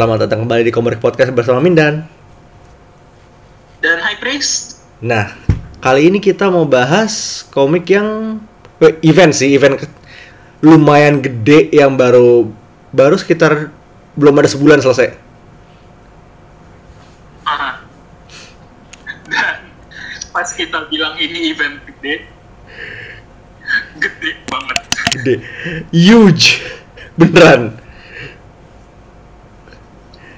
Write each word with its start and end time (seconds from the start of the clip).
Selamat 0.00 0.24
datang 0.24 0.48
kembali 0.48 0.64
di 0.64 0.72
Komik 0.72 0.96
Podcast 0.96 1.28
bersama 1.36 1.60
Mindan. 1.60 2.08
Dan 3.84 4.00
High 4.00 4.16
Priest. 4.16 4.80
Nah, 5.04 5.36
kali 5.76 6.08
ini 6.08 6.24
kita 6.24 6.48
mau 6.48 6.64
bahas 6.64 7.44
komik 7.52 7.84
yang 7.92 8.40
eh, 8.80 8.96
event 9.04 9.28
sih, 9.36 9.52
event 9.52 9.76
lumayan 10.64 11.20
gede 11.20 11.68
yang 11.68 12.00
baru 12.00 12.48
baru 12.96 13.20
sekitar 13.20 13.68
belum 14.16 14.40
ada 14.40 14.48
sebulan 14.48 14.80
selesai. 14.80 15.20
Aha. 17.44 17.84
Dan 19.28 19.68
pas 20.32 20.48
kita 20.48 20.88
bilang 20.88 21.20
ini 21.20 21.52
event 21.52 21.76
gede, 21.84 22.24
gede 24.00 24.30
banget. 24.48 24.78
Gede. 25.12 25.34
Huge. 25.92 26.64
Beneran. 27.20 27.89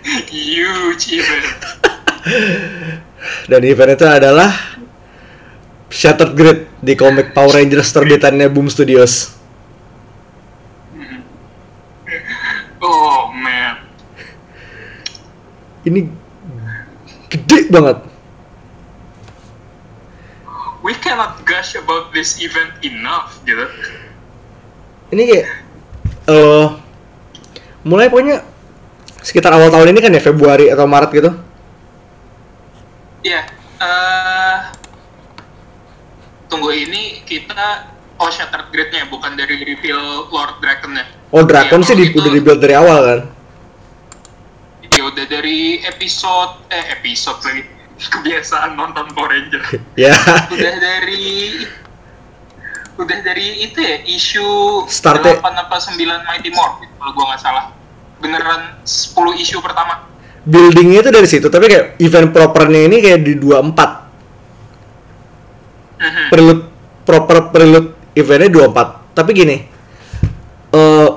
Huge 0.03 1.05
event. 1.23 1.47
Dan 3.47 3.63
event 3.63 3.95
itu 3.95 4.07
adalah 4.07 4.51
Shattered 5.93 6.35
Grid 6.35 6.67
di 6.83 6.99
komik 6.99 7.31
Power 7.37 7.61
Rangers 7.61 7.93
terbitannya 7.95 8.51
Boom 8.51 8.67
Studios. 8.67 9.39
Oh 12.83 13.31
man. 13.31 13.79
Ini 15.87 16.11
gede 17.31 17.71
banget. 17.71 18.03
We 20.83 20.99
cannot 20.99 21.47
gush 21.47 21.79
about 21.79 22.11
this 22.11 22.43
event 22.43 22.75
enough, 22.83 23.39
gitu. 23.47 23.71
Ini 25.15 25.23
kayak 25.31 25.49
eh 26.27 26.67
mulai 27.87 28.11
pokoknya 28.11 28.43
sekitar 29.23 29.51
awal 29.51 29.69
tahun 29.69 29.91
ini 29.91 30.01
kan 30.01 30.11
ya 30.11 30.21
Februari 30.21 30.67
atau 30.67 30.85
Maret 30.85 31.11
gitu. 31.13 31.31
Ya, 33.23 33.47
eh 33.79 34.59
tunggu 36.47 36.69
ini 36.71 37.23
kita 37.23 37.89
oh 38.17 38.29
Shattered 38.29 38.69
Grid-nya 38.69 39.07
bukan 39.07 39.33
dari 39.33 39.57
reveal 39.59 40.03
Lord 40.29 40.59
Dragon-nya. 40.59 41.07
Oh 41.31 41.43
Dragon 41.43 41.81
Iya, 41.81 41.87
sih 41.87 41.95
di, 41.95 42.05
kalau 42.07 42.19
udah 42.19 42.29
itu- 42.29 42.37
dibuild 42.37 42.61
dari 42.61 42.75
awal 42.75 42.99
kan. 43.01 43.21
Ya 44.93 45.03
udah 45.03 45.25
dari 45.25 45.61
episode 45.83 46.69
eh 46.69 46.93
episode 46.93 47.41
lagi 47.43 47.63
kebiasaan 48.13 48.75
nonton 48.75 49.09
Power 49.11 49.31
Ranger. 49.31 49.63
Ya. 49.97 50.13
udah 50.47 50.75
dari 50.77 51.65
udah 52.93 53.19
dari 53.25 53.65
itu 53.65 53.79
ya 53.79 54.05
isu 54.05 54.47
Start-nya- 54.85 55.41
8 55.41 55.49
apa 55.59 55.77
9 55.81 55.97
Mighty 56.23 56.51
Morphin 56.51 56.91
kalau 56.93 57.11
gua 57.15 57.25
nggak 57.33 57.41
salah. 57.41 57.65
Beneran 58.23 58.79
10 58.87 59.43
isu 59.43 59.59
pertama. 59.59 60.07
Buildingnya 60.47 61.03
itu 61.03 61.11
dari 61.11 61.27
situ, 61.27 61.47
tapi 61.51 61.67
kayak 61.67 61.99
event 61.99 62.31
propernya 62.31 62.87
ini 62.87 63.03
kayak 63.03 63.21
di 63.27 63.35
24. 63.39 63.91
Mhm. 65.99 66.25
Prelude 66.31 66.63
proper 67.03 67.39
prelude 67.51 67.89
eventnya 68.15 68.51
24. 68.51 69.15
Tapi 69.15 69.31
gini. 69.35 69.59
eh 70.73 71.09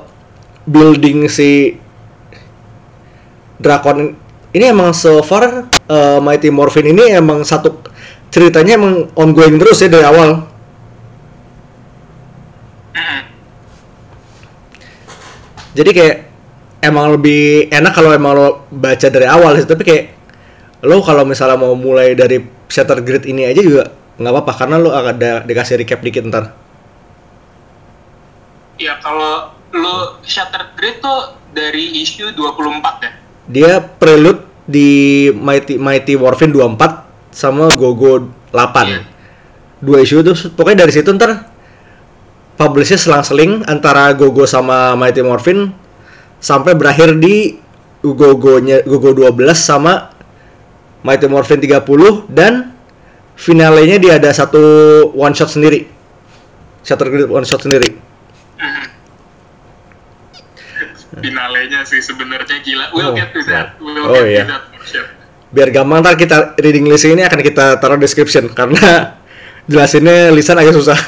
building 0.67 1.31
si 1.31 1.79
Drakon 3.55 4.11
ini 4.51 4.65
emang 4.67 4.91
so 4.91 5.23
far 5.23 5.71
eh, 5.71 6.19
Mighty 6.19 6.51
Morphin 6.51 6.91
ini 6.91 7.15
emang 7.15 7.39
satu 7.47 7.71
ceritanya 8.27 8.75
emang 8.75 9.07
ongoing 9.15 9.55
terus 9.55 9.79
ya 9.79 9.87
dari 9.87 10.03
awal. 10.03 10.43
Mhm. 12.99 13.21
Jadi 15.75 15.91
kayak 15.95 16.34
emang 16.85 17.17
lebih 17.17 17.67
enak 17.73 17.93
kalau 17.93 18.13
emang 18.13 18.33
lo 18.37 18.47
baca 18.69 19.07
dari 19.09 19.25
awal 19.25 19.57
sih, 19.57 19.67
tapi 19.67 19.83
kayak 19.83 20.03
lo 20.85 21.01
kalau 21.01 21.25
misalnya 21.25 21.57
mau 21.57 21.73
mulai 21.73 22.13
dari 22.13 22.39
Shattered 22.69 23.01
Grid 23.05 23.25
ini 23.25 23.45
aja 23.45 23.61
juga 23.61 23.83
nggak 24.15 24.31
apa-apa 24.31 24.53
karena 24.55 24.75
lo 24.79 24.93
ada 24.93 25.43
dikasih 25.43 25.81
recap 25.81 25.99
dikit 26.05 26.23
ntar. 26.29 26.53
Ya 28.79 28.99
kalau 29.01 29.55
lu 29.75 30.19
Shattered 30.23 30.77
Grid 30.77 31.01
tuh 31.03 31.35
dari 31.51 32.03
isu 32.03 32.31
24 32.31 33.03
ya. 33.03 33.11
Dia 33.45 33.71
prelude 33.79 34.43
di 34.65 35.29
Mighty 35.31 35.77
Mighty 35.77 36.17
Morphin 36.17 36.49
24 36.51 37.33
sama 37.35 37.69
Gogo 37.75 38.29
8. 38.51 38.87
Iya. 38.87 39.01
Dua 39.83 39.97
isu 40.01 40.23
tuh 40.25 40.35
pokoknya 40.55 40.87
dari 40.87 40.93
situ 40.95 41.11
ntar 41.13 41.51
publishnya 42.55 42.95
selang-seling 42.95 43.67
antara 43.67 44.11
Gogo 44.15 44.47
sama 44.47 44.95
Mighty 44.95 45.21
Morphin 45.21 45.75
sampai 46.45 46.77
berakhir 46.77 47.17
di 47.17 47.57
Gogo-nya 48.05 48.85
Gogo 48.85 49.17
12 49.17 49.33
sama 49.57 50.13
Mighty 51.01 51.25
Morphin 51.25 51.57
30 51.57 51.81
dan 52.29 52.69
finalenya 53.33 53.97
dia 53.97 54.21
ada 54.21 54.29
satu 54.29 54.61
one 55.17 55.33
shot 55.33 55.49
sendiri. 55.49 55.89
Shattered 56.85 57.09
Grid 57.09 57.33
one 57.33 57.49
shot 57.49 57.65
sendiri. 57.65 57.97
Finalenya 61.25 61.81
sih 61.81 61.97
sebenarnya 61.97 62.61
gila. 62.61 62.93
We'll 62.93 63.09
Oh, 63.09 63.17
get 63.17 63.33
to 63.33 63.41
that. 63.49 63.73
We'll 63.81 64.05
oh, 64.05 64.21
get 64.21 64.29
iya. 64.29 64.45
to 64.45 64.53
that 64.53 64.63
for 64.69 64.85
sure. 64.85 65.09
biar 65.55 65.71
gampang 65.71 66.03
ntar 66.03 66.19
kita 66.19 66.59
reading 66.59 66.83
list 66.83 67.07
ini 67.07 67.23
akan 67.23 67.39
kita 67.39 67.79
taruh 67.79 67.95
description 67.95 68.51
karena 68.51 69.15
jelasinnya 69.71 70.35
lisan 70.35 70.59
agak 70.59 70.75
susah 70.75 70.99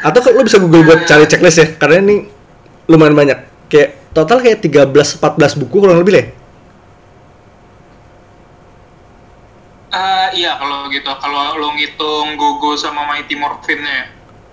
atau 0.00 0.20
lo 0.32 0.42
bisa 0.44 0.56
google 0.56 0.84
buat 0.84 1.04
cari 1.04 1.28
checklist 1.28 1.58
ya 1.60 1.66
karena 1.76 2.00
ini 2.04 2.16
lumayan 2.88 3.14
banyak 3.14 3.38
kayak 3.68 4.12
total 4.16 4.40
kayak 4.40 4.64
13-14 4.64 5.60
buku 5.60 5.76
kurang 5.76 6.00
lebih 6.00 6.12
lah 6.16 6.22
ya? 6.24 6.28
Eh, 9.90 10.28
iya 10.38 10.54
kalau 10.54 10.86
gitu. 10.86 11.10
Kalau 11.10 11.58
lo 11.58 11.74
ngitung 11.74 12.38
Gogo 12.38 12.78
sama 12.78 13.10
Mighty 13.10 13.34
Morphin-nya 13.34 13.90
ya. 13.90 14.06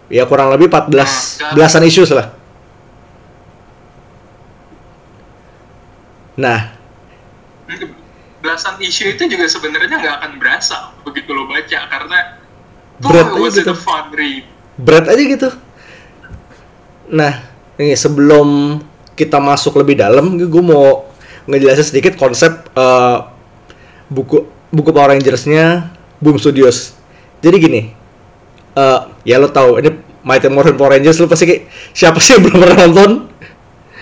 ya 0.08 0.24
kurang 0.26 0.50
lebih 0.56 0.72
14 0.72 0.88
Nah, 0.88 1.52
belasan 1.54 1.84
issues 1.84 2.12
lah 2.16 2.32
nah 6.38 6.78
belasan 8.40 8.78
isu 8.78 9.18
itu 9.18 9.26
juga 9.26 9.50
sebenarnya 9.50 9.98
nggak 9.98 10.16
akan 10.22 10.32
berasa 10.38 10.94
begitu 11.02 11.34
lo 11.34 11.50
baca 11.50 11.80
karena 11.90 12.20
Berat 12.98 13.30
oh, 13.30 13.38
aja 13.38 13.42
was 13.42 13.58
it 13.58 13.66
gitu. 13.66 13.74
a 13.74 13.78
fun 13.78 14.10
read 14.14 14.46
berat 14.78 15.10
aja 15.10 15.22
gitu. 15.22 15.50
Nah, 17.10 17.34
ini 17.82 17.98
sebelum 17.98 18.80
kita 19.18 19.42
masuk 19.42 19.78
lebih 19.82 19.98
dalam, 19.98 20.38
gue 20.38 20.64
mau 20.64 21.10
ngejelasin 21.50 21.94
sedikit 21.94 22.14
konsep 22.20 22.54
eh, 22.78 23.18
buku 24.08 24.46
buku 24.70 24.90
Power 24.94 25.16
Rangers-nya 25.16 25.90
Boom 26.22 26.38
Studios. 26.38 26.94
Jadi 27.42 27.56
gini, 27.58 27.82
eh, 28.78 29.00
ya 29.26 29.42
lo 29.42 29.50
tahu 29.50 29.82
ini 29.82 29.90
Mighty 30.22 30.52
Morphin 30.52 30.78
Power 30.78 30.94
Rangers, 31.00 31.18
lo 31.18 31.26
pasti 31.26 31.50
kayak 31.50 31.64
siapa 31.96 32.20
sih 32.22 32.38
yang 32.38 32.42
belum 32.48 32.58
pernah 32.62 32.78
nonton? 32.86 33.12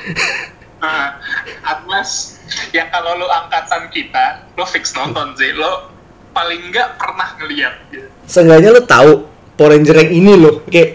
Nah, 0.85 1.17
Atlas 1.65 2.37
ya 2.69 2.85
kalau 2.93 3.17
lo 3.17 3.25
angkatan 3.25 3.89
kita 3.89 4.53
lo 4.53 4.69
fix 4.69 4.93
nonton 4.93 5.33
sih 5.33 5.49
lo 5.49 5.89
paling 6.29 6.69
nggak 6.69 7.01
pernah 7.01 7.33
ngeliat 7.41 7.73
gitu. 7.89 8.05
Seenggaknya 8.29 8.69
lo 8.69 8.85
tahu 8.85 9.25
Power 9.55 9.71
Ranger 9.75 9.95
yang 10.03 10.11
ini 10.11 10.33
lo, 10.35 10.67
kayak 10.67 10.89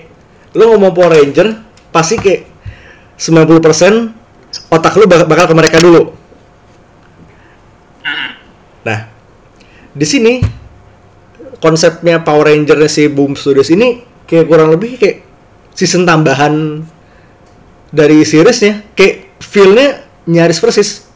lo 0.57 0.77
ngomong 0.77 0.93
Power 0.93 1.17
Ranger, 1.17 1.49
pasti 1.89 2.21
kayak 2.21 2.47
90% 3.17 4.73
otak 4.73 4.95
lo 4.97 5.05
bakal, 5.09 5.27
bakal 5.29 5.45
ke 5.49 5.55
mereka 5.57 5.79
dulu. 5.81 6.13
Nah, 8.81 8.99
di 9.93 10.07
sini 10.09 10.41
konsepnya 11.61 12.25
Power 12.25 12.49
Ranger 12.49 12.81
si 12.89 13.09
Boom 13.13 13.37
Studios 13.37 13.69
ini 13.69 14.01
kayak 14.25 14.49
kurang 14.49 14.73
lebih 14.73 14.97
kayak 14.97 15.25
season 15.77 16.09
tambahan 16.09 16.85
dari 17.93 18.23
seriesnya, 18.23 18.87
kayak 18.97 19.37
feel-nya 19.43 20.05
nyaris 20.25 20.61
persis. 20.63 21.09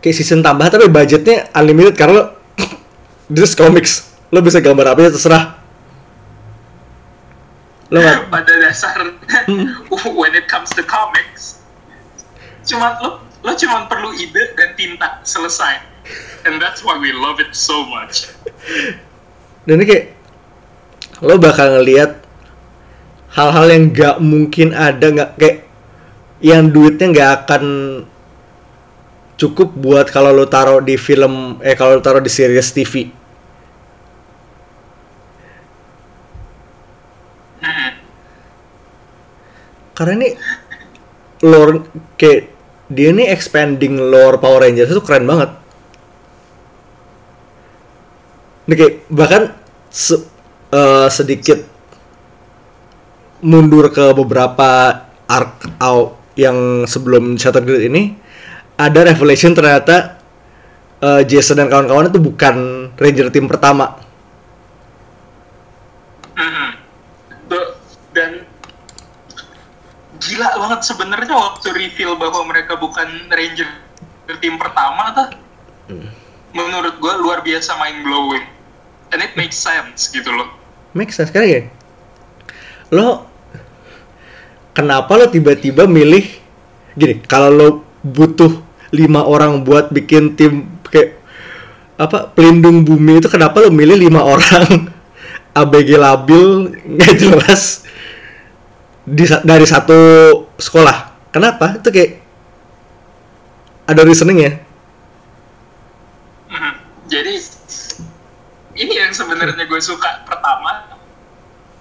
Kayak 0.00 0.16
season 0.16 0.40
tambahan 0.40 0.80
tapi 0.80 0.88
budgetnya 0.88 1.52
unlimited 1.52 1.92
karena 1.92 2.39
this 3.30 3.50
is 3.50 3.56
comics. 3.56 4.10
Lo 4.34 4.42
bisa 4.42 4.58
gambar 4.58 4.92
apa 4.92 5.06
aja 5.06 5.14
terserah. 5.14 5.44
Lo 7.88 8.02
nggak 8.02 8.26
pada 8.34 8.52
dasarnya 8.58 9.14
when 10.18 10.34
it 10.34 10.50
comes 10.50 10.68
to 10.74 10.82
comics 10.82 11.60
cuman 12.64 12.92
lo 13.00 13.10
lo 13.40 13.52
cuman 13.56 13.88
perlu 13.88 14.12
ide 14.14 14.52
dan 14.54 14.76
tinta 14.76 15.18
selesai 15.24 15.80
and 16.44 16.60
that's 16.60 16.84
why 16.84 16.96
we 16.96 17.10
love 17.10 17.40
it 17.40 17.52
so 17.56 17.82
much 17.88 18.28
dan 19.64 19.80
ini 19.80 19.84
kayak 19.88 20.06
lo 21.24 21.36
bakal 21.40 21.80
ngelihat 21.80 22.20
hal-hal 23.32 23.66
yang 23.68 23.84
nggak 23.92 24.16
mungkin 24.20 24.76
ada 24.76 25.06
nggak 25.08 25.30
kayak 25.40 25.58
yang 26.40 26.72
duitnya 26.72 27.06
nggak 27.12 27.30
akan 27.44 27.64
cukup 29.40 29.72
buat 29.72 30.12
kalau 30.12 30.36
lo 30.36 30.44
taruh 30.44 30.84
di 30.84 31.00
film 31.00 31.60
eh 31.64 31.72
kalau 31.76 31.96
lo 31.96 32.02
taruh 32.04 32.20
di 32.20 32.28
series 32.28 32.72
TV 32.76 33.08
karena 40.00 40.16
ini 40.16 40.28
lore 41.44 41.84
kayak 42.16 42.48
dia 42.88 43.12
ini 43.12 43.28
expanding 43.28 44.00
lore 44.00 44.40
Power 44.40 44.64
Rangers 44.64 44.88
itu 44.88 45.04
keren 45.04 45.28
banget. 45.28 45.52
Ini 48.64 48.74
kayak 48.80 48.94
bahkan 49.12 49.52
se- 49.92 50.24
eh, 50.72 51.08
sedikit 51.12 51.60
mundur 53.44 53.92
ke 53.92 54.16
beberapa 54.16 55.04
arc 55.28 55.68
out 55.76 56.16
yang 56.40 56.88
sebelum 56.88 57.36
Shattered 57.36 57.68
Grid 57.68 57.92
ini 57.92 58.16
ada 58.80 59.04
revelation 59.04 59.52
ternyata 59.52 60.16
eh, 61.00 61.22
Jason 61.28 61.60
dan 61.60 61.68
kawan-kawan 61.68 62.08
itu 62.08 62.20
bukan 62.20 62.56
Ranger 62.96 63.28
tim 63.28 63.44
pertama 63.48 64.00
Mhm. 66.40 66.68
Tuh, 67.52 67.66
dan 68.16 68.48
gila 70.30 70.54
banget. 70.54 70.80
Sebenarnya 70.86 71.34
waktu 71.34 71.74
reveal 71.74 72.14
bahwa 72.14 72.46
mereka 72.46 72.78
bukan 72.78 73.26
ranger 73.26 73.66
tim 74.38 74.54
pertama 74.54 75.10
tuh 75.10 75.28
menurut 76.54 77.02
gue 77.02 77.14
luar 77.18 77.42
biasa 77.42 77.74
mind 77.82 78.06
blowing 78.06 78.46
and 79.10 79.18
it 79.22 79.34
makes 79.34 79.58
sense 79.58 80.06
gitu 80.10 80.30
loh. 80.30 80.54
Make 80.94 81.10
sense. 81.10 81.34
Sekarang 81.34 81.50
ya. 81.50 81.62
Lo 82.94 83.26
kenapa 84.74 85.18
lo 85.18 85.26
tiba-tiba 85.26 85.90
milih 85.90 86.26
gini? 86.94 87.18
Kalau 87.26 87.50
lo 87.50 87.68
butuh 88.06 88.62
lima 88.94 89.26
orang 89.26 89.62
buat 89.66 89.90
bikin 89.90 90.34
tim 90.34 90.66
kayak 90.90 91.18
apa 92.00 92.32
pelindung 92.32 92.82
bumi 92.86 93.20
itu 93.20 93.28
kenapa 93.30 93.62
lo 93.62 93.70
milih 93.70 93.98
lima 93.98 94.22
orang? 94.22 94.66
ABG 95.60 95.98
labil 95.98 96.78
nggak 96.86 97.14
jelas 97.18 97.82
di, 99.04 99.24
dari 99.42 99.66
satu 99.66 99.98
sekolah? 100.56 101.28
Kenapa? 101.30 101.78
Itu 101.78 101.88
kayak 101.88 102.20
ada 103.86 104.02
reasoning 104.02 104.38
ya? 104.38 104.52
Mhm. 106.50 106.72
jadi 107.06 107.34
ini 108.74 108.94
yang 108.96 109.14
sebenarnya 109.14 109.66
gue 109.66 109.80
suka 109.82 110.26
pertama 110.26 110.98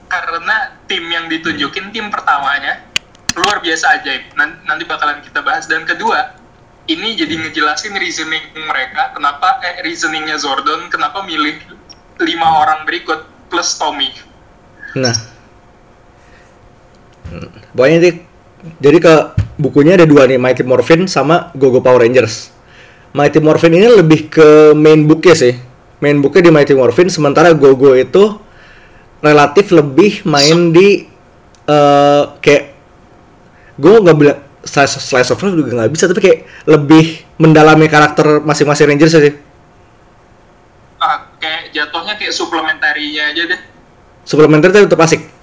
karena 0.05 0.77
tim 0.85 1.05
yang 1.05 1.25
ditunjukin 1.29 1.89
tim 1.89 2.09
pertamanya 2.09 2.81
luar 3.33 3.61
biasa 3.61 3.97
ajaib 3.97 4.33
Nan- 4.33 4.61
nanti 4.65 4.85
bakalan 4.85 5.21
kita 5.21 5.41
bahas 5.41 5.69
dan 5.69 5.85
kedua 5.85 6.33
ini 6.85 7.13
jadi 7.13 7.33
ngejelasin 7.45 7.93
reasoning 7.93 8.41
mereka 8.65 9.13
kenapa 9.13 9.61
eh 9.61 9.85
reasoningnya 9.85 10.37
Zordon 10.41 10.89
kenapa 10.89 11.21
milih 11.21 11.61
lima 12.21 12.65
orang 12.65 12.85
berikut 12.89 13.25
plus 13.49 13.77
Tommy 13.77 14.09
Nah, 14.97 15.13
Hmm, 17.29 17.49
pokoknya 17.77 17.97
nanti 18.01 18.11
jadi 18.81 18.97
ke 18.99 19.13
bukunya 19.61 19.95
ada 19.95 20.09
dua 20.09 20.25
nih 20.25 20.41
Mighty 20.41 20.65
Morphin 20.65 21.05
sama 21.05 21.53
Gogo 21.53 21.79
Power 21.79 22.01
Rangers. 22.01 22.51
Mighty 23.13 23.39
Morphin 23.41 23.73
ini 23.73 23.87
lebih 23.89 24.29
ke 24.29 24.73
main 24.73 25.05
booknya 25.05 25.35
sih. 25.37 25.53
Main 26.01 26.19
booknya 26.23 26.49
di 26.49 26.51
Mighty 26.53 26.73
Morphin, 26.73 27.07
sementara 27.11 27.53
Gogo 27.53 27.93
itu 27.93 28.37
relatif 29.19 29.69
lebih 29.75 30.23
main 30.25 30.71
di 30.73 31.05
eh 31.69 32.23
kayak 32.41 32.63
gue 33.77 33.93
nggak 34.01 34.17
bilang 34.17 34.39
slice, 34.65 34.99
slice 34.99 35.29
of 35.31 35.39
life 35.39 35.55
juga 35.55 35.71
nggak 35.75 35.91
bisa, 35.93 36.09
tapi 36.09 36.21
kayak 36.23 36.39
lebih 36.65 37.23
mendalami 37.39 37.85
karakter 37.87 38.41
masing-masing 38.43 38.89
Rangers 38.89 39.15
sih. 39.15 39.35
ah, 40.99 41.31
kayak 41.39 41.71
jatuhnya 41.71 42.19
kayak 42.19 42.35
suplementarinya 42.35 43.31
aja 43.31 43.43
deh 43.55 43.61
Suplementer 44.29 44.69
itu 44.69 44.85
tetap 44.85 45.01
asik. 45.01 45.38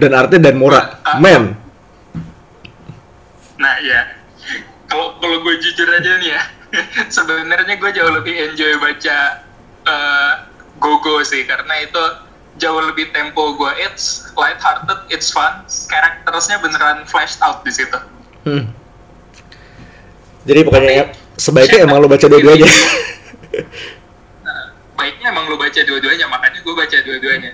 Dan 0.00 0.10
artnya 0.16 0.38
dan 0.40 0.56
Mora, 0.56 1.02
Ah, 1.04 1.20
man. 1.20 1.52
Nah 3.58 3.74
ya, 3.82 4.16
kalau 4.88 5.18
kalau 5.18 5.42
gue 5.42 5.54
jujur 5.60 5.84
aja 5.84 6.16
nih 6.16 6.30
ya, 6.32 6.42
sebenarnya 7.14 7.74
gue 7.76 7.90
jauh 7.92 8.12
lebih 8.14 8.32
enjoy 8.48 8.78
baca 8.78 9.44
eh, 9.84 10.32
Gogo 10.78 11.20
sih 11.26 11.42
karena 11.42 11.82
itu 11.82 12.02
jauh 12.56 12.80
lebih 12.80 13.10
tempo 13.10 13.58
gue. 13.58 13.72
It's 13.82 14.30
light 14.34 14.62
hearted, 14.62 15.04
it's 15.10 15.28
fun. 15.28 15.66
Karakternya 15.66 16.56
beneran 16.62 16.98
flashed 17.04 17.42
out 17.42 17.66
di 17.66 17.72
situ. 17.74 17.98
Hmm. 18.46 18.70
Jadi 20.48 20.60
pokoknya 20.64 20.92
ya, 20.94 21.04
Tapi, 21.12 21.36
sebaiknya 21.36 21.78
emang 21.84 21.98
lo 22.00 22.08
baca 22.08 22.24
dua-duanya. 22.24 22.64
nah, 24.40 24.72
baiknya 24.96 25.26
emang 25.28 25.44
lo 25.50 25.60
baca 25.60 25.80
dua-duanya, 25.82 26.24
makanya 26.24 26.58
gue 26.64 26.74
baca 26.74 26.96
dua-duanya. 27.04 27.52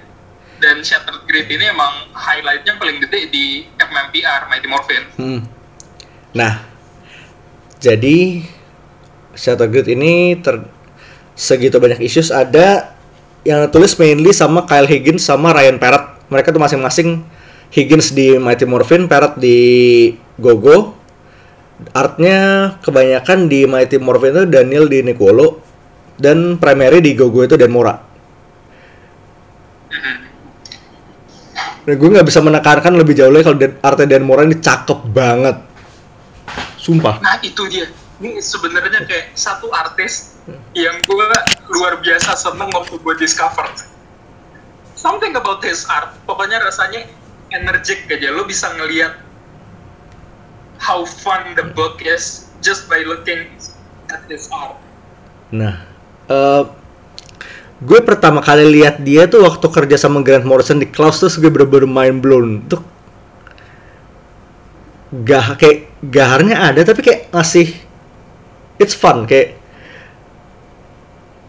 Dan 0.65 0.81
Shattered 0.81 1.29
Grid 1.29 1.45
ini 1.53 1.69
emang 1.69 2.09
highlightnya 2.17 2.81
paling 2.81 2.97
gede 3.05 3.29
di 3.29 3.69
MMPR, 3.77 4.49
Mighty 4.49 4.65
Morphin. 4.65 5.05
Hmm. 5.21 5.41
Nah, 6.33 6.65
jadi 7.85 8.41
Shattered 9.37 9.69
Grid 9.69 9.93
ini 9.93 10.41
ter 10.41 10.65
segitu 11.37 11.77
banyak 11.77 12.01
issues 12.01 12.33
ada 12.33 12.97
yang 13.45 13.69
tulis 13.69 13.93
mainly 14.01 14.33
sama 14.33 14.65
Kyle 14.65 14.89
Higgins 14.89 15.29
sama 15.29 15.53
Ryan 15.53 15.77
Parrott. 15.77 16.17
Mereka 16.33 16.49
tuh 16.49 16.65
masing-masing 16.65 17.21
Higgins 17.69 18.17
di 18.17 18.41
Mighty 18.41 18.65
Morphin, 18.65 19.05
Parrott 19.05 19.37
di 19.37 20.17
Gogo. 20.41 20.97
Artnya 21.93 22.73
kebanyakan 22.81 23.53
di 23.53 23.69
Mighty 23.69 24.01
Morphin 24.01 24.33
itu 24.33 24.49
Daniel 24.49 24.89
di 24.89 25.05
Nicolo 25.05 25.61
dan 26.17 26.57
primary 26.57 27.05
di 27.05 27.13
Gogo 27.13 27.45
itu 27.45 27.61
Dan 27.61 27.69
Mora. 27.69 28.14
Dan 31.85 31.95
gue 32.01 32.09
nggak 32.17 32.27
bisa 32.27 32.41
menekankan 32.41 32.97
lebih 32.97 33.13
jauh 33.13 33.29
lagi 33.29 33.45
kalau 33.45 33.59
Dan- 33.61 33.79
artnya 33.85 34.17
Dan 34.17 34.25
Mora 34.25 34.49
ini 34.49 34.57
cakep 34.57 35.01
banget. 35.13 35.57
Sumpah. 36.81 37.21
Nah 37.21 37.37
itu 37.45 37.65
dia. 37.69 37.89
Ini 38.21 38.41
sebenarnya 38.41 39.05
kayak 39.05 39.37
satu 39.37 39.69
artis 39.69 40.41
yang 40.73 40.97
gue 41.05 41.29
luar 41.73 42.01
biasa 42.01 42.33
seneng 42.37 42.73
waktu 42.73 42.97
gue 42.97 43.15
discover. 43.21 43.69
Something 44.97 45.37
about 45.37 45.61
his 45.61 45.85
art, 45.85 46.17
pokoknya 46.25 46.65
rasanya 46.65 47.05
energik 47.53 48.09
aja. 48.09 48.33
Lo 48.33 48.49
bisa 48.49 48.73
ngeliat 48.73 49.21
how 50.81 51.05
fun 51.05 51.53
the 51.53 51.69
book 51.77 52.01
is 52.01 52.49
just 52.65 52.89
by 52.89 53.05
looking 53.05 53.53
at 54.09 54.25
his 54.33 54.49
art. 54.49 54.81
Nah, 55.53 55.85
eh 56.33 56.63
gue 57.83 58.01
pertama 58.07 58.39
kali 58.39 58.81
lihat 58.81 59.03
dia 59.03 59.27
tuh 59.27 59.43
waktu 59.43 59.67
kerja 59.67 59.97
sama 59.99 60.23
Grant 60.23 60.47
Morrison 60.47 60.79
di 60.79 60.87
Klaus 60.87 61.19
terus 61.19 61.35
gue 61.41 61.51
bener-bener 61.51 61.91
mind 61.91 62.19
blown. 62.23 62.49
Tuh 62.71 62.83
gah 65.15 65.55
kayak 65.55 65.91
gaharnya 66.03 66.59
ada 66.59 66.83
tapi 66.83 66.99
kayak 66.99 67.31
ngasih 67.31 67.71
it's 68.83 68.99
fun 68.99 69.31
kayak 69.31 69.55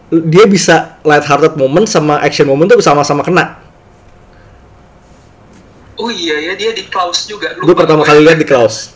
dia 0.06 0.46
bisa 0.46 1.02
light 1.02 1.26
hearted 1.26 1.58
moment 1.58 1.90
sama 1.90 2.22
action 2.22 2.46
moment 2.46 2.70
tuh 2.70 2.78
sama-sama 2.78 3.26
kena. 3.26 3.58
Oh 5.96 6.12
iya 6.12 6.36
ya, 6.38 6.52
dia 6.54 6.76
di 6.76 6.84
Klaus 6.86 7.24
juga. 7.24 7.56
Gue 7.56 7.72
pertama 7.72 8.04
kali 8.04 8.20
lihat 8.22 8.38
di 8.38 8.46
Klaus. 8.46 8.92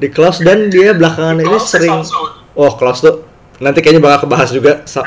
Di 0.00 0.08
Klaus 0.10 0.42
dan 0.42 0.72
dia 0.72 0.96
belakangan 0.96 1.38
ini 1.38 1.46
Klaus 1.46 1.68
is 1.68 1.70
sering 1.70 1.94
Oh, 2.58 2.72
Klaus 2.74 3.04
tuh 3.04 3.31
nanti 3.58 3.78
kayaknya 3.80 4.00
bakal 4.00 4.24
kebahas 4.24 4.50
juga. 4.50 4.80
Sa- 4.86 5.04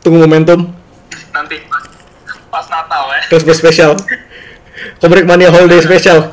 Tunggu 0.00 0.22
momentum. 0.22 0.72
nanti 1.32 1.56
pas 2.48 2.66
Natal 2.68 3.08
ya. 3.08 3.20
Christmas 3.26 3.56
special. 3.56 3.92
Komik 5.00 5.24
Mania 5.24 5.48
Holiday 5.48 5.80
special. 5.80 6.32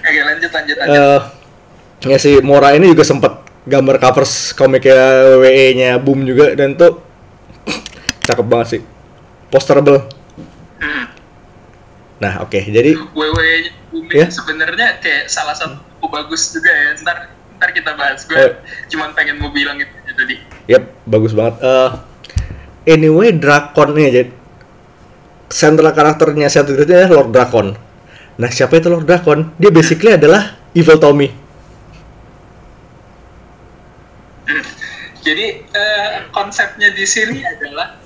Oke 0.00 0.20
lanjut 0.20 0.50
lanjut 0.50 0.76
lanjut. 0.76 0.96
Eh 0.96 1.20
ya 2.08 2.16
si 2.16 2.40
Mora 2.40 2.72
ini 2.72 2.88
juga 2.90 3.04
sempat 3.04 3.44
gambar 3.68 4.00
covers 4.00 4.56
komiknya 4.56 4.96
WWE-nya 5.36 5.90
Boom 6.00 6.24
juga 6.24 6.56
dan 6.56 6.74
tuh 6.74 7.00
cakep 8.26 8.46
banget 8.48 8.66
sih. 8.68 8.80
Posterable. 9.48 10.06
Hmm. 10.80 11.04
Nah, 12.18 12.44
oke. 12.44 12.60
Jadi 12.60 12.96
WWE 13.12 13.78
Ya. 14.10 14.26
sebenarnya 14.30 14.98
kayak 14.98 15.26
salah 15.26 15.52
satu 15.52 15.76
bagus 16.10 16.50
juga 16.52 16.70
ya. 16.70 16.98
Ntar 17.00 17.16
ntar 17.56 17.70
kita 17.72 17.94
bahas. 17.96 18.26
Gue 18.26 18.36
Oh. 18.36 18.52
cuman 18.90 19.14
pengen 19.14 19.38
mau 19.38 19.48
bilang 19.54 19.78
itu 19.78 19.90
tadi. 20.12 20.36
Yap, 20.66 20.84
bagus 21.06 21.32
banget. 21.32 21.62
Eh 21.62 21.90
anyway, 22.98 23.30
Drakon 23.32 23.94
nih 23.96 24.06
jadi 24.10 24.30
sentral 25.50 25.90
karakternya 25.90 26.46
satu 26.46 26.74
adalah 26.78 27.10
Lord 27.10 27.30
Drakon. 27.34 27.68
Nah, 28.40 28.48
siapa 28.48 28.78
itu 28.78 28.88
Lord 28.88 29.04
Drakon? 29.04 29.52
Dia 29.58 29.70
basically 29.74 30.14
adalah 30.14 30.56
Evil 30.72 30.96
Tommy. 30.96 31.28
Jadi 35.20 35.46
eh, 35.62 36.12
konsepnya 36.32 36.88
di 36.96 37.04
sini 37.04 37.44
adalah 37.44 38.00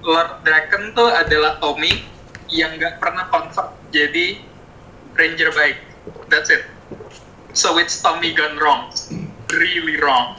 Lord 0.00 0.46
Draken 0.46 0.94
tuh 0.94 1.10
adalah 1.10 1.58
Tommy 1.58 2.06
yang 2.48 2.78
nggak 2.78 3.02
pernah 3.02 3.26
convert 3.28 3.74
jadi 3.90 4.38
Ranger 5.18 5.50
baik. 5.52 5.78
That's 6.30 6.50
it. 6.50 6.64
So 7.52 7.76
it's 7.82 7.98
Tommy 7.98 8.32
gone 8.32 8.56
wrong. 8.56 8.94
Really 9.50 9.98
wrong. 9.98 10.38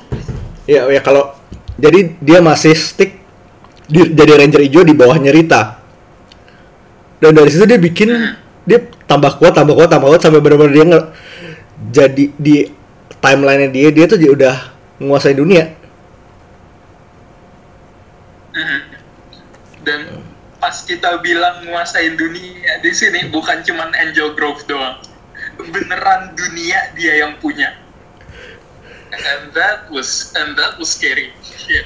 Ya, 0.70 0.88
ya 0.88 1.04
kalau 1.04 1.42
Jadi 1.82 2.22
dia 2.22 2.40
masih 2.46 2.78
stick 2.78 3.18
di, 3.90 4.14
jadi 4.14 4.38
ranger 4.38 4.62
hijau 4.62 4.86
di 4.86 4.94
bawahnya 4.94 5.34
Rita. 5.34 5.82
Dan 7.18 7.34
dari 7.34 7.50
situ 7.50 7.66
dia 7.66 7.82
bikin 7.82 8.38
dia 8.70 8.86
tambah 9.10 9.42
kuat, 9.42 9.58
tambah 9.58 9.74
kuat, 9.74 9.90
tambah 9.90 10.14
kuat 10.14 10.22
sampai 10.22 10.42
benar-benar 10.46 10.74
dia 10.74 10.86
nge- 10.86 11.10
jadi 11.90 12.24
di 12.38 12.56
timeline-nya 13.18 13.70
dia 13.74 13.90
dia 13.90 14.06
tuh 14.06 14.22
dia 14.22 14.30
udah 14.30 14.56
menguasai 15.02 15.34
dunia. 15.34 15.74
Mhm. 18.54 18.80
Dan 19.82 20.00
pas 20.62 20.78
kita 20.86 21.18
bilang 21.26 21.66
nguasain 21.66 22.14
dunia 22.14 22.78
di 22.86 22.94
sini 22.94 23.34
bukan 23.34 23.66
cuman 23.66 23.90
Angel 23.98 24.38
Grove 24.38 24.62
doang. 24.70 25.02
Beneran 25.70 26.34
dunia 26.34 26.96
dia 26.98 27.14
yang 27.22 27.38
punya. 27.38 27.78
And 29.12 29.52
that 29.54 29.92
was 29.92 30.32
and 30.34 30.56
that 30.56 30.80
was 30.80 30.96
scary. 30.96 31.36
Shit. 31.44 31.86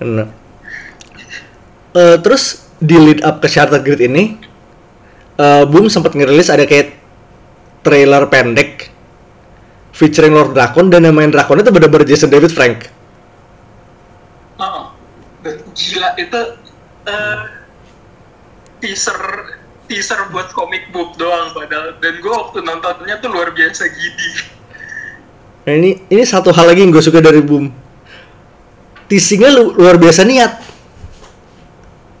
Nah. 0.00 0.30
Eh, 1.92 2.16
terus 2.24 2.72
di 2.80 2.96
lead 2.96 3.20
up 3.20 3.44
ke 3.44 3.50
Shattered 3.52 3.84
Grid 3.84 4.00
ini, 4.00 4.40
eh, 5.36 5.64
Boom 5.68 5.92
sempat 5.92 6.16
ngerilis 6.16 6.48
ada 6.48 6.64
kayak 6.64 6.96
trailer 7.84 8.24
pendek 8.32 8.88
featuring 9.92 10.32
Lord 10.32 10.56
Drakon 10.56 10.88
dan 10.88 11.04
yang 11.04 11.12
main 11.12 11.28
Drakon 11.28 11.60
itu 11.60 11.68
benar-benar 11.68 12.08
Jason 12.08 12.32
David 12.32 12.48
Frank. 12.54 12.88
Oh, 14.56 14.94
gila 15.76 16.10
itu 16.16 16.40
eh, 17.10 17.40
teaser 18.80 19.20
teaser 19.92 20.32
buat 20.32 20.48
comic 20.56 20.88
book 20.88 21.20
doang 21.20 21.52
padahal 21.52 22.00
dan 22.00 22.16
gue 22.16 22.32
waktu 22.32 22.64
nontonnya 22.64 23.20
tuh 23.20 23.28
luar 23.28 23.52
biasa 23.52 23.84
gidi. 23.92 24.30
Nah 25.68 25.72
ini 25.76 26.00
ini 26.08 26.22
satu 26.24 26.48
hal 26.48 26.72
lagi 26.72 26.80
yang 26.80 26.96
gue 26.96 27.04
suka 27.04 27.20
dari 27.20 27.44
Boom. 27.44 27.68
Teasingnya 29.12 29.52
lu, 29.52 29.76
luar 29.76 30.00
biasa 30.00 30.24
niat. 30.24 30.64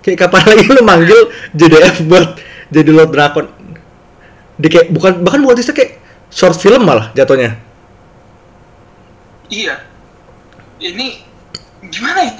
Kayak 0.04 0.28
kapan 0.28 0.44
lagi 0.52 0.64
lu 0.68 0.82
manggil 0.84 1.20
JDF 1.56 2.04
buat 2.04 2.36
jadi 2.68 2.90
Lord 2.92 3.10
Drakon. 3.16 3.46
Di 4.60 4.68
kayak 4.68 4.92
bukan 4.92 5.24
bahkan 5.24 5.40
bukan 5.40 5.56
teaser 5.56 5.72
kayak 5.72 5.96
short 6.28 6.60
film 6.60 6.84
malah 6.84 7.08
jatuhnya. 7.16 7.56
Iya. 9.48 9.80
Ini 10.76 11.06
gimana 11.88 12.20
ya? 12.20 12.32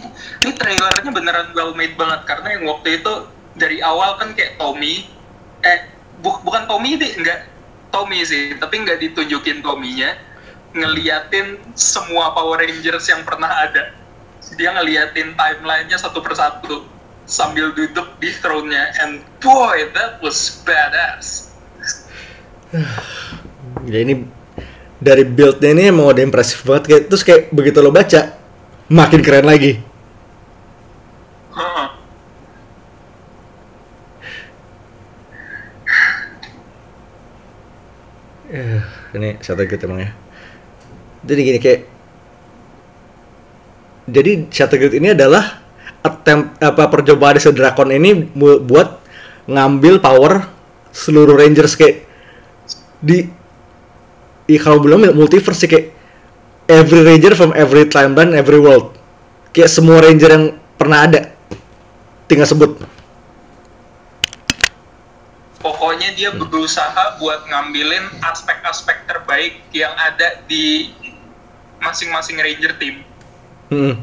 Ini 0.45 0.53
trailernya 0.61 1.09
beneran 1.09 1.49
well 1.57 1.73
made 1.73 1.97
banget 1.97 2.21
karena 2.29 2.49
yang 2.53 2.69
waktu 2.69 3.01
itu 3.01 3.13
dari 3.57 3.81
awal 3.81 4.21
kan 4.21 4.37
kayak 4.37 4.61
Tommy 4.61 5.09
eh 5.63 5.79
bu- 6.21 6.43
bukan 6.43 6.67
Tommy 6.67 6.99
deh, 6.99 7.13
enggak 7.19 7.47
Tommy 7.91 8.23
sih, 8.25 8.57
tapi 8.57 8.83
nggak 8.83 8.99
ditunjukin 8.99 9.63
Tommy-nya 9.63 10.17
ngeliatin 10.73 11.61
semua 11.77 12.33
Power 12.33 12.61
Rangers 12.61 13.05
yang 13.09 13.23
pernah 13.23 13.49
ada. 13.49 13.93
Dia 14.57 14.73
ngeliatin 14.73 15.37
timelinenya 15.37 15.97
satu 15.97 16.21
persatu 16.21 16.85
sambil 17.25 17.73
duduk 17.73 18.19
di 18.19 18.33
throne-nya 18.43 18.93
and 19.01 19.23
boy 19.39 19.89
that 19.95 20.19
was 20.21 20.61
badass. 20.65 21.53
Ya 23.83 23.99
ini 24.03 24.27
dari 25.03 25.27
build-nya 25.27 25.75
ini 25.75 25.83
emang 25.91 26.15
udah 26.15 26.23
impresif 26.23 26.63
banget 26.63 26.83
kayak 26.87 27.03
terus 27.11 27.23
kayak 27.27 27.51
begitu 27.51 27.83
lo 27.83 27.91
baca 27.91 28.39
makin 28.87 29.21
keren 29.23 29.47
lagi. 29.47 29.83
Heeh. 31.53 31.89
Eh, 38.53 38.81
ini 39.17 39.41
satu 39.41 39.65
gitu 39.65 39.89
emang 39.89 40.05
ya. 40.05 40.11
Jadi 41.25 41.41
gini 41.41 41.59
kayak 41.63 41.81
jadi 44.13 44.31
Shattered 44.53 44.83
Grid 44.83 44.95
ini 45.01 45.17
adalah 45.17 45.63
attempt 46.05 46.59
apa 46.61 46.91
percobaan 46.91 47.39
si 47.41 47.49
Drakon 47.49 47.95
ini 47.95 48.27
bu- 48.29 48.61
buat 48.61 49.01
ngambil 49.49 50.03
power 50.03 50.45
seluruh 50.93 51.39
Rangers 51.39 51.79
kayak 51.79 52.05
di 53.01 53.25
i 54.51 54.57
kalau 54.59 54.83
belum 54.83 55.15
multiverse 55.15 55.65
sih 55.65 55.71
kayak 55.71 55.95
every 56.69 57.07
Ranger 57.07 57.33
from 57.33 57.57
every 57.57 57.89
timeline 57.89 58.37
every 58.37 58.61
world. 58.61 58.93
Kayak 59.57 59.73
semua 59.73 60.05
Ranger 60.05 60.29
yang 60.29 60.45
pernah 60.77 61.09
ada 61.09 61.33
tinggal 62.29 62.45
sebut 62.45 62.77
pokoknya 65.63 66.13
dia 66.19 66.35
berusaha 66.35 67.17
buat 67.23 67.47
ngambilin 67.47 68.21
aspek-aspek 68.21 69.07
terbaik 69.07 69.63
yang 69.71 69.95
ada 69.95 70.43
di 70.51 70.91
masing-masing 71.79 72.37
ranger 72.43 72.75
team. 72.77 73.07
Hmm. 73.71 73.95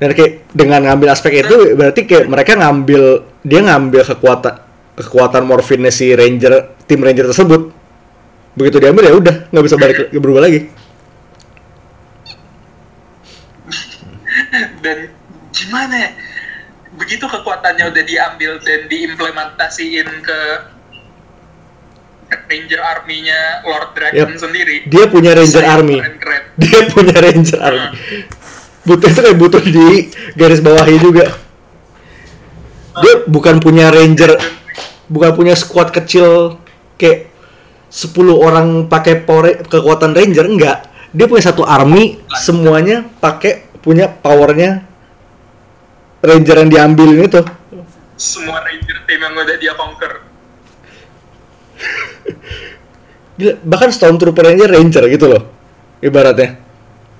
Dan 0.00 0.10
kayak 0.16 0.48
dengan 0.50 0.80
ngambil 0.90 1.12
aspek 1.12 1.44
itu 1.44 1.76
berarti 1.76 2.08
kayak 2.08 2.26
mereka 2.26 2.56
ngambil 2.56 3.24
dia 3.44 3.60
ngambil 3.60 4.02
kekuatan 4.04 4.54
kekuatan 4.96 5.44
morfinnya 5.44 5.92
si 5.92 6.12
ranger 6.12 6.76
tim 6.84 7.00
ranger 7.00 7.30
tersebut. 7.30 7.70
Begitu 8.56 8.76
diambil 8.82 9.06
ya 9.06 9.14
udah 9.14 9.34
nggak 9.52 9.64
bisa 9.64 9.76
balik 9.78 10.10
berubah 10.12 10.48
lagi. 10.48 10.72
Dan 14.80 14.98
gimana 15.52 15.94
ya? 15.94 16.10
Begitu 16.98 17.24
kekuatannya 17.26 17.84
udah 17.90 18.02
diambil 18.02 18.58
dan 18.62 18.80
diimplementasiin 18.90 20.08
ke 20.22 20.40
Ranger 22.30 22.80
Army-nya 22.82 23.62
Lord 23.66 23.90
Dragon 23.94 24.30
Yap. 24.34 24.38
sendiri. 24.38 24.86
Dia 24.86 25.06
punya 25.10 25.34
ranger 25.34 25.62
Saya 25.66 25.74
army. 25.78 25.98
Dia 26.62 26.80
punya 26.90 27.16
ranger 27.18 27.58
army. 27.58 27.88
Butuh 28.86 29.06
itu 29.10 29.20
kayak 29.22 29.38
butuh 29.38 29.62
di 29.62 30.10
garis 30.34 30.62
bawahi 30.62 30.96
juga. 30.98 31.26
Dia 33.02 33.14
bukan 33.26 33.62
punya 33.62 33.90
ranger 33.90 34.34
bukan 35.10 35.30
punya 35.34 35.54
squad 35.58 35.90
kecil 35.90 36.62
kayak 36.94 37.34
10 37.90 38.14
orang 38.30 38.86
pakai 38.86 39.26
power 39.26 39.66
kekuatan 39.66 40.14
ranger 40.14 40.46
enggak 40.46 40.86
dia 41.10 41.26
punya 41.26 41.50
satu 41.50 41.66
army 41.66 42.22
semuanya 42.38 43.02
pakai 43.18 43.66
punya 43.82 44.06
powernya 44.06 44.86
ranger 46.20 46.56
yang 46.64 46.70
diambil 46.70 47.08
ini 47.16 47.26
tuh 47.28 47.44
Semua 48.20 48.60
Ranger 48.60 49.00
team 49.08 49.16
yang 49.24 49.32
udah 49.32 49.56
dia 49.56 49.72
conquer. 49.72 50.20
Gila, 53.40 53.56
bahkan 53.64 53.88
stormtrooper 53.88 54.44
aja 54.52 54.68
ranger 54.68 55.08
gitu 55.08 55.26
loh 55.32 55.42
ibaratnya 56.04 56.60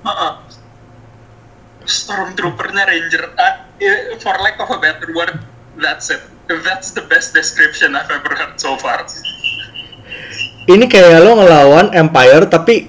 Heeh. 0.05 0.33
Stormtrooper-nya 1.81 2.85
Ranger. 2.85 3.33
Eh, 3.81 4.15
for 4.21 4.37
lack 4.37 4.61
of 4.61 4.69
a 4.69 4.77
better 4.77 5.09
word, 5.17 5.41
that's 5.81 6.13
it. 6.13 6.21
That's 6.45 6.93
the 6.93 7.01
best 7.09 7.33
description 7.33 7.97
I've 7.97 8.09
ever 8.09 8.37
heard 8.37 8.61
so 8.61 8.77
far. 8.77 9.05
ini 10.69 10.85
kayak 10.85 11.25
lo 11.25 11.41
ngelawan 11.41 11.89
empire 11.91 12.45
tapi 12.45 12.85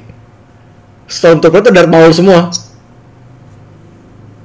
stormtrooper 1.08 1.64
tuh 1.64 1.72
Darth 1.72 1.88
Maul 1.88 2.12
semua 2.12 2.52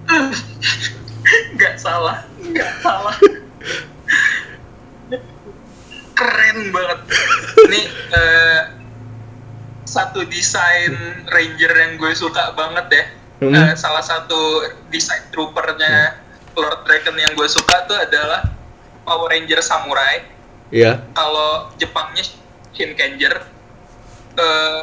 nggak 1.57 1.75
salah 1.75 2.23
nggak 2.39 2.71
salah 2.79 3.15
banget. 6.73 6.99
Ini 7.67 7.81
eh, 8.13 8.61
satu 9.87 10.27
desain 10.27 10.93
ranger 11.31 11.71
yang 11.71 11.91
gue 11.95 12.11
suka 12.13 12.53
banget 12.53 12.87
ya. 12.91 13.03
Hmm. 13.37 13.53
Eh, 13.53 13.73
salah 13.77 14.01
satu 14.01 14.65
desain 14.89 15.29
troopernya 15.29 16.17
Lord 16.57 16.83
Dragon 16.89 17.15
yang 17.15 17.33
gue 17.37 17.47
suka 17.47 17.85
tuh 17.85 17.97
adalah 17.97 18.49
Power 19.05 19.29
Ranger 19.31 19.61
Samurai. 19.61 20.25
Iya. 20.73 21.05
Kalau 21.15 21.71
Jepangnya 21.79 22.27
Shinkenger 22.75 23.35
eh, 24.37 24.81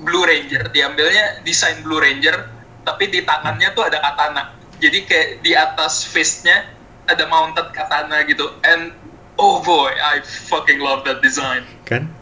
Blue 0.00 0.24
Ranger. 0.24 0.72
Diambilnya 0.72 1.44
desain 1.44 1.82
Blue 1.84 2.00
Ranger 2.00 2.60
tapi 2.80 3.12
di 3.12 3.20
tangannya 3.22 3.70
tuh 3.76 3.84
ada 3.86 4.00
katana. 4.00 4.56
Jadi 4.80 5.04
kayak 5.04 5.28
di 5.44 5.52
atas 5.52 6.08
fistnya 6.08 6.64
ada 7.04 7.28
mounted 7.28 7.68
katana 7.76 8.24
gitu. 8.24 8.56
And 8.64 8.96
oh 9.40 9.64
boy 9.64 9.88
I 9.88 10.20
fucking 10.22 10.84
love 10.84 11.08
that 11.08 11.24
design. 11.24 11.64
Kan? 11.88 12.12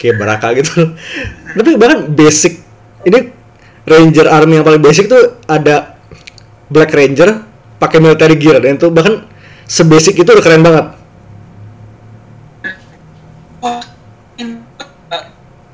Kayak 0.00 0.16
Baraka 0.16 0.56
gitu. 0.56 0.96
Tapi 1.60 1.70
bahkan 1.76 2.08
basic 2.08 2.64
ini 3.04 3.28
Ranger 3.84 4.26
Army 4.32 4.56
yang 4.56 4.66
paling 4.66 4.80
basic 4.80 5.12
tuh 5.12 5.36
ada 5.44 6.00
Black 6.72 6.88
Ranger 6.96 7.44
pakai 7.76 8.00
military 8.00 8.40
gear. 8.40 8.64
Dan 8.64 8.80
itu 8.80 8.88
bahkan 8.88 9.28
sebasic 9.68 10.16
itu 10.16 10.30
udah 10.32 10.44
keren 10.44 10.64
banget. 10.64 10.86
Oh 13.62 13.78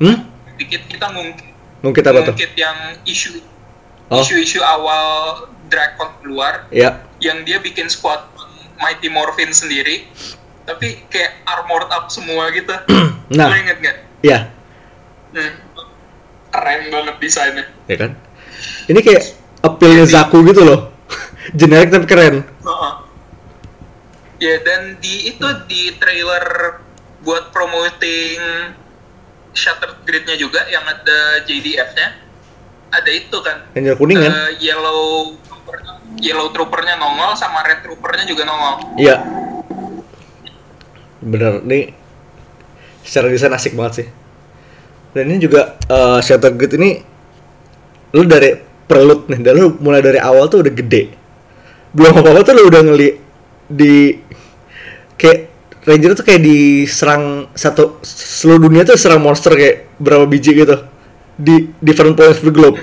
hmm? 0.03 0.17
Dikit 0.59 0.83
kita 0.91 1.07
ngungkit. 1.15 1.47
Mungkin 1.81 2.03
apa 2.03 2.19
tuh? 2.27 2.35
Ngungkit 2.35 2.53
yang 2.59 2.77
isu. 3.07 3.39
Oh. 4.09 4.25
isu-isu 4.25 4.65
awal 4.65 5.45
Dragon 5.69 6.09
keluar 6.25 6.65
ya 6.73 7.05
yang 7.21 7.45
dia 7.45 7.61
bikin 7.61 7.93
squad 7.93 8.25
Mighty 8.81 9.13
Morphin 9.13 9.53
sendiri 9.53 10.09
tapi 10.69 11.01
kayak 11.09 11.41
armored 11.45 11.89
up 11.89 12.07
semua 12.09 12.53
gitu 12.53 12.71
Nah. 13.29 13.45
Lo 13.45 13.57
inget 13.57 13.79
nggak? 13.79 13.97
ya 14.21 14.39
Hmm. 15.29 15.53
keren 16.49 16.89
banget 16.89 17.17
desainnya. 17.19 17.65
ya 17.85 17.97
kan 17.99 18.17
ini 18.87 18.99
kayak 18.99 19.21
appealnya 19.61 20.05
Zaku 20.05 20.41
gitu 20.43 20.65
loh 20.65 20.89
generik 21.61 21.89
tapi 21.89 22.05
keren 22.05 22.41
Heeh. 22.41 22.93
Ya 24.39 24.55
dan 24.59 24.97
di 24.97 25.29
itu 25.29 25.45
di 25.67 25.93
trailer 25.95 26.79
buat 27.21 27.51
promoting 27.51 28.41
Shattered 29.51 30.01
Grid-nya 30.03 30.39
juga 30.39 30.65
yang 30.65 30.83
ada 30.83 31.43
JDF-nya 31.43 32.09
ada 32.89 33.11
itu 33.11 33.37
kan 33.39 33.69
Angel 33.75 33.93
kuning 33.93 34.17
kan 34.17 34.33
Eh, 34.49 34.63
yellow 34.63 35.35
yellow 36.17 36.49
troopernya 36.49 36.97
nongol 36.97 37.35
sama 37.35 37.61
red 37.61 37.83
troopernya 37.83 38.25
juga 38.25 38.43
nongol 38.43 38.97
iya 38.97 39.21
bener 41.29 41.61
nih 41.61 41.93
secara 43.05 43.29
desain 43.29 43.53
asik 43.53 43.77
banget 43.77 44.05
sih. 44.05 44.09
Dan 45.13 45.33
ini 45.33 45.41
juga 45.41 45.77
uh, 45.89 46.21
Shattered 46.21 46.57
Grid 46.57 46.77
ini 46.77 47.01
lu 48.17 48.25
dari 48.25 48.57
prelude 48.89 49.29
nih 49.33 49.41
dan 49.45 49.53
lu 49.57 49.77
mulai 49.81 50.01
dari 50.01 50.17
awal 50.21 50.49
tuh 50.49 50.65
udah 50.65 50.73
gede. 50.73 51.13
Belum 51.93 52.13
apa 52.21 52.29
apa 52.33 52.41
tuh 52.45 52.55
lu 52.57 52.69
udah 52.69 52.81
ngeli 52.85 53.09
di 53.69 54.17
kayak 55.17 55.41
Ranger 55.89 56.13
tuh 56.21 56.25
kayak 56.25 56.45
diserang 56.45 57.49
satu 57.57 57.97
seluruh 58.05 58.69
dunia 58.69 58.85
tuh 58.85 59.01
serang 59.01 59.25
monster 59.25 59.57
kayak 59.57 59.89
berapa 59.97 60.29
biji 60.29 60.53
gitu. 60.53 60.77
Di 61.41 61.73
different 61.81 62.13
points 62.13 62.45
of 62.45 62.45
the 62.45 62.53
globe. 62.53 62.77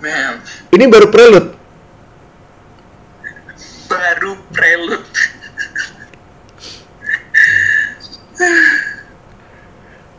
Man. 0.00 0.40
Ini 0.72 0.84
baru 0.88 1.12
prelude 1.12 1.61
baru 3.92 4.32
prelude 4.50 5.06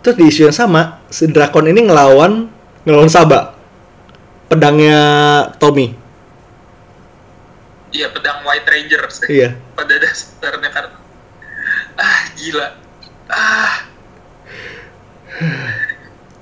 Terus 0.03 0.15
di 0.20 0.25
isu 0.27 0.51
yang 0.51 0.56
sama, 0.56 1.00
si 1.08 1.32
Drakon 1.32 1.72
ini 1.72 1.88
ngelawan 1.88 2.51
ngelawan 2.84 3.08
Saba. 3.08 3.56
Pedangnya 4.51 5.00
Tommy. 5.58 5.96
Iya 7.94 8.10
pedang 8.12 8.42
White 8.44 8.68
Ranger 8.68 9.03
sih 9.08 9.27
Iya. 9.30 9.50
pada 9.77 9.94
dasarnya 10.01 10.70
karena 10.74 10.98
ah 11.94 12.22
gila 12.34 12.68
ah 13.30 13.86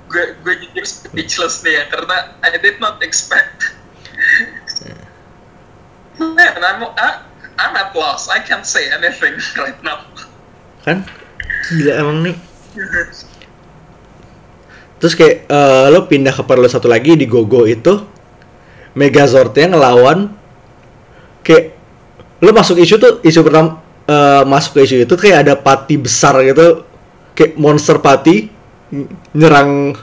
gue 0.08 0.24
gue 0.40 0.54
jujur 0.64 0.84
speechless 0.88 1.60
nih 1.60 1.76
ya 1.76 1.84
karena 1.92 2.40
I 2.40 2.56
did 2.56 2.80
not 2.80 3.04
expect 3.04 3.76
man 6.62 6.78
I'm 6.78 6.94
I, 6.94 7.10
I'm 7.58 7.74
at 7.74 7.90
loss 7.90 8.30
I 8.30 8.38
can't 8.38 8.62
say 8.62 8.86
anything 8.94 9.34
right 9.62 9.78
now. 9.82 10.06
Kan? 10.86 11.02
Gila 11.66 11.92
emang 11.98 12.18
nih. 12.30 12.36
Terus 15.02 15.18
kayak 15.18 15.50
eh, 15.50 15.86
lo 15.90 16.06
pindah 16.06 16.30
ke 16.30 16.46
perlu 16.46 16.70
satu 16.70 16.86
lagi 16.86 17.18
di 17.18 17.26
Gogo 17.26 17.66
itu 17.66 18.06
Megazordnya 18.94 19.74
ngelawan 19.74 20.30
kayak 21.42 21.74
lo 22.38 22.54
masuk 22.54 22.78
isu 22.78 22.94
tuh 23.02 23.12
isu 23.26 23.42
pertama 23.42 23.82
eh, 24.06 24.42
masuk 24.46 24.78
ke 24.78 24.80
isu 24.86 24.96
itu 25.02 25.14
kayak 25.18 25.48
ada 25.48 25.54
pati 25.58 25.98
besar 25.98 26.38
gitu. 26.46 26.86
Kayak 27.34 27.58
monster 27.58 27.98
pati 27.98 28.46
nyerang 29.34 29.98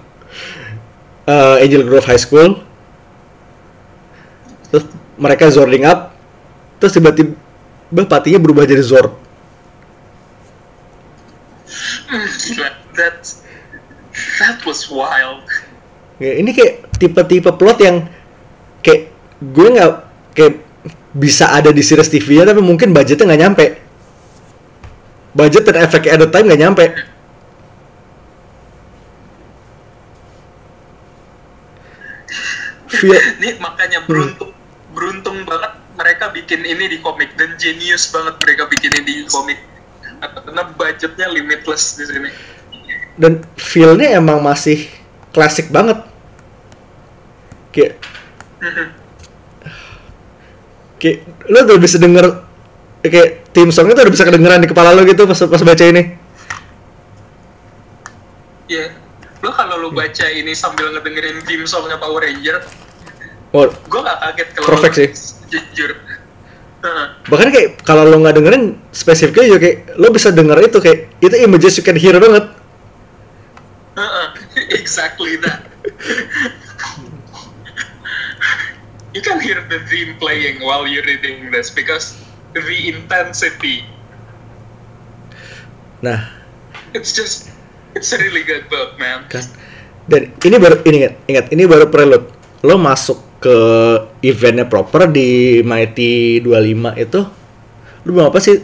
eh, 1.24 1.64
Angel 1.64 1.88
Grove 1.88 2.08
High 2.12 2.20
School. 2.20 2.60
Terus 4.70 4.86
mereka 5.16 5.48
zording 5.48 5.88
up 5.88 6.19
terus 6.80 6.96
tiba-tiba 6.96 7.36
patinya 8.08 8.40
berubah 8.40 8.64
jadi 8.66 8.82
Zord. 8.82 9.14
Hmm, 12.10 12.26
that 12.98 13.16
that 14.40 14.58
was 14.66 14.90
wild. 14.90 15.46
Ya, 16.20 16.36
ini 16.36 16.52
kayak 16.52 16.90
tipe-tipe 17.00 17.52
plot 17.56 17.80
yang 17.80 18.10
kayak 18.84 19.14
gue 19.40 19.68
nggak 19.72 19.92
kayak 20.36 20.54
bisa 21.16 21.50
ada 21.56 21.72
di 21.72 21.80
series 21.80 22.12
TV 22.12 22.42
nya 22.42 22.52
tapi 22.52 22.60
mungkin 22.60 22.92
budgetnya 22.92 23.30
nggak 23.30 23.42
nyampe. 23.44 23.66
Budget 25.32 25.64
dan 25.70 25.86
efek 25.86 26.10
at 26.10 26.20
the 26.20 26.28
time 26.28 26.50
nggak 26.50 26.62
nyampe. 26.62 26.86
Ini 33.40 33.56
makanya 33.64 34.04
beruntung 34.04 34.52
beruntung 34.92 35.48
banget 35.48 35.79
mereka 36.00 36.32
bikin 36.32 36.64
ini 36.64 36.88
di 36.88 36.98
komik. 37.04 37.36
Dan 37.36 37.60
genius 37.60 38.08
banget 38.08 38.40
mereka 38.40 38.72
bikin 38.72 38.92
ini 39.04 39.04
di 39.04 39.16
komik. 39.28 39.60
Karena 40.24 40.64
budgetnya 40.72 41.28
limitless 41.28 42.00
di 42.00 42.08
sini. 42.08 42.30
Dan 43.20 43.44
feel-nya 43.60 44.16
emang 44.16 44.40
masih 44.40 44.88
klasik 45.36 45.68
banget. 45.68 46.00
Kayak 47.76 48.00
kayak 51.00 51.18
lo 51.48 51.64
udah 51.64 51.80
bisa 51.80 51.96
denger 51.96 52.26
kayak 53.00 53.56
tim 53.56 53.72
songnya 53.72 53.96
tuh 53.96 54.04
udah 54.04 54.14
bisa 54.14 54.28
kedengeran 54.28 54.60
di 54.60 54.68
kepala 54.68 54.92
lo 54.92 55.08
gitu 55.08 55.24
pas 55.24 55.40
pas 55.40 55.64
baca 55.64 55.84
ini. 55.88 56.04
Ya 58.68 58.92
lo 59.40 59.56
kalau 59.56 59.80
lo 59.80 59.90
baca 59.96 60.28
ini 60.28 60.52
sambil 60.52 60.92
ngedengerin 60.92 61.40
theme 61.48 61.64
songnya 61.64 61.96
Power 61.96 62.20
Ranger 62.28 62.60
oh 63.56 63.66
gue 63.66 64.02
gak 64.02 64.18
kaget 64.22 64.48
kalau 64.54 64.68
Perfect 64.68 64.96
sih. 64.96 65.10
jujur. 65.50 65.92
Bahkan 67.28 67.48
kayak 67.52 67.70
kalau 67.84 68.08
lo 68.08 68.24
nggak 68.24 68.40
dengerin 68.40 68.80
spesifiknya 68.96 69.52
juga 69.52 69.60
kayak 69.68 69.78
lo 70.00 70.08
bisa 70.16 70.32
denger 70.32 70.58
itu 70.64 70.80
kayak 70.80 71.12
itu 71.20 71.36
images 71.44 71.76
you 71.76 71.84
can 71.84 72.00
hear 72.00 72.16
banget. 72.16 72.48
Exactly 74.80 75.36
that. 75.44 75.68
You 79.12 79.20
can 79.26 79.42
hear 79.44 79.60
the 79.68 79.84
dream 79.90 80.16
playing 80.22 80.64
while 80.64 80.88
you're 80.88 81.04
reading 81.04 81.52
this 81.52 81.68
because 81.68 82.16
the 82.56 82.64
intensity. 82.88 83.84
Nah. 86.00 86.32
It's 86.96 87.12
just 87.12 87.52
it's 87.98 88.14
a 88.16 88.18
really 88.22 88.48
good 88.48 88.72
book 88.72 88.96
man. 88.96 89.28
Kan. 89.28 89.44
Dan 90.08 90.32
ini 90.32 90.56
baru 90.58 90.80
ini 90.88 90.96
ingat 91.04 91.16
ingat 91.28 91.46
ini 91.52 91.64
baru 91.68 91.92
prelude. 91.92 92.32
Lo 92.64 92.80
masuk 92.80 93.29
ke 93.40 93.58
eventnya 94.20 94.68
proper 94.68 95.08
di 95.08 95.60
Mighty 95.64 96.44
25 96.44 97.00
itu 97.00 97.20
lu 98.04 98.10
belum 98.16 98.32
apa 98.32 98.40
sih? 98.44 98.60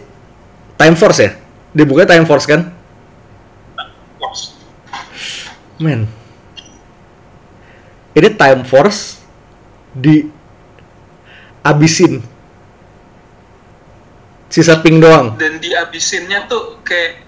Time 0.76 0.96
Force 1.00 1.20
ya? 1.24 1.32
Dibuka 1.72 2.04
Time 2.04 2.28
Force 2.28 2.48
kan? 2.48 2.72
Men. 5.80 6.08
Ini 8.16 8.30
Time 8.36 8.64
Force 8.64 9.20
di 9.96 10.24
abisin 11.64 12.24
sisa 14.48 14.80
ping 14.80 15.04
doang. 15.04 15.36
Dan 15.36 15.60
diabisinnya 15.60 16.48
tuh 16.48 16.80
kayak 16.80 17.28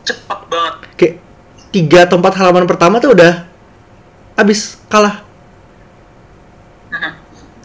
cepet 0.00 0.40
banget. 0.48 0.74
Kayak 0.96 1.14
tiga 1.68 1.98
atau 2.08 2.16
empat 2.16 2.40
halaman 2.40 2.64
pertama 2.64 2.96
tuh 2.96 3.12
udah 3.12 3.44
abis 4.36 4.80
kalah 4.88 5.25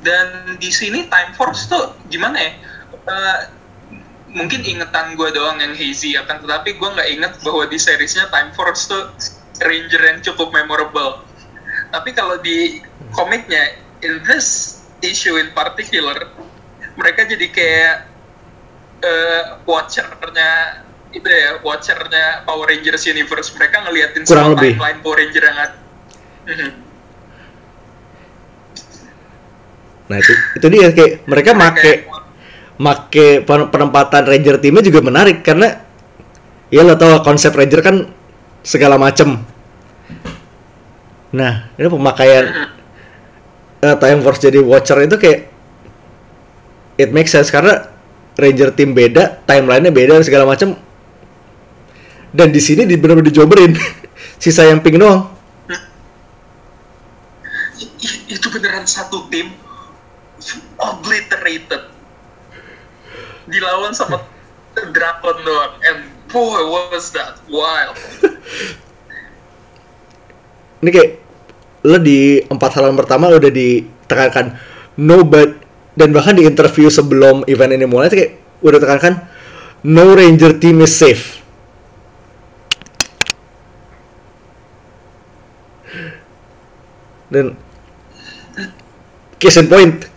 dan 0.02 0.28
di 0.58 0.70
sini 0.70 1.06
Time 1.06 1.32
Force 1.32 1.66
tuh 1.66 1.96
gimana 2.08 2.38
ya 2.38 2.54
Eh, 3.02 3.40
mungkin 4.30 4.62
ingetan 4.62 5.18
gue 5.18 5.30
doang 5.32 5.58
yang 5.58 5.74
hazy 5.74 6.14
akan 6.16 6.40
tetapi 6.40 6.78
gue 6.78 6.86
nggak 6.88 7.10
inget 7.10 7.34
bahwa 7.42 7.66
di 7.66 7.76
seriesnya 7.76 8.30
Time 8.30 8.54
Force 8.54 8.86
tuh 8.86 9.10
Ranger 9.58 10.00
yang 10.00 10.20
cukup 10.22 10.54
memorable 10.54 11.26
tapi 11.90 12.14
kalau 12.14 12.38
di 12.38 12.80
komiknya 13.12 13.74
in 14.00 14.22
this 14.24 14.80
issue 15.02 15.36
in 15.36 15.50
particular 15.52 16.30
mereka 16.94 17.26
jadi 17.26 17.48
kayak 17.50 17.96
eh, 19.02 19.44
watchernya 19.66 20.86
itu 21.12 21.26
ya 21.26 21.60
watchernya 21.60 22.46
Power 22.46 22.70
Rangers 22.70 23.04
Universe 23.04 23.52
mereka 23.52 23.82
ngeliatin 23.82 24.24
Kurang 24.24 24.54
semua 24.54 24.62
lebih. 24.62 24.78
timeline 24.78 25.00
Power 25.02 25.18
Ranger 25.20 25.44
yang 25.44 25.58
ada 25.58 25.76
Mhm. 26.42 26.70
Nah 30.12 30.20
itu 30.20 30.34
itu 30.60 30.66
dia 30.68 30.92
kayak 30.92 31.24
mereka 31.24 31.56
make 31.56 32.12
make 32.82 33.46
pen- 33.48 33.70
penempatan 33.72 34.28
ranger 34.28 34.60
timnya 34.60 34.84
juga 34.84 35.00
menarik 35.00 35.40
karena 35.40 35.80
ya 36.68 36.84
lo 36.84 37.00
tau 37.00 37.24
konsep 37.24 37.56
ranger 37.56 37.80
kan 37.80 37.96
segala 38.66 38.98
macem. 38.98 39.38
Nah 41.32 41.72
ini 41.78 41.88
pemakaian 41.88 42.46
eh, 43.86 43.96
time 44.02 44.20
force 44.20 44.42
jadi 44.42 44.60
watcher 44.60 44.98
itu 45.06 45.16
kayak 45.16 45.40
it 47.00 47.10
makes 47.16 47.32
sense 47.32 47.54
karena 47.54 47.88
ranger 48.36 48.74
tim 48.74 48.92
beda 48.98 49.46
timelinenya 49.46 49.94
beda 49.94 50.12
dan 50.20 50.26
segala 50.26 50.50
macem. 50.50 50.74
Dan 52.32 52.50
di 52.50 52.64
sini 52.64 52.88
di 52.88 52.96
benar-benar 52.96 53.28
dijoberin 53.28 53.76
sisa 54.44 54.64
yang 54.68 54.80
pink 54.80 54.98
doang. 54.98 55.28
I- 58.02 58.24
itu 58.34 58.48
beneran 58.50 58.90
satu 58.90 59.30
tim 59.30 59.54
obliterated 60.82 61.92
dilawan 63.50 63.94
sama 63.94 64.24
Drakon 64.72 65.38
doang 65.44 65.74
and 65.84 66.08
boy, 66.32 66.64
what 66.72 66.96
was 66.96 67.12
that? 67.12 67.36
Wild. 67.52 68.00
Ini 70.82 70.90
kayak 70.90 71.12
lo 71.86 71.98
di 72.00 72.40
empat 72.46 72.80
halaman 72.80 72.98
pertama 72.98 73.28
lo 73.28 73.38
udah 73.38 73.52
ditekankan 73.52 74.58
no 75.02 75.28
but 75.28 75.60
dan 75.94 76.16
bahkan 76.16 76.40
di 76.40 76.48
interview 76.48 76.88
sebelum 76.88 77.44
event 77.52 77.76
ini 77.76 77.86
mulai 77.86 78.08
kayak 78.08 78.40
udah 78.64 78.80
tekankan 78.80 79.28
no 79.86 80.16
ranger 80.16 80.56
team 80.58 80.82
is 80.82 80.96
safe. 80.96 81.44
Dan 87.32 87.56
case 89.40 89.60
in 89.60 89.68
point. 89.72 90.11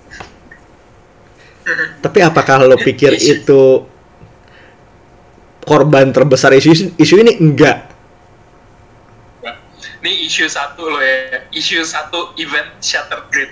Tapi 2.01 2.19
apakah 2.21 2.65
lo 2.69 2.77
pikir 2.77 3.17
itu 3.17 3.89
korban 5.65 6.13
terbesar 6.13 6.53
isu 6.53 6.93
isu 7.01 7.15
ini 7.25 7.41
enggak? 7.41 7.89
Ini 10.05 10.29
isu 10.29 10.45
satu 10.45 10.85
loh 10.85 11.01
ya, 11.01 11.49
isu 11.49 11.81
satu 11.81 12.37
event 12.37 12.77
Shattered 12.85 13.25
Grid. 13.33 13.49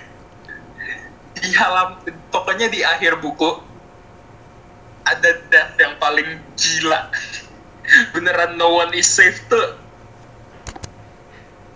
Di 1.41 1.49
halam, 1.57 1.97
pokoknya 2.29 2.69
di 2.69 2.85
akhir 2.85 3.17
buku 3.17 3.57
ada 5.01 5.29
death 5.49 5.73
yang 5.81 5.97
paling 5.97 6.37
gila. 6.53 7.09
Beneran 8.13 8.53
no 8.55 8.77
one 8.77 8.93
is 8.93 9.09
safe 9.09 9.41
tuh. 9.49 9.81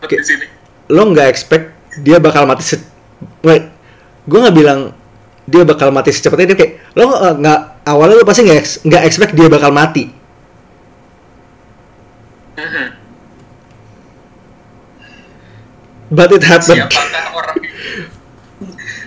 Oke. 0.06 0.22
Di 0.22 0.26
sini. 0.26 0.48
lo 0.88 1.12
nggak 1.12 1.28
expect 1.28 1.76
dia 2.00 2.18
bakal 2.18 2.48
mati 2.48 2.64
se 2.64 2.78
wait 3.44 3.68
gue 4.28 4.40
nggak 4.40 4.56
bilang 4.56 4.96
dia 5.48 5.64
bakal 5.64 5.90
mati 5.90 6.12
secepatnya 6.12 6.52
dia 6.52 6.58
kayak 6.58 6.74
lo 6.92 7.08
nggak- 7.08 7.36
nggak 7.40 7.60
awalnya 7.86 8.16
lo 8.16 8.26
pasti 8.26 8.44
nggak 8.44 8.60
nggak 8.84 9.04
expect 9.04 9.32
dia 9.32 9.48
bakal 9.48 9.72
mati 9.72 10.12
Mhm. 12.54 12.86
but 16.10 16.30
it 16.32 16.44
happened 16.44 16.84
Siapakah 16.84 17.26
orang 17.34 17.58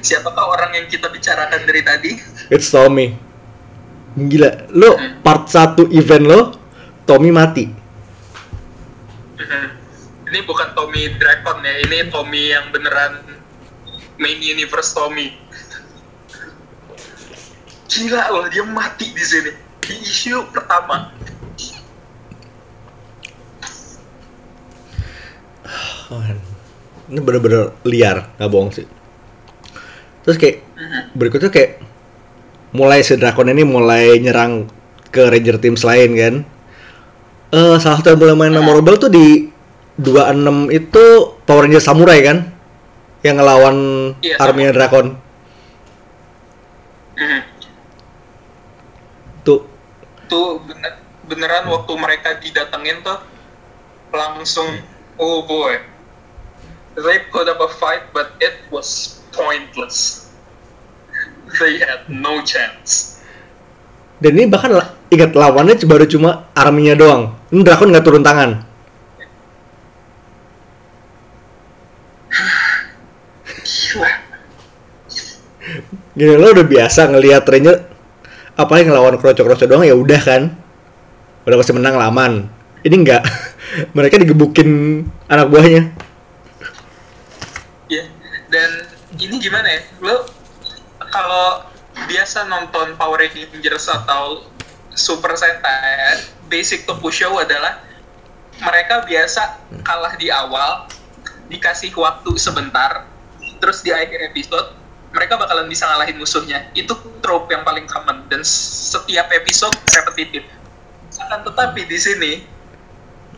Siapakah 0.01 0.45
orang 0.49 0.71
yang 0.73 0.87
kita 0.87 1.09
bicarakan 1.09 1.61
dari 1.63 1.83
tadi? 1.83 2.13
it's 2.49 2.69
Tommy 2.69 3.13
gila 4.13 4.67
lo 4.71 4.91
part 5.21 5.47
satu 5.47 5.87
event 5.91 6.25
lo 6.25 6.41
Tommy 7.05 7.31
mati 7.31 7.65
Mhm. 9.37 9.67
Ini 10.31 10.47
bukan 10.47 10.71
Tommy 10.73 11.11
Dragon 11.13 11.59
ya, 11.59 11.75
ini 11.81 12.07
Tommy 12.07 12.53
yang 12.53 12.69
beneran 12.69 13.19
main 14.15 14.39
universe 14.39 14.93
Tommy. 14.93 15.33
Gila 17.91 18.31
loh, 18.31 18.47
dia 18.47 18.63
mati 18.63 19.11
di 19.11 19.25
sini. 19.25 19.51
Di 19.83 19.95
isu 19.99 20.47
pertama. 20.55 21.11
Oh, 26.11 26.23
ini 27.07 27.19
bener-bener 27.19 27.75
liar 27.83 28.31
nggak 28.39 28.51
bohong 28.51 28.71
sih. 28.71 28.87
Terus 30.23 30.37
kayak 30.39 30.57
Mhm. 30.75 31.01
berikutnya 31.15 31.51
kayak 31.51 31.83
mulai 32.71 33.03
si 33.03 33.15
Drakon 33.15 33.51
ini 33.51 33.63
mulai 33.63 34.19
nyerang 34.19 34.67
ke 35.11 35.27
Ranger 35.27 35.59
Teams 35.59 35.83
lain 35.83 36.11
kan? 36.15 36.35
Eh 37.51 37.77
salah 37.83 37.99
satu 37.99 38.15
yang 38.15 38.21
mulai 38.23 38.37
main 38.39 38.55
memorable 38.55 38.95
tuh 38.95 39.11
di 39.11 39.51
26 39.99 40.71
itu 40.71 41.05
Power 41.43 41.67
Ranger 41.67 41.83
Samurai 41.83 42.19
kan? 42.23 42.39
Yang 43.21 43.35
ngelawan 43.37 43.77
Iya, 44.23 44.35
arminya 44.39 44.73
Drakon 44.73 45.07
Mhm. 47.15 47.41
tuh 49.43 49.61
Tuh 50.31 50.63
bener, 50.63 51.03
beneran 51.27 51.67
waktu 51.67 51.93
mereka 51.99 52.39
didatengin 52.39 53.03
tuh 53.03 53.19
langsung 54.15 54.71
oh 55.19 55.43
boy. 55.43 55.83
They 56.95 57.27
put 57.35 57.51
up 57.51 57.59
a 57.59 57.71
fight 57.77 58.15
but 58.15 58.39
it 58.39 58.63
was 58.71 59.19
pointless. 59.35 60.31
They 61.59 61.83
had 61.83 62.07
no 62.07 62.47
chance. 62.47 63.21
dan 64.21 64.37
ini 64.37 64.53
bahkan 64.53 64.77
ingat 65.09 65.33
lawannya 65.33 65.81
baru 65.89 66.05
cuma 66.05 66.45
arminya 66.53 66.93
doang 66.93 67.33
ini 67.49 67.65
Drakon 67.65 67.89
nggak 67.89 68.05
turun 68.05 68.21
tangan 68.21 68.69
Gila. 73.65 74.13
gini 76.13 76.37
lo 76.37 76.53
udah 76.53 76.67
biasa 76.69 77.09
ngelihat 77.09 77.49
Ranger 77.49 77.89
apalagi 78.65 78.89
ngelawan 78.89 79.17
kroco-kroco 79.17 79.65
doang 79.65 79.85
ya 79.87 79.97
udah 79.97 80.21
kan. 80.21 80.43
Udah 81.49 81.57
pasti 81.57 81.73
menang 81.73 81.97
laman. 81.97 82.47
Ini 82.85 82.95
enggak 82.97 83.23
mereka 83.97 84.21
digebukin 84.21 85.03
anak 85.29 85.49
buahnya. 85.49 85.93
Ya, 87.91 88.05
dan 88.49 88.71
ini 89.19 89.37
gimana 89.41 89.67
ya? 89.67 89.81
Lo 90.01 90.29
kalau 91.11 91.67
biasa 92.07 92.47
nonton 92.47 92.95
Power 92.97 93.21
Rangers 93.21 93.91
atau 93.91 94.47
Super 94.95 95.35
Sentai, 95.35 96.23
basic 96.47 96.87
Toku 96.87 97.11
Show 97.11 97.39
adalah 97.39 97.83
mereka 98.61 99.03
biasa 99.05 99.61
kalah 99.83 100.15
di 100.21 100.29
awal, 100.29 100.87
dikasih 101.49 101.95
waktu 101.97 102.37
sebentar, 102.37 103.09
terus 103.59 103.81
di 103.81 103.91
akhir 103.91 104.35
episode 104.35 104.80
mereka 105.11 105.35
bakalan 105.39 105.67
bisa 105.67 105.87
ngalahin 105.91 106.17
musuhnya. 106.19 106.71
Itu 106.75 106.95
trope 107.21 107.51
yang 107.51 107.67
paling 107.67 107.87
common 107.91 108.27
dan 108.31 108.47
setiap 108.47 109.31
episode 109.35 109.75
repetitif. 109.91 110.47
Akan 111.21 111.45
tetapi 111.45 111.85
di 111.85 111.99
sini 112.01 112.33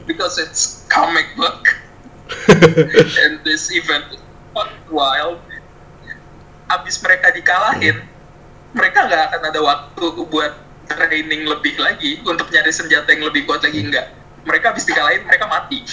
because 0.06 0.38
it's 0.38 0.86
comic 0.90 1.26
book 1.38 1.78
and 3.22 3.42
this 3.44 3.70
event 3.74 4.06
is 4.14 4.22
wild 4.92 5.40
abis 6.68 7.00
mereka 7.00 7.32
dikalahin 7.32 7.96
mereka 8.72 9.08
nggak 9.08 9.22
akan 9.32 9.42
ada 9.52 9.60
waktu 9.60 10.06
buat 10.28 10.52
training 10.88 11.48
lebih 11.48 11.76
lagi 11.80 12.20
untuk 12.24 12.48
nyari 12.52 12.72
senjata 12.72 13.08
yang 13.12 13.28
lebih 13.28 13.48
kuat 13.48 13.64
lagi 13.64 13.80
enggak 13.80 14.12
mereka 14.44 14.72
abis 14.72 14.84
dikalahin 14.88 15.24
mereka 15.24 15.44
mati 15.48 15.84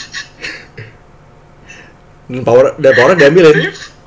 dan 2.30 2.42
power 2.44 2.76
dan 2.80 2.92
power 2.96 3.13
diambilin 3.15 3.72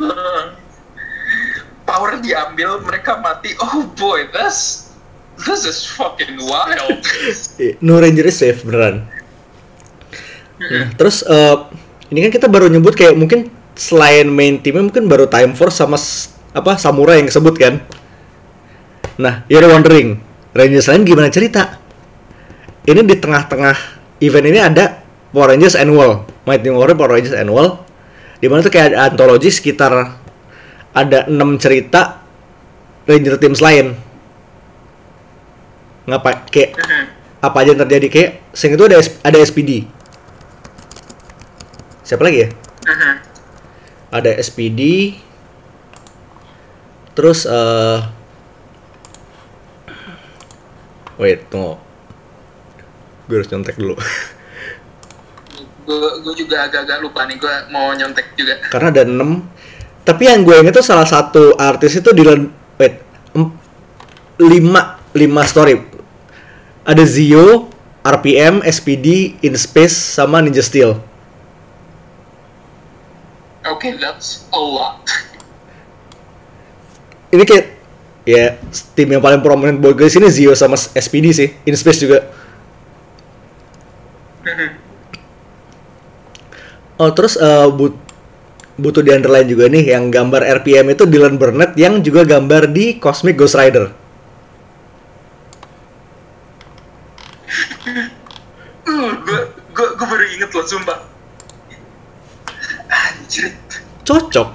power 1.88 2.20
diambil 2.22 2.80
mereka 2.84 3.18
mati. 3.18 3.54
Oh 3.58 3.88
boy 3.98 4.28
this 4.30 4.90
this 5.42 5.66
is 5.66 5.84
fucking 5.84 6.38
wild. 6.38 7.02
No 7.84 8.00
Ranger 8.00 8.28
is 8.28 8.38
safe 8.38 8.62
beneran. 8.64 9.08
Nah, 10.60 10.92
terus 10.96 11.24
eh, 11.24 11.56
ini 12.12 12.28
kan 12.28 12.30
kita 12.32 12.46
baru 12.52 12.68
nyebut 12.68 12.92
kayak 12.92 13.16
mungkin 13.16 13.48
selain 13.72 14.28
main 14.28 14.60
timnya 14.60 14.84
mungkin 14.84 15.08
baru 15.08 15.24
Time 15.24 15.56
Force 15.56 15.80
sama 15.80 15.96
apa 16.52 16.76
Samurai 16.76 17.20
yang 17.20 17.28
kesebut 17.32 17.56
kan? 17.56 17.80
Nah 19.16 19.44
you're 19.48 19.64
wondering 19.64 20.20
Rangers 20.52 20.90
lain 20.90 21.08
gimana 21.08 21.32
cerita? 21.32 21.80
Ini 22.84 23.04
di 23.04 23.16
tengah-tengah 23.16 23.76
event 24.24 24.46
ini 24.48 24.58
ada 24.60 25.04
Power 25.30 25.54
Rangers 25.54 25.78
Annual. 25.78 26.26
Mighty 26.48 26.72
Morphin 26.72 26.96
Power 26.98 27.16
Rangers 27.16 27.36
Annual 27.36 27.89
di 28.40 28.46
mana 28.48 28.64
tuh 28.64 28.72
kayak 28.72 28.96
ada 28.96 29.12
antologi 29.12 29.52
sekitar 29.52 30.16
ada 30.90 31.28
enam 31.28 31.60
cerita 31.60 32.24
Ranger 33.04 33.36
Teams 33.38 33.60
lain. 33.60 33.94
Ngapa 36.08 36.48
kayak 36.48 36.80
apa 37.40 37.56
aja 37.62 37.76
yang 37.76 37.80
terjadi? 37.86 38.06
Kayak 38.08 38.30
sing 38.56 38.74
itu 38.74 38.84
ada 38.84 38.96
S- 38.98 39.20
ada 39.22 39.38
SPD 39.38 39.86
siapa 42.02 42.26
lagi 42.26 42.42
ya? 42.42 42.48
Ada 44.10 44.34
SPD 44.42 45.14
terus 47.14 47.46
eh 47.46 48.00
wait 51.20 51.46
tunggu. 51.46 51.78
Gue 53.30 53.36
harus 53.38 53.48
nyontek 53.54 53.78
dulu 53.78 53.94
gue 56.22 56.34
juga 56.46 56.70
agak-agak 56.70 56.98
lupa 57.02 57.26
nih 57.26 57.36
gue 57.40 57.54
mau 57.74 57.90
nyontek 57.94 58.36
juga. 58.38 58.60
Karena 58.70 58.88
ada 58.94 59.02
6 59.06 59.60
tapi 60.00 60.26
yang 60.26 60.42
gue 60.42 60.56
inget 60.58 60.74
tuh 60.74 60.86
salah 60.86 61.04
satu 61.04 61.54
artis 61.60 62.00
itu 62.00 62.10
di 62.16 62.24
wait 62.26 62.94
5 63.36 64.40
5 64.40 65.50
story. 65.50 65.74
Ada 66.82 67.04
Zio 67.04 67.68
RPM 68.00 68.64
SPD 68.64 69.36
In 69.44 69.54
Space 69.60 69.92
sama 69.92 70.40
Ninja 70.40 70.64
Steel. 70.64 70.96
Oke, 73.68 73.92
that's 74.00 74.48
a 74.50 74.58
lot. 74.58 75.04
ini 77.30 77.44
kayak 77.46 77.76
ya 78.26 78.58
tim 78.96 79.06
yang 79.14 79.22
paling 79.22 79.44
prominent 79.44 79.78
buat 79.78 79.94
gue 79.94 80.08
sini 80.08 80.32
Zio 80.32 80.56
sama 80.56 80.80
SPD 80.80 81.26
sih. 81.36 81.48
In 81.68 81.76
Space 81.76 82.00
juga 82.00 82.24
Oh 87.00 87.10
terus 87.16 87.40
uh, 87.40 87.72
but 87.72 87.96
butuh 88.76 89.00
di 89.00 89.12
underline 89.12 89.48
juga 89.48 89.72
nih 89.72 89.96
yang 89.96 90.12
gambar 90.12 90.44
RPM 90.60 90.92
itu 90.92 91.08
Dylan 91.08 91.40
Burnett 91.40 91.72
yang 91.80 92.04
juga 92.04 92.28
gambar 92.28 92.68
di 92.68 93.00
Cosmic 93.00 93.40
Ghost 93.40 93.56
Rider. 93.56 93.88
Hmm, 98.84 99.12
Gue 99.72 100.06
baru 100.08 100.24
inget 100.28 100.50
loh 100.52 100.64
sumpah. 100.68 101.00
Anjir. 102.90 103.56
Cocok. 104.04 104.52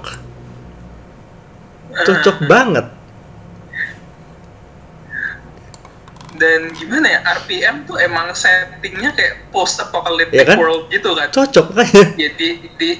Cocok 2.06 2.36
ah. 2.38 2.46
banget. 2.46 2.86
Dan 6.36 6.72
gimana 6.72 7.06
ya 7.08 7.20
RPM 7.42 7.84
tuh 7.84 7.96
emang 7.98 8.32
settingnya 8.32 9.12
kayak 9.12 9.48
post 9.50 9.80
apocalyptic 9.80 10.36
Iya 10.36 10.44
kan? 10.44 10.56
world 10.60 10.88
gitu 10.88 11.12
kan. 11.12 11.28
Cocok 11.32 11.66
kayaknya 11.74 12.04
jadi 12.16 12.48
di 12.76 12.90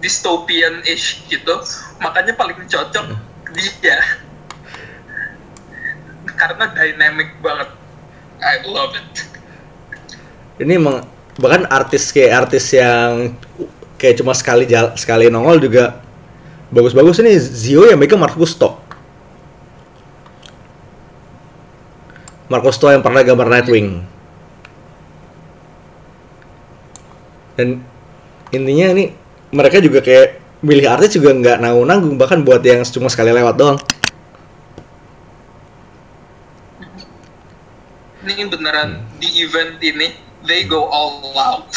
dystopian 0.00 0.84
ish 0.84 1.24
gitu. 1.26 1.56
Makanya 1.98 2.36
paling 2.36 2.56
cocok 2.68 3.04
dia. 3.56 3.98
Karena 6.36 6.68
dynamic 6.72 7.40
banget. 7.40 7.68
I 8.40 8.60
love 8.68 8.92
it. 8.92 9.12
Ini 10.60 10.76
emang 10.76 11.04
bahkan 11.40 11.64
artis 11.68 12.12
kayak 12.12 12.48
artis 12.48 12.72
yang 12.72 13.36
kayak 13.96 14.20
cuma 14.20 14.36
sekali 14.36 14.68
jal 14.68 14.92
sekali 14.96 15.32
nongol 15.32 15.60
juga 15.60 16.00
bagus-bagus. 16.68 17.20
Ini 17.24 17.32
Zio 17.40 17.88
yang 17.88 17.96
megang 17.96 18.20
Mark 18.20 18.36
Gusto 18.36 18.85
Mark 22.46 22.62
Gusto 22.62 22.86
yang 22.90 23.02
pernah 23.02 23.26
gambar 23.26 23.48
Nightwing. 23.50 23.88
Dan 27.56 27.82
intinya 28.52 28.86
ini 28.92 29.04
mereka 29.50 29.80
juga 29.80 30.04
kayak 30.04 30.38
milih 30.60 30.86
artis 30.86 31.16
juga 31.16 31.32
nggak 31.32 31.58
nanggung-nanggung 31.60 32.14
bahkan 32.20 32.44
buat 32.44 32.60
yang 32.62 32.84
cuma 32.86 33.08
sekali 33.08 33.32
lewat 33.32 33.54
doang. 33.56 33.78
Ini 38.26 38.42
beneran 38.50 39.06
di 39.22 39.28
event 39.46 39.78
ini 39.80 40.18
they 40.44 40.66
go 40.66 40.86
all 40.90 41.22
out. 41.38 41.70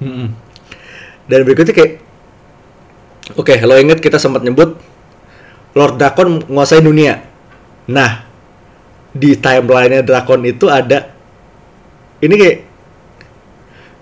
Mm-mm. 0.00 0.32
Dan 1.28 1.40
berikutnya 1.44 1.76
kayak 1.76 2.10
Oke, 3.38 3.54
lo 3.62 3.78
inget 3.78 4.02
kita 4.02 4.18
sempat 4.18 4.42
nyebut 4.42 4.74
Lord 5.78 6.02
Drakon 6.02 6.50
menguasai 6.50 6.82
dunia. 6.82 7.22
Nah, 7.86 8.26
di 9.10 9.34
timeline-nya 9.34 10.06
Drakon 10.06 10.46
itu 10.46 10.70
ada 10.70 11.10
ini 12.20 12.34
kayak 12.36 12.58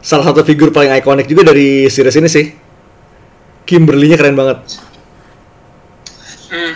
salah 0.03 0.31
satu 0.31 0.42
figur 0.42 0.75
paling 0.75 0.94
ikonik 0.99 1.27
juga 1.31 1.51
dari 1.55 1.87
series 1.87 2.18
ini 2.18 2.29
sih. 2.31 2.47
Kimberly-nya 3.68 4.16
keren 4.16 4.37
banget. 4.37 4.59
Hmm. 6.49 6.75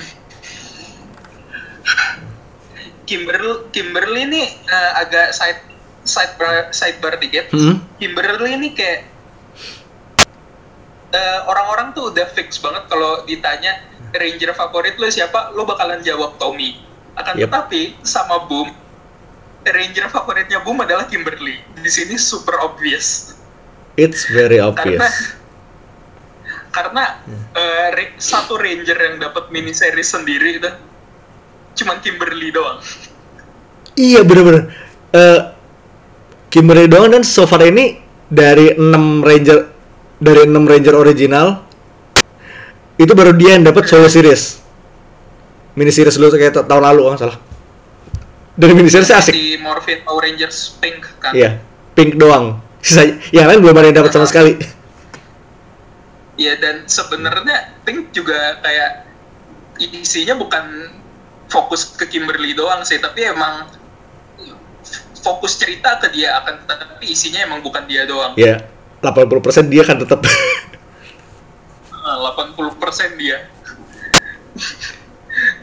Kimberly 3.08 3.52
Kimberly 3.72 4.20
ini 4.28 4.42
eh, 4.44 4.90
agak 5.00 5.32
side 5.32 5.62
sidebar 6.04 6.68
sidebar 6.70 7.16
dikit. 7.16 7.48
Hmm. 7.52 7.80
Kimberly 7.96 8.60
ini 8.60 8.68
kayak 8.76 9.08
eh, 11.16 11.40
orang-orang 11.48 11.96
tuh 11.96 12.12
udah 12.12 12.26
fix 12.36 12.60
banget 12.60 12.84
kalau 12.88 13.24
ditanya 13.24 13.80
ranger 14.12 14.52
favorit 14.52 15.00
lo 15.00 15.08
siapa, 15.08 15.50
lo 15.56 15.64
bakalan 15.64 16.04
jawab 16.04 16.36
Tommy. 16.36 16.91
Akan 17.12 17.36
Yep. 17.36 17.48
tetapi 17.48 17.80
sama 18.00 18.48
Boom, 18.48 18.72
ranger 19.62 20.08
favoritnya 20.08 20.60
Boom 20.60 20.80
adalah 20.80 21.04
Kimberly. 21.04 21.60
Di 21.76 21.90
sini 21.90 22.16
super 22.16 22.56
obvious. 22.62 23.36
It's 23.94 24.24
very 24.24 24.56
Karena 24.56 24.72
obvious. 24.72 25.12
karena 26.72 27.20
eh, 27.52 27.86
re- 27.92 28.16
satu 28.16 28.56
ranger 28.56 28.96
yang 28.96 29.20
dapat 29.20 29.52
mini 29.52 29.76
series 29.76 30.08
sendiri 30.08 30.56
itu 30.56 30.70
cuman 31.76 32.00
Kimberly 32.00 32.48
doang. 32.48 32.80
Iya 33.92 34.24
bener-bener. 34.24 34.72
Eh, 35.12 35.40
Kimberly 36.48 36.88
doang 36.88 37.12
dan 37.12 37.24
so 37.24 37.44
far 37.44 37.60
ini 37.60 38.00
dari 38.24 38.72
6 38.72 38.80
ranger 39.20 39.68
dari 40.16 40.48
6 40.48 40.56
ranger 40.64 40.94
original 40.96 41.60
itu 42.96 43.12
baru 43.12 43.36
dia 43.36 43.60
yang 43.60 43.68
dapat 43.68 43.84
solo 43.84 44.08
series. 44.08 44.61
Mini 45.72 45.88
series 45.88 46.16
dulu 46.16 46.28
kayak 46.32 46.52
ta- 46.52 46.66
tahun 46.68 46.84
lalu 46.84 47.00
nggak 47.08 47.20
salah. 47.20 47.38
Dari 48.52 48.72
mini 48.76 48.92
series 48.92 49.08
asik. 49.08 49.32
Di 49.32 49.56
Morphin 49.56 50.04
Power 50.04 50.28
Rangers 50.28 50.76
Pink 50.76 51.00
kan. 51.16 51.32
Iya, 51.32 51.56
pink 51.96 52.20
doang. 52.20 52.60
Sisanya 52.84 53.16
yang 53.32 53.46
lain 53.48 53.64
belum 53.64 53.76
ada 53.78 53.86
yang 53.88 53.98
dapat 54.04 54.12
sama 54.12 54.28
sekali. 54.28 54.58
Iya 56.34 56.58
dan 56.58 56.84
sebenarnya 56.88 57.76
Pink 57.84 58.10
juga 58.10 58.58
kayak 58.60 59.06
isinya 59.78 60.34
bukan 60.34 60.90
fokus 61.46 61.92
ke 61.96 62.08
Kimberly 62.08 62.52
doang 62.52 62.82
sih, 62.82 62.98
tapi 62.98 63.24
emang 63.24 63.68
fokus 65.22 65.54
cerita 65.54 66.00
ke 66.02 66.10
dia 66.10 66.34
akan 66.42 66.66
tapi 66.66 67.06
isinya 67.06 67.46
emang 67.46 67.62
bukan 67.62 67.86
dia 67.86 68.02
doang. 68.04 68.34
Ya, 68.34 68.64
80% 69.00 69.70
dia 69.70 69.82
kan 69.86 69.96
tetap. 69.96 70.20
Ah, 72.02 72.18
80% 72.34 73.14
dia. 73.14 73.46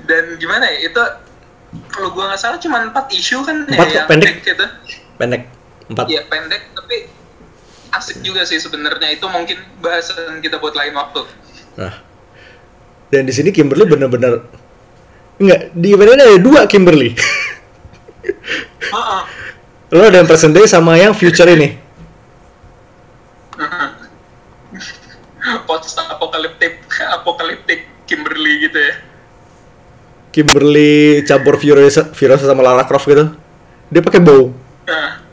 Dan 0.10 0.42
gimana 0.42 0.66
ya 0.66 0.90
itu 0.90 1.04
kalau 1.94 2.10
gua 2.10 2.34
nggak 2.34 2.42
salah 2.42 2.58
cuma 2.58 2.82
4 2.82 2.98
isu 3.14 3.46
kan 3.46 3.70
Empat 3.70 3.78
kok, 3.78 3.94
ya 3.94 3.98
yang 4.02 4.10
pendek. 4.10 4.28
Pink 4.42 4.58
itu. 4.58 4.66
Pendek. 5.22 5.42
4. 5.94 6.10
Iya 6.10 6.22
pendek 6.26 6.62
tapi 6.74 6.98
asik 7.94 8.18
juga 8.26 8.42
sih 8.46 8.58
sebenarnya 8.58 9.14
itu 9.14 9.26
mungkin 9.30 9.62
bahasan 9.78 10.42
kita 10.42 10.58
buat 10.58 10.74
lain 10.74 10.98
waktu. 10.98 11.22
Nah. 11.78 11.94
Dan 13.10 13.26
di 13.26 13.34
sini 13.34 13.50
Kimberly 13.50 13.90
bener-bener 13.90 14.46
Enggak, 15.40 15.72
di 15.72 15.96
event 15.96 16.20
ada 16.20 16.36
dua 16.36 16.68
Kimberly. 16.68 17.16
Heeh. 18.94 19.22
Lo 19.96 20.04
ada 20.04 20.20
yang 20.20 20.28
present 20.28 20.52
day 20.52 20.68
sama 20.68 21.00
yang 21.00 21.16
future 21.16 21.48
ini. 21.48 21.80
post 25.66 25.98
apokaliptik 25.98 26.86
apokaliptik 27.10 27.88
Kimberly 28.04 28.68
gitu 28.68 28.78
ya. 28.78 28.94
Kimberly 30.30 31.26
campur 31.26 31.58
Furiosa, 31.58 32.14
Furiosa 32.14 32.46
sama 32.46 32.62
Lara 32.62 32.86
Croft 32.86 33.10
gitu. 33.10 33.34
Dia 33.90 34.02
pakai 34.06 34.22
bow. 34.22 34.54
Nah. 34.86 35.26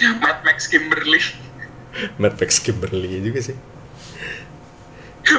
Mad 0.00 0.40
Max 0.48 0.64
Kimberly, 0.64 1.20
Mad 2.16 2.34
Max 2.40 2.56
Kimberly 2.56 3.20
juga 3.20 3.40
sih. 3.44 3.56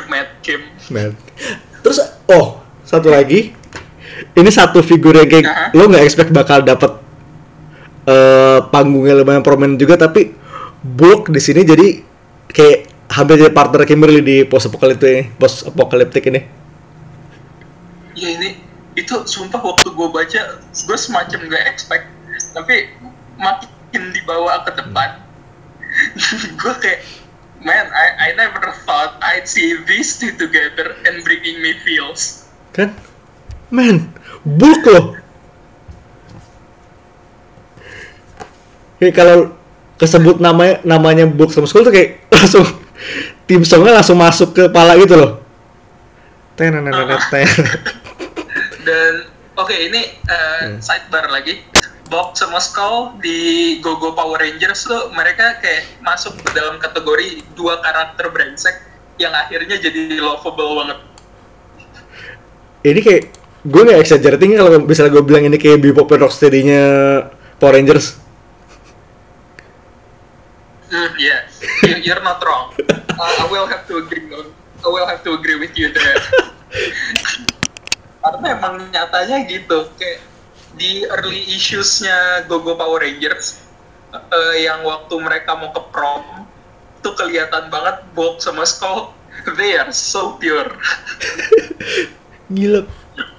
Mad 0.06 0.30
Kim. 0.46 0.62
Mad. 0.94 1.18
Terus 1.82 1.98
oh, 2.30 2.62
satu 2.86 3.10
lagi. 3.10 3.58
Ini 4.38 4.50
satu 4.54 4.86
figur 4.86 5.18
yang 5.18 5.26
kayak 5.26 5.46
Aha. 5.50 5.66
lo 5.74 5.90
nggak 5.90 6.06
expect 6.06 6.30
bakal 6.30 6.62
dapet 6.62 6.94
eh 8.02 8.60
panggungnya 8.70 9.18
lumayan 9.18 9.46
prominent 9.46 9.78
juga 9.78 9.94
tapi 9.98 10.34
Bulk 10.82 11.30
di 11.30 11.38
sini 11.38 11.62
jadi 11.62 12.02
kayak 12.50 12.78
hampir 13.14 13.38
jadi 13.38 13.54
partner 13.54 13.86
Kimberly 13.86 14.22
di 14.22 14.38
post 14.46 14.70
apokaliptik 14.70 15.10
ini, 15.10 15.24
post 15.38 15.66
apokaliptik 15.66 16.26
ini. 16.30 16.42
Ya 18.22 18.38
ini 18.38 18.62
itu 18.94 19.16
sumpah 19.26 19.58
waktu 19.58 19.90
gue 19.90 20.08
baca 20.14 20.42
gue 20.62 20.98
semacam 21.00 21.40
gak 21.48 21.66
expect 21.74 22.06
tapi 22.52 22.92
makin 23.40 24.12
dibawa 24.12 24.68
ke 24.68 24.72
depan 24.84 25.10
gue 26.60 26.74
kayak 26.84 27.00
man 27.64 27.88
I, 27.88 28.08
I 28.20 28.30
never 28.36 28.76
thought 28.84 29.16
I'd 29.24 29.48
see 29.48 29.80
these 29.88 30.20
two 30.20 30.36
together 30.36 31.00
and 31.08 31.24
bringing 31.24 31.64
me 31.64 31.80
feels 31.88 32.42
Kan? 32.72 32.96
Man, 33.68 34.16
Bulk 34.48 34.84
loh. 34.88 35.06
Kayak 39.00 39.14
kalau 39.16 39.38
kesebut 40.00 40.40
namanya 40.40 40.80
namanya 40.88 41.26
Bulk 41.28 41.52
sama 41.52 41.68
Skull 41.68 41.84
tuh 41.84 41.94
kayak 41.94 42.24
langsung 42.36 42.64
tim 43.48 43.64
songnya 43.68 44.00
langsung 44.00 44.20
masuk 44.20 44.56
ke 44.56 44.72
kepala 44.72 44.96
gitu 45.00 45.16
loh. 45.20 45.32
Tenenenet, 46.56 47.20
ten. 47.32 47.48
dan 48.82 49.14
oke 49.54 49.72
ini 49.72 50.02
uh, 50.26 50.78
sidebar 50.78 51.28
lagi 51.28 51.62
Bob 52.06 52.36
sama 52.36 52.60
Skull 52.60 53.16
di 53.24 53.40
GoGo 53.80 54.12
Power 54.12 54.36
Rangers 54.38 54.84
tuh 54.84 55.10
mereka 55.12 55.58
kayak 55.60 55.88
masuk 56.02 56.36
ke 56.38 56.52
dalam 56.52 56.76
kategori 56.76 57.40
dua 57.54 57.80
karakter 57.80 58.28
brengsek 58.28 58.76
yang 59.16 59.32
akhirnya 59.32 59.80
jadi 59.80 60.18
lovable 60.18 60.82
banget 60.82 61.00
Ini 62.82 63.00
kayak 63.00 63.24
gue 63.62 63.82
nggak 63.86 64.02
exaggerating 64.02 64.58
kalau 64.58 64.82
misalnya 64.82 65.14
gue 65.14 65.22
bilang 65.22 65.46
ini 65.46 65.56
kayak 65.56 65.78
Bebop 65.80 66.10
Rocksteady-nya 66.10 66.82
Power 67.62 67.78
Rangers. 67.78 68.18
Hmm, 70.90 71.14
yeah, 71.16 71.46
You- 71.86 72.02
you're 72.02 72.26
not 72.26 72.42
wrong. 72.42 72.74
Uh, 73.22 73.30
I 73.38 73.46
will 73.54 73.70
have 73.70 73.86
to 73.86 74.02
agree 74.02 74.34
on. 74.34 74.50
I 74.82 74.90
will 74.90 75.06
have 75.06 75.22
to 75.22 75.38
agree 75.38 75.54
with 75.54 75.78
you 75.78 75.94
there. 75.94 76.18
Karena 78.22 78.46
emang 78.54 78.74
nyatanya 78.94 79.38
gitu, 79.50 79.90
kayak 79.98 80.22
di 80.78 81.04
early 81.10 81.42
issues-nya 81.52 82.46
GoGo 82.46 82.78
Power 82.78 83.02
Rangers, 83.02 83.66
eh, 84.14 84.56
yang 84.66 84.86
waktu 84.86 85.14
mereka 85.18 85.58
mau 85.58 85.74
ke 85.74 85.82
prom, 85.90 86.46
tuh 87.02 87.18
kelihatan 87.18 87.74
banget 87.74 88.06
Bob 88.14 88.38
sama 88.38 88.62
Skull, 88.64 89.12
they 89.58 89.74
are 89.76 89.90
so 89.90 90.38
pure. 90.38 90.70
Gila, 92.56 92.86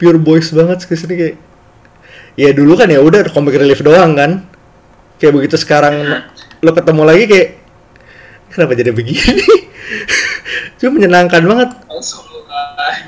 pure 0.03 0.19
boys 0.19 0.51
banget 0.51 0.85
ke 0.85 0.99
sini 0.99 1.15
kayak. 1.15 1.37
Ya 2.33 2.49
dulu 2.51 2.81
kan 2.81 2.89
ya 2.89 2.99
udah 2.99 3.29
comic 3.29 3.61
relief 3.61 3.85
doang 3.85 4.17
kan. 4.17 4.49
Kayak 5.21 5.37
begitu 5.37 5.57
sekarang 5.61 6.25
lo 6.63 6.71
ketemu 6.71 7.03
lagi 7.03 7.25
kayak 7.27 7.49
kenapa 8.55 8.79
jadi 8.79 8.95
begini 8.95 9.43
cuma 10.79 10.95
menyenangkan 10.95 11.43
banget 11.43 11.71
lagi 11.75 13.03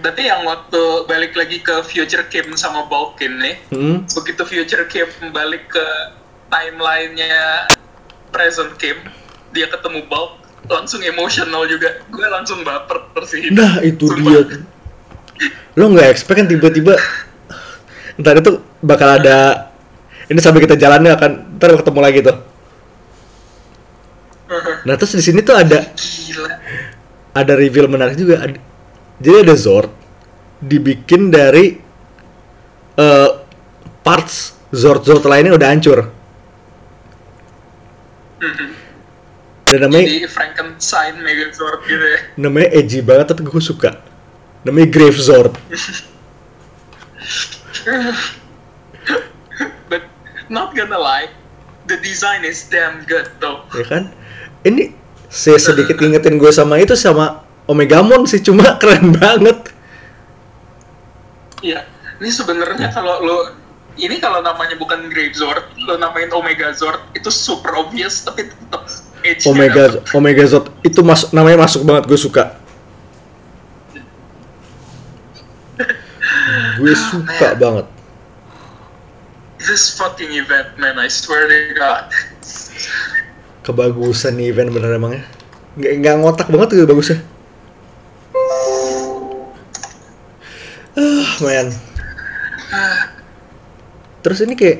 berarti 0.00 0.22
yang 0.26 0.42
waktu 0.48 0.82
balik 1.06 1.32
lagi 1.36 1.60
ke 1.60 1.84
Future 1.86 2.26
Kim 2.32 2.56
sama 2.56 2.88
Balkin 2.88 3.36
nih 3.38 3.56
hmm. 3.70 3.96
begitu 4.10 4.42
Future 4.48 4.84
Kim 4.88 5.08
balik 5.30 5.70
ke 5.70 5.86
timelinenya 6.50 7.68
Present 8.34 8.74
Kim 8.80 8.96
dia 9.50 9.66
ketemu 9.70 10.06
Bulk 10.06 10.40
langsung 10.70 11.00
emosional 11.02 11.66
juga. 11.66 12.04
Gue 12.10 12.26
langsung 12.30 12.62
baper 12.62 13.24
sih. 13.26 13.50
Nah 13.50 13.80
itu 13.80 14.06
Sumpah. 14.06 14.44
dia. 14.44 14.62
Lo 15.78 15.88
nggak 15.90 16.08
expect 16.10 16.36
kan 16.44 16.46
tiba-tiba 16.50 16.94
ntar 18.20 18.36
itu 18.36 18.60
bakal 18.84 19.16
ada 19.16 19.70
ini 20.28 20.36
sampai 20.42 20.60
kita 20.62 20.76
jalannya 20.76 21.16
akan 21.16 21.30
ntar 21.56 21.74
ketemu 21.80 22.00
lagi 22.00 22.18
tuh. 22.20 22.36
Nah 24.84 24.94
terus 24.98 25.14
di 25.14 25.22
sini 25.24 25.40
tuh 25.40 25.56
ada 25.56 25.94
gila. 25.94 26.50
ada 27.30 27.52
reveal 27.54 27.86
menarik 27.86 28.18
juga 28.18 28.42
jadi 29.20 29.44
ada 29.44 29.54
Zord 29.54 29.92
dibikin 30.60 31.28
dari 31.28 31.76
eh, 32.96 33.30
parts 34.00 34.56
Zord 34.72 35.04
Zord 35.04 35.24
lainnya 35.28 35.54
udah 35.54 35.68
hancur. 35.68 36.00
Mhm. 38.40 38.68
dan 39.70 39.86
namanya 39.86 40.02
jadi 40.02 40.26
Frankenstein 40.26 41.20
Megazord 41.22 41.84
gitu 41.86 42.02
ya. 42.02 42.18
Namanya 42.40 42.74
edgy 42.74 43.04
banget 43.04 43.30
tapi 43.30 43.46
gue 43.46 43.62
suka. 43.62 44.02
Namanya 44.66 44.88
Grave 44.90 45.20
Zord. 45.20 45.54
But 49.86 50.02
not 50.50 50.74
gonna 50.74 50.98
lie 50.98 51.30
the 51.86 51.98
design 52.02 52.42
is 52.46 52.66
damn 52.66 53.02
good 53.06 53.30
though. 53.38 53.66
Ya 53.74 53.84
kan? 53.86 54.10
Ini 54.66 54.94
saya 55.30 55.58
sedikit 55.58 55.98
ingetin 56.02 56.38
gue 56.38 56.50
sama 56.50 56.78
itu 56.82 56.94
sama 56.98 57.46
Omegamon 57.70 58.26
sih 58.26 58.42
cuma 58.42 58.74
keren 58.82 59.14
banget. 59.14 59.70
Iya, 61.62 61.86
ini 62.18 62.30
sebenarnya 62.32 62.90
kalau 62.90 63.22
lo 63.22 63.36
ini 64.00 64.18
kalau 64.18 64.42
namanya 64.42 64.74
bukan 64.74 65.06
Grave 65.12 65.36
Zord, 65.36 65.70
lo 65.86 65.94
namain 65.94 66.26
Omega 66.34 66.72
Zord 66.74 66.98
itu 67.14 67.30
super 67.30 67.78
obvious 67.78 68.26
tapi 68.26 68.48
tetap 68.48 68.82
edge 69.22 69.44
Omega 69.46 70.02
Omega 70.16 70.42
Zord 70.48 70.72
itu 70.82 71.04
masuk 71.04 71.30
namanya 71.30 71.62
masuk 71.62 71.86
banget 71.86 72.10
gue 72.10 72.18
suka. 72.18 72.58
Gue 76.80 76.96
suka 76.96 77.54
banget. 77.60 77.86
This 79.60 79.92
fucking 79.92 80.32
event, 80.32 80.72
man, 80.80 80.96
I 80.96 81.12
swear 81.12 81.44
to 81.44 81.76
God. 81.76 82.08
kebagusan 83.60 84.40
event 84.40 84.72
bener 84.72 84.96
emangnya 84.96 85.24
nggak 85.76 85.92
nggak 86.02 86.14
ngotak 86.24 86.48
banget 86.50 86.74
tuh 86.74 86.88
bagusnya 86.88 87.18
ah 90.96 91.30
man. 91.42 91.66
Terus 94.20 94.38
ini 94.44 94.54
kayak 94.58 94.78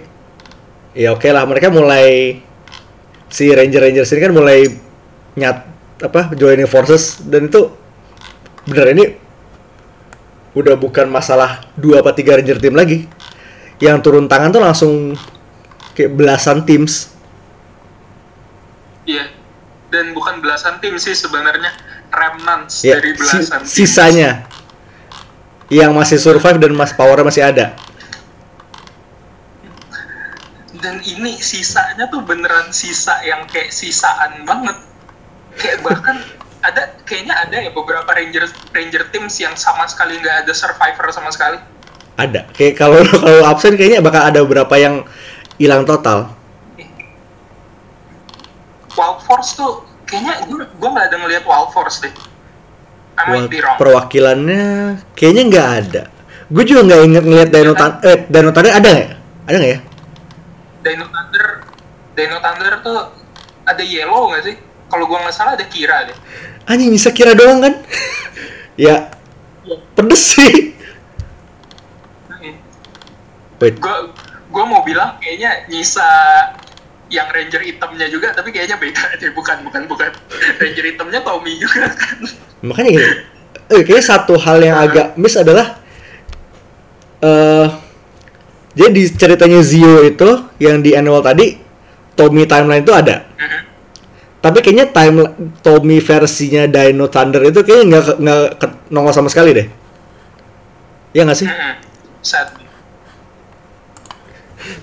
ya 0.92 1.14
oke 1.14 1.26
lah 1.30 1.46
mereka 1.46 1.70
mulai 1.70 2.40
si 3.30 3.46
ranger 3.50 3.86
ranger 3.86 4.04
sini 4.04 4.20
kan 4.20 4.34
mulai 4.34 4.66
nyat 5.38 5.64
apa 6.02 6.34
joining 6.34 6.66
forces. 6.68 7.22
Dan 7.22 7.48
itu 7.48 7.70
bener 8.66 8.92
ini 8.92 9.04
udah 10.50 10.74
bukan 10.74 11.06
masalah 11.06 11.62
dua 11.78 12.02
apa 12.02 12.10
tiga 12.12 12.36
ranger 12.36 12.58
tim 12.58 12.74
lagi. 12.74 13.06
Yang 13.80 13.96
turun 14.04 14.28
tangan 14.28 14.52
tuh 14.52 14.60
langsung 14.60 14.92
kayak 15.96 16.12
belasan 16.12 16.68
teams. 16.68 17.14
Iya. 19.08 19.32
Dan 19.90 20.14
bukan 20.14 20.38
belasan 20.38 20.78
tim 20.78 20.94
sih 21.00 21.16
sebenarnya 21.16 21.74
remnants 22.14 22.86
ya, 22.86 22.98
dari 22.98 23.10
si- 23.14 23.18
belasan 23.18 23.60
tim. 23.66 23.70
sisanya 23.70 24.30
yang 25.70 25.94
masih 25.94 26.18
survive 26.18 26.59
dan 26.59 26.74
mas 26.74 26.90
powernya 26.90 27.24
masih 27.24 27.42
ada 27.46 27.78
Dan 30.80 30.96
ini 31.04 31.37
sisanya 31.38 32.09
tuh 32.09 32.24
beneran 32.24 32.72
sisa 32.72 33.20
yang 33.20 33.44
kayak 33.52 33.68
sisaan 33.68 34.48
banget. 34.48 34.80
Kayak 35.61 35.85
bahkan 35.85 36.16
ada 36.64 36.96
kayaknya 37.04 37.37
ada 37.37 37.56
ya 37.61 37.70
beberapa 37.72 38.09
ranger 38.16 38.48
ranger 38.72 39.04
teams 39.12 39.37
yang 39.40 39.52
sama 39.56 39.85
sekali 39.88 40.16
nggak 40.20 40.48
ada 40.48 40.52
survivor 40.56 41.09
sama 41.12 41.33
sekali. 41.33 41.61
ada 42.20 42.44
kayak 42.52 42.76
kalau 42.76 43.00
kalau 43.24 43.44
absen 43.48 43.80
kayaknya 43.80 44.04
bakal 44.04 44.20
ada 44.20 44.44
beberapa 44.44 44.76
yang 44.76 45.04
hilang 45.56 45.88
total 45.88 46.28
Wild 48.92 49.20
Force 49.24 49.56
tuh 49.56 49.88
kayaknya 50.04 50.44
gue 50.44 50.68
gue 50.68 50.88
nggak 50.88 51.06
ada 51.09 51.16
ngelihat 51.16 51.44
Wild 51.48 51.72
Force 51.72 52.04
deh. 52.04 52.12
I 52.12 52.12
might 52.12 52.16
Buat 52.16 52.16
be 52.16 52.20
wrong. 52.20 53.10
Perwakilannya 53.78 54.64
kayaknya 55.14 55.42
nggak 55.50 55.68
ada 55.85 56.02
gue 56.50 56.64
juga 56.66 56.80
nggak 56.87 57.00
inget 57.06 57.24
ngeliat 57.24 57.50
Dino 57.54 57.72
Tan 57.78 58.02
eh 58.02 58.18
Dino 58.26 58.50
Thunder 58.50 58.72
ada 58.74 58.88
nggak 58.90 59.11
ada 59.46 59.56
nggak 59.56 59.72
ya 59.72 59.80
Dino 60.80 61.04
Thunder, 61.12 61.46
Dino 62.16 62.37
Thunder 62.40 62.74
tuh 62.80 62.98
ada 63.68 63.83
Yellow 63.85 64.33
nggak 64.33 64.42
sih? 64.48 64.56
Kalau 64.90 65.04
gua 65.06 65.22
nggak 65.22 65.37
salah 65.37 65.54
ada 65.54 65.66
Kira 65.68 66.09
deh. 66.09 66.16
anjing 66.66 66.90
bisa 66.90 67.11
kira 67.14 67.37
doang 67.37 67.62
kan 67.62 67.74
ya 68.90 69.11
pedes 69.94 70.22
sih 70.35 70.74
wait 73.61 73.76
Gua 73.78 74.11
gua 74.50 74.64
mau 74.66 74.83
bilang 74.83 75.20
kayaknya 75.22 75.68
nyisa 75.68 76.09
yang 77.11 77.26
Ranger 77.26 77.59
hitamnya 77.66 78.06
juga, 78.06 78.30
tapi 78.30 78.54
kayaknya 78.54 78.78
beda 78.78 79.18
deh. 79.18 79.35
Bukan, 79.35 79.66
bukan, 79.66 79.83
bukan. 79.90 80.14
Ranger 80.62 80.94
hitamnya 80.94 81.20
Tommy 81.26 81.59
juga 81.59 81.90
kan. 81.90 82.18
Makanya 82.60 82.90
gini 82.96 83.08
eh, 83.70 83.82
kayaknya 83.86 84.04
satu 84.04 84.34
hal 84.36 84.58
yang 84.60 84.76
agak 84.76 85.16
miss 85.16 85.36
adalah 85.36 85.80
eh 87.20 87.66
jadi 88.70 88.90
di 88.94 89.02
ceritanya 89.10 89.60
Zio 89.66 90.06
itu 90.06 90.30
yang 90.62 90.78
di 90.78 90.94
annual 90.94 91.26
tadi 91.26 91.58
Tommy 92.14 92.46
timeline 92.46 92.86
itu 92.86 92.94
ada. 92.94 93.26
Tapi 94.40 94.58
kayaknya 94.64 94.88
time 94.88 95.26
Tommy 95.60 96.00
versinya 96.00 96.64
Dino 96.64 97.10
Thunder 97.10 97.44
itu 97.44 97.60
kayaknya 97.60 97.84
nggak 97.98 98.04
nggak 98.22 98.70
nongol 98.88 99.12
sama 99.12 99.28
sekali 99.28 99.52
deh. 99.52 99.66
Ya 101.12 101.26
nggak 101.26 101.38
sih. 101.44 101.48
Sad. 102.22 102.56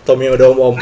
Tommy 0.04 0.30
udah 0.30 0.52
om 0.52 0.60
om 0.74 0.76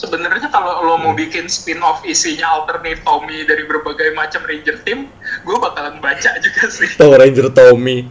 sebenarnya 0.00 0.48
kalau 0.48 0.80
lo 0.80 0.96
mau 0.96 1.12
bikin 1.12 1.44
spin-off 1.44 2.00
isinya 2.08 2.48
alternate 2.56 3.04
Tommy 3.04 3.44
dari 3.44 3.68
berbagai 3.68 4.16
macam 4.16 4.40
Ranger 4.48 4.80
team, 4.80 5.12
gue 5.44 5.56
bakalan 5.60 6.00
baca 6.00 6.30
juga 6.44 6.64
sih. 6.72 6.88
Power 6.96 7.20
Ranger 7.20 7.52
Tommy. 7.52 8.08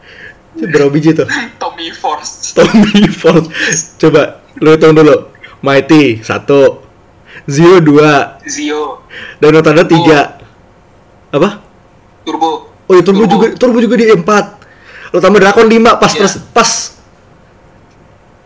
Berapa 0.72 0.88
biji 0.88 1.12
tuh? 1.12 1.28
Tommy 1.60 1.92
Force. 1.92 2.56
Tommy 2.56 3.04
Force. 3.12 4.00
Coba 4.00 4.40
lu 4.56 4.72
hitung 4.72 4.96
dulu. 4.96 5.28
Mighty 5.60 6.24
satu. 6.24 6.80
Zio 7.44 7.76
dua. 7.84 8.40
Zio, 8.48 9.04
Dino 9.36 9.60
Thunder 9.60 9.84
tiga. 9.84 10.40
Apa? 11.28 11.60
Turbo. 12.24 12.72
oh 12.88 12.92
ya 12.96 13.04
Turbo 13.04 13.28
juga 13.28 13.52
Turbo 13.54 13.78
juga 13.84 14.00
di 14.00 14.08
empat. 14.08 14.64
Lo 15.12 15.20
tambah 15.20 15.38
Drakon 15.44 15.68
lima 15.68 16.00
pas 16.00 16.16
Iya. 16.16 16.24
terus 16.24 16.40
pas. 16.50 16.96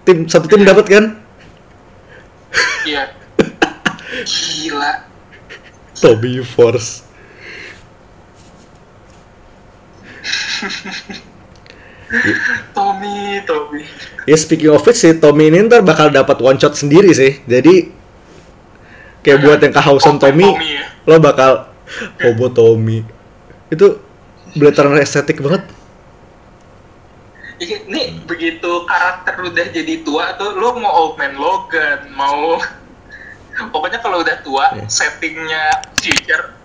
Tim 0.02 0.26
satu 0.26 0.50
tim 0.50 0.66
dapat 0.66 0.84
kan 0.90 1.04
Iya. 2.86 3.14
Gila. 4.24 4.92
Tommy 6.00 6.40
Force 6.42 7.10
Tommy, 12.74 13.40
Tommy. 13.46 13.82
Ya 14.26 14.36
speaking 14.36 14.74
of 14.74 14.82
which 14.84 14.98
si 14.98 15.14
Tommy 15.16 15.48
ini 15.48 15.64
ntar 15.64 15.80
bakal 15.86 16.10
dapat 16.10 16.36
one 16.42 16.58
shot 16.58 16.74
sendiri 16.74 17.10
sih. 17.14 17.40
Jadi 17.46 17.94
kayak 19.22 19.38
buat 19.44 19.58
yang 19.62 19.74
kehausan 19.74 20.16
Open 20.18 20.22
Tommy, 20.22 20.48
Tommy 20.48 20.68
ya. 20.76 20.84
lo 21.06 21.16
bakal 21.22 21.70
Hobo 22.20 22.46
Tommy. 22.50 23.06
Itu 23.70 24.02
beletaran 24.58 24.98
estetik 24.98 25.38
banget. 25.40 25.64
Iya, 27.60 27.84
Nih 27.86 28.24
begitu 28.24 28.88
karakter 28.88 29.36
udah 29.36 29.66
jadi 29.68 30.00
tua 30.00 30.32
tuh, 30.34 30.56
lo 30.56 30.72
mau 30.74 30.88
Old 30.88 31.14
Man 31.14 31.36
Logan, 31.36 32.08
mau 32.10 32.56
pokoknya 33.74 34.00
kalau 34.00 34.24
udah 34.24 34.40
tua, 34.40 34.72
Iya. 34.72 34.88
settingnya 34.88 35.64
future, 35.94 36.56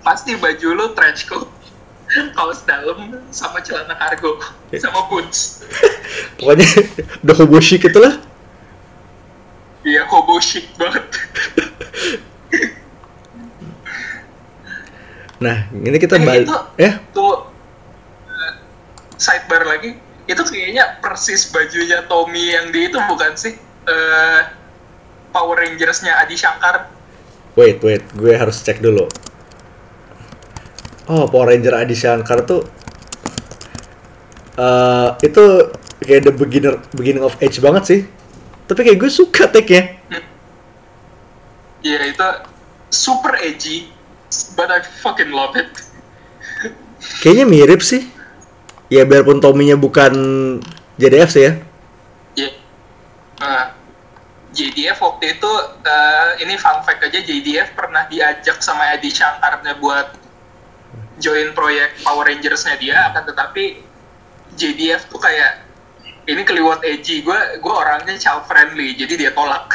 pasti 0.00 0.38
baju 0.38 0.68
lo 0.72 0.84
trench 0.94 1.26
coat, 1.26 1.50
kaos 2.38 2.62
dalam 2.62 3.18
sama 3.28 3.58
celana 3.60 3.98
kargo, 3.98 4.38
Iya. 4.70 4.86
sama 4.86 5.10
boots. 5.10 5.66
Pokoknya 6.38 6.66
udah 7.20 7.34
hobo 7.36 7.58
chic 7.58 7.82
itulah. 7.82 8.14
Iya, 9.82 10.06
hobo 10.06 10.38
chic 10.38 10.70
banget. 10.76 11.02
Nah, 15.38 15.66
ini 15.72 15.98
kita 15.98 16.14
Eh, 16.14 16.22
balik. 16.22 16.46
itu 16.46 16.56
Ya, 16.78 16.92
tuh 17.10 17.50
eh, 18.28 18.52
sidebar 19.16 19.66
lagi, 19.66 19.98
itu 20.30 20.42
kayaknya 20.46 21.02
persis 21.02 21.50
bajunya 21.50 22.06
Tommy 22.06 22.54
yang 22.54 22.70
di 22.70 22.90
itu 22.90 22.98
bukan 23.10 23.34
sih? 23.34 23.58
eh, 23.88 24.40
Power 25.32 25.56
Rangers-nya 25.58 26.20
Adi 26.20 26.36
Shankar. 26.36 26.92
Wait, 27.56 27.80
wait, 27.84 28.04
gue 28.16 28.32
harus 28.32 28.60
cek 28.60 28.80
dulu. 28.80 29.08
Oh, 31.10 31.26
Power 31.26 31.50
Ranger 31.50 31.74
Adi 31.76 31.96
Shankar 31.98 32.46
tuh 32.46 32.62
eh 34.52 35.08
itu 35.24 35.44
kayak 36.04 36.28
the 36.28 36.32
beginner 36.32 36.76
beginning 36.92 37.24
of 37.24 37.34
age 37.40 37.58
banget 37.58 37.82
sih. 37.88 38.00
Tapi 38.68 38.80
kayak 38.86 38.98
gue 39.00 39.10
suka 39.10 39.48
take-nya. 39.48 39.98
Ya 41.82 41.98
itu 42.06 42.28
super 42.92 43.34
edgy, 43.42 43.90
but 44.54 44.70
I 44.70 44.84
fucking 45.02 45.34
love 45.34 45.58
it. 45.58 45.68
Kayaknya 47.24 47.44
mirip 47.48 47.82
sih. 47.82 48.06
Ya 48.92 49.08
biarpun 49.08 49.40
Tommy-nya 49.40 49.80
bukan 49.80 50.12
JDF 51.00 51.32
sih 51.32 51.48
ya. 51.48 51.52
Ya. 52.36 52.50
Nah, 53.40 53.72
JDF 54.52 55.00
waktu 55.00 55.40
itu 55.40 55.52
eh, 55.80 56.28
ini 56.44 56.60
fun 56.60 56.84
fact 56.84 57.00
aja 57.00 57.16
JDF 57.24 57.72
pernah 57.72 58.04
diajak 58.12 58.60
sama 58.60 58.92
Adi 58.92 59.08
Shankarnya 59.08 59.80
buat 59.80 60.20
join 61.16 61.56
proyek 61.56 62.04
Power 62.04 62.28
Rangers-nya 62.28 62.76
dia 62.76 63.08
akan 63.08 63.32
tetapi 63.32 63.80
JDF 64.60 65.08
tuh 65.08 65.16
kayak 65.16 65.64
ini 66.28 66.42
keliwat 66.46 66.84
edgy 66.86 67.24
gue 67.24 67.38
gue 67.58 67.72
orangnya 67.72 68.14
child 68.20 68.46
friendly 68.46 68.94
jadi 68.94 69.14
dia 69.16 69.30
tolak 69.34 69.72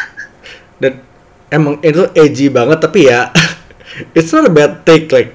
Dan 0.77 1.01
emang 1.49 1.81
itu 1.81 2.07
edgy 2.13 2.47
banget 2.53 2.79
tapi 2.85 3.09
ya 3.09 3.33
it's 4.17 4.31
not 4.31 4.45
a 4.45 4.53
bad 4.53 4.85
take 4.85 5.09
like 5.09 5.33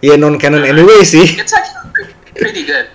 ya 0.00 0.16
non 0.16 0.40
canon 0.40 0.64
anyway 0.64 1.04
sih. 1.04 1.26
it's 1.36 1.52
actually 1.52 1.69
pretty 2.40 2.64
good. 2.64 2.88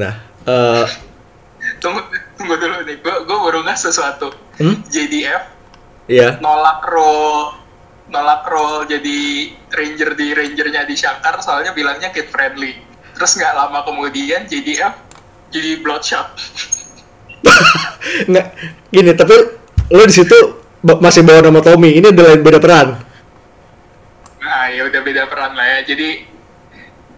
Nah, 0.00 0.16
eh 0.48 0.88
tunggu 1.76 2.00
tunggu 2.40 2.56
dulu 2.56 2.76
nih. 2.88 2.96
Gue 3.04 3.16
gue 3.28 3.36
baru 3.36 3.60
nggak 3.60 3.76
sesuatu. 3.76 4.32
Hmm? 4.56 4.80
JDF 4.88 5.52
ya 6.08 6.40
nolak 6.40 6.86
role 6.88 7.60
nolak 8.08 8.48
role 8.48 8.88
jadi 8.88 9.50
ranger 9.74 10.14
di 10.16 10.32
rangernya 10.32 10.86
di 10.88 10.94
Shankar 10.96 11.36
soalnya 11.44 11.76
bilangnya 11.76 12.08
kid 12.08 12.32
friendly. 12.32 12.72
Terus 13.12 13.36
nggak 13.36 13.52
lama 13.52 13.84
kemudian 13.84 14.48
JDF 14.48 14.96
jadi 15.52 15.84
bloodshot. 15.84 16.28
Nggak 18.30 18.46
gini 18.90 19.12
tapi 19.14 19.34
lo 19.92 20.02
di 20.02 20.14
situ 20.14 20.34
masih 20.82 21.22
bawa 21.22 21.46
nama 21.46 21.60
Tommy. 21.62 21.98
Ini 21.98 22.10
udah 22.10 22.24
lain 22.32 22.42
beda 22.42 22.58
peran 22.58 23.05
nah 24.56 24.72
ya 24.72 24.88
udah 24.88 25.00
beda 25.04 25.28
peran 25.28 25.52
lah 25.52 25.68
ya. 25.68 25.92
Jadi 25.92 26.24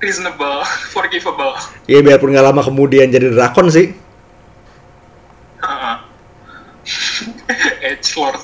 reasonable 0.02 0.66
forgivable. 0.94 1.54
Ya 1.86 2.02
biarpun 2.02 2.34
nggak 2.34 2.46
lama 2.50 2.66
kemudian 2.66 3.06
jadi 3.14 3.30
drakon 3.30 3.70
sih. 3.70 3.94
Heeh. 5.62 5.96
Edge 7.94 8.10
Lord. 8.18 8.42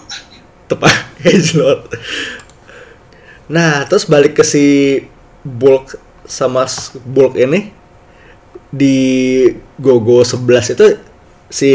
Tepat 0.70 0.95
Edgelord 1.28 1.92
nah 3.45 3.84
terus 3.84 4.09
balik 4.09 4.40
ke 4.40 4.45
si 4.45 4.64
Bulk 5.45 6.01
sama 6.24 6.64
Bulk 7.05 7.36
ini. 7.36 7.72
Di 8.74 9.47
Gogo 9.78 10.26
11 10.26 10.74
itu 10.74 10.86
si 11.47 11.72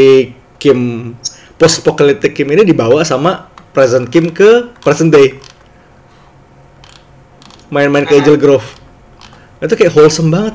Kim 0.60 1.12
post 1.56 1.80
apocalyptic 1.80 2.36
Kim 2.36 2.52
ini 2.52 2.66
dibawa 2.66 3.00
sama 3.06 3.48
present 3.72 4.10
Kim 4.12 4.28
ke 4.28 4.68
present 4.84 5.08
day 5.08 5.40
main-main 7.70 8.04
ke 8.04 8.18
Angel 8.18 8.36
Grove 8.36 8.66
itu 9.60 9.74
kayak 9.76 9.92
wholesome 9.92 10.32
banget. 10.32 10.54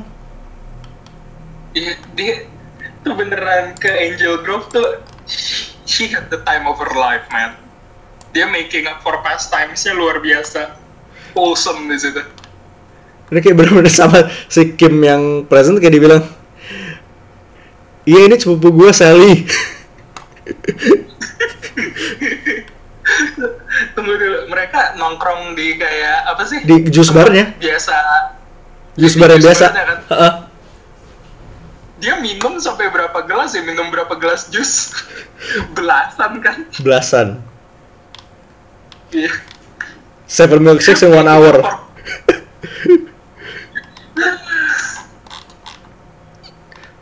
Dia, 1.76 1.93
dia 2.18 2.34
tuh 3.05 3.13
beneran 3.13 3.78
ke 3.78 3.88
Angel 3.88 4.41
Grove 4.41 4.68
tuh 4.72 4.88
she 5.86 6.09
had 6.11 6.28
the 6.30 6.41
time 6.43 6.68
of 6.68 6.76
her 6.78 6.93
life 6.93 7.26
man. 7.32 7.55
Dia 8.36 8.49
making 8.51 8.91
up 8.91 8.99
for 8.99 9.16
past 9.24 9.47
times-nya 9.49 9.95
luar 9.95 10.20
biasa. 10.20 10.76
Wholesome 11.38 11.88
di 11.88 11.97
situ. 11.99 12.24
Ini 13.32 13.39
kayak 13.41 13.55
bener-bener 13.57 13.89
sama 13.89 14.30
si 14.51 14.76
Kim 14.76 15.01
yang 15.01 15.47
present 15.49 15.82
kayak 15.82 15.97
dibilang 15.97 16.24
iya 18.05 18.30
ini 18.30 18.38
sepupu 18.38 18.70
gue 18.70 18.93
Sally 18.93 19.41
tunggu 23.97 24.13
mereka 24.76 24.99
nongkrong 24.99 25.55
di 25.55 25.80
kayak 25.80 26.28
apa 26.36 26.43
sih? 26.43 26.59
Di 26.67 26.91
jus 26.91 27.07
barnya. 27.15 27.55
biasa. 27.55 27.95
Jus 28.99 29.15
bar 29.15 29.32
yang 29.32 29.39
biasa. 29.43 29.71
kan? 29.71 29.99
Heeh. 30.11 30.34
dia 31.95 32.19
minum 32.19 32.59
sampai 32.59 32.91
berapa 32.91 33.23
gelas 33.23 33.55
ya 33.55 33.63
minum 33.63 33.88
berapa 33.88 34.19
gelas 34.19 34.51
jus? 34.51 34.91
Belasan 35.76 36.43
kan? 36.43 36.67
Belasan. 36.84 37.39
Iya. 39.15 39.32
Seven 40.28 40.59
milkshakes 40.59 41.07
in 41.07 41.15
one 41.15 41.32
hour. 41.32 41.63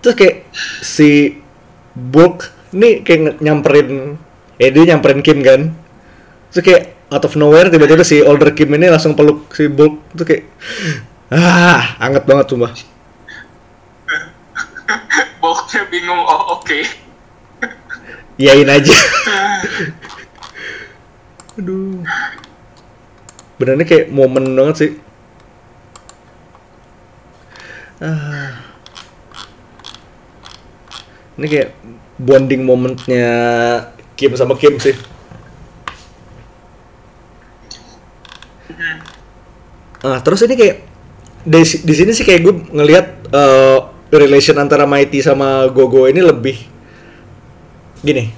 Terus 0.05 0.13
kayak 0.19 0.45
si 0.85 1.41
Bulk 1.97 2.53
nih 2.69 3.01
kayak 3.01 3.41
nyamperin 3.41 4.21
eh 4.61 4.69
dia 4.69 4.93
nyamperin 4.93 5.25
Kim 5.25 5.41
kan. 5.41 5.73
Terus 6.53 6.61
kayak 6.61 6.93
out 7.13 7.29
of 7.29 7.37
nowhere 7.37 7.69
tiba-tiba 7.69 8.01
si 8.01 8.25
older 8.25 8.49
Kim 8.57 8.73
ini 8.73 8.89
langsung 8.89 9.13
peluk 9.13 9.53
si 9.53 9.69
Bulk. 9.69 10.01
Itu 10.17 10.25
kayak 10.25 10.49
ah 11.29 11.93
anget 12.01 12.25
banget 12.25 12.49
sumpah. 12.49 12.73
Boknya 15.41 15.81
bingung 15.93 16.25
oh 16.25 16.57
oke. 16.57 16.79
Yain 18.41 18.65
aja. 18.65 18.93
Aduh. 21.61 22.01
Benernya 23.61 23.85
kayak 23.85 24.09
momen 24.09 24.57
banget 24.57 24.75
sih. 24.81 24.91
Ah. 28.03 28.51
ini 31.39 31.47
kayak 31.47 31.71
bonding 32.19 32.67
momennya 32.67 33.31
Kim 34.19 34.35
sama 34.35 34.59
Kim 34.59 34.75
sih 34.75 34.91
ah 40.03 40.19
terus 40.19 40.43
ini 40.43 40.55
kayak 40.59 40.77
di, 41.43 41.59
di 41.63 41.93
sini 41.95 42.11
sih 42.11 42.23
kayak 42.27 42.41
gue 42.43 42.53
ngelihat 42.71 43.05
eh, 43.31 43.79
relation 44.13 44.55
antara 44.59 44.85
Mighty 44.85 45.19
sama 45.19 45.67
Gogo 45.71 46.05
ini 46.05 46.21
lebih 46.21 46.57
gini. 48.03 48.29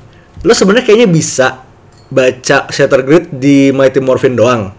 Lo 0.45 0.53
sebenarnya 0.53 0.85
kayaknya 0.85 1.09
bisa 1.09 1.65
baca 2.09 2.69
Shatter 2.69 3.01
Grid 3.01 3.33
di 3.33 3.73
Mighty 3.73 3.99
Morphin 3.99 4.37
doang. 4.37 4.71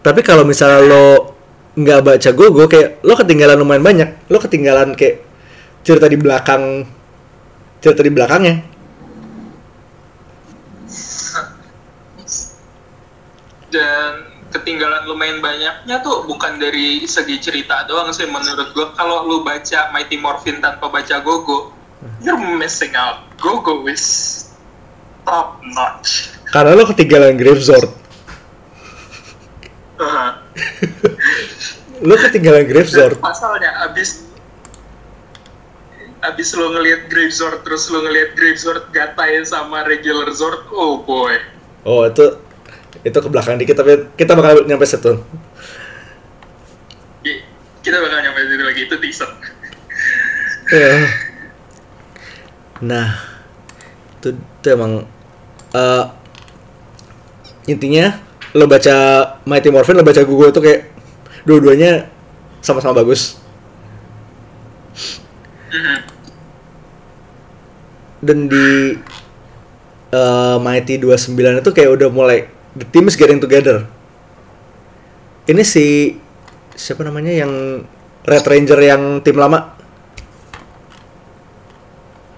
Tapi 0.00 0.20
kalau 0.20 0.44
misalnya 0.44 0.80
lo 0.84 1.36
nggak 1.76 2.00
baca 2.04 2.30
Gogo 2.32 2.64
kayak 2.68 3.04
lo 3.04 3.14
ketinggalan 3.16 3.60
lumayan 3.60 3.84
banyak. 3.84 4.08
Lo 4.32 4.40
ketinggalan 4.40 4.96
kayak 4.96 5.24
cerita 5.84 6.08
di 6.08 6.16
belakang 6.16 6.88
cerita 7.84 8.00
di 8.00 8.12
belakangnya. 8.12 8.56
Dan 13.68 14.23
ketinggalan 14.54 15.02
lumayan 15.10 15.42
banyaknya 15.42 15.98
tuh 16.06 16.22
bukan 16.30 16.62
dari 16.62 17.02
segi 17.10 17.42
cerita 17.42 17.82
doang 17.90 18.14
sih 18.14 18.30
menurut 18.30 18.70
gua. 18.70 18.94
Kalau 18.94 19.26
lu 19.26 19.42
baca 19.42 19.90
Mighty 19.90 20.22
Morphin 20.22 20.62
tanpa 20.62 20.86
baca 20.86 21.18
Gogo 21.18 21.74
you're 22.22 22.38
missing 22.38 22.94
out. 22.94 23.26
Gogo 23.40 23.88
is 23.90 24.54
top 25.26 25.58
notch. 25.74 26.30
Karena 26.52 26.78
lo 26.78 26.86
ketinggalan 26.86 27.34
Gravesword. 27.34 27.90
Heeh. 30.00 30.30
lo 32.04 32.14
ketinggalan 32.14 32.68
Gravesword. 32.68 33.18
Pasalnya 33.18 33.88
abis 33.88 34.28
abis 36.24 36.56
lo 36.56 36.72
ngelihat 36.72 37.12
Gravesword 37.12 37.66
terus 37.66 37.90
lo 37.92 38.00
ngelihat 38.04 38.36
Gravesword 38.38 38.88
gatain 38.94 39.44
sama 39.44 39.84
regular 39.84 40.30
Zord 40.32 40.64
oh 40.72 41.02
boy. 41.02 41.36
Oh 41.84 42.08
itu 42.08 42.40
itu 43.04 43.14
ke 43.14 43.28
belakang 43.28 43.60
dikit 43.60 43.76
tapi 43.76 44.08
kita 44.16 44.32
bakal 44.32 44.64
nyampe 44.64 44.88
situ 44.88 45.20
Ki- 47.20 47.44
kita 47.80 48.00
bakal 48.00 48.18
nyampe 48.24 48.40
situ 48.42 48.64
lagi 48.64 48.80
itu 48.88 48.96
teaser 48.98 49.30
Ya. 50.64 51.12
Nah, 52.80 53.20
itu, 54.16 54.32
itu 54.32 54.66
emang 54.72 55.04
eh, 55.76 56.04
intinya 57.68 58.16
lo 58.56 58.64
baca 58.64 58.96
Mighty 59.44 59.68
Morphin, 59.68 60.00
lo 60.00 60.04
baca 60.08 60.24
Google 60.24 60.56
itu 60.56 60.64
kayak 60.64 60.88
dua-duanya 61.44 62.08
sama-sama 62.64 63.04
bagus. 63.04 63.36
Mhm. 65.68 65.98
Dan 68.24 68.48
di 68.48 68.96
eh, 70.16 70.56
Mighty 70.64 70.96
29 70.96 71.60
itu 71.60 71.70
kayak 71.76 71.90
udah 71.92 72.08
mulai 72.08 72.48
the 72.74 72.86
team 72.90 73.06
is 73.06 73.14
getting 73.14 73.38
together. 73.38 73.86
Ini 75.46 75.62
si 75.62 76.16
siapa 76.74 77.06
namanya 77.06 77.30
yang 77.30 77.84
Red 78.24 78.44
Ranger 78.48 78.80
yang 78.80 79.20
tim 79.20 79.36
lama 79.36 79.76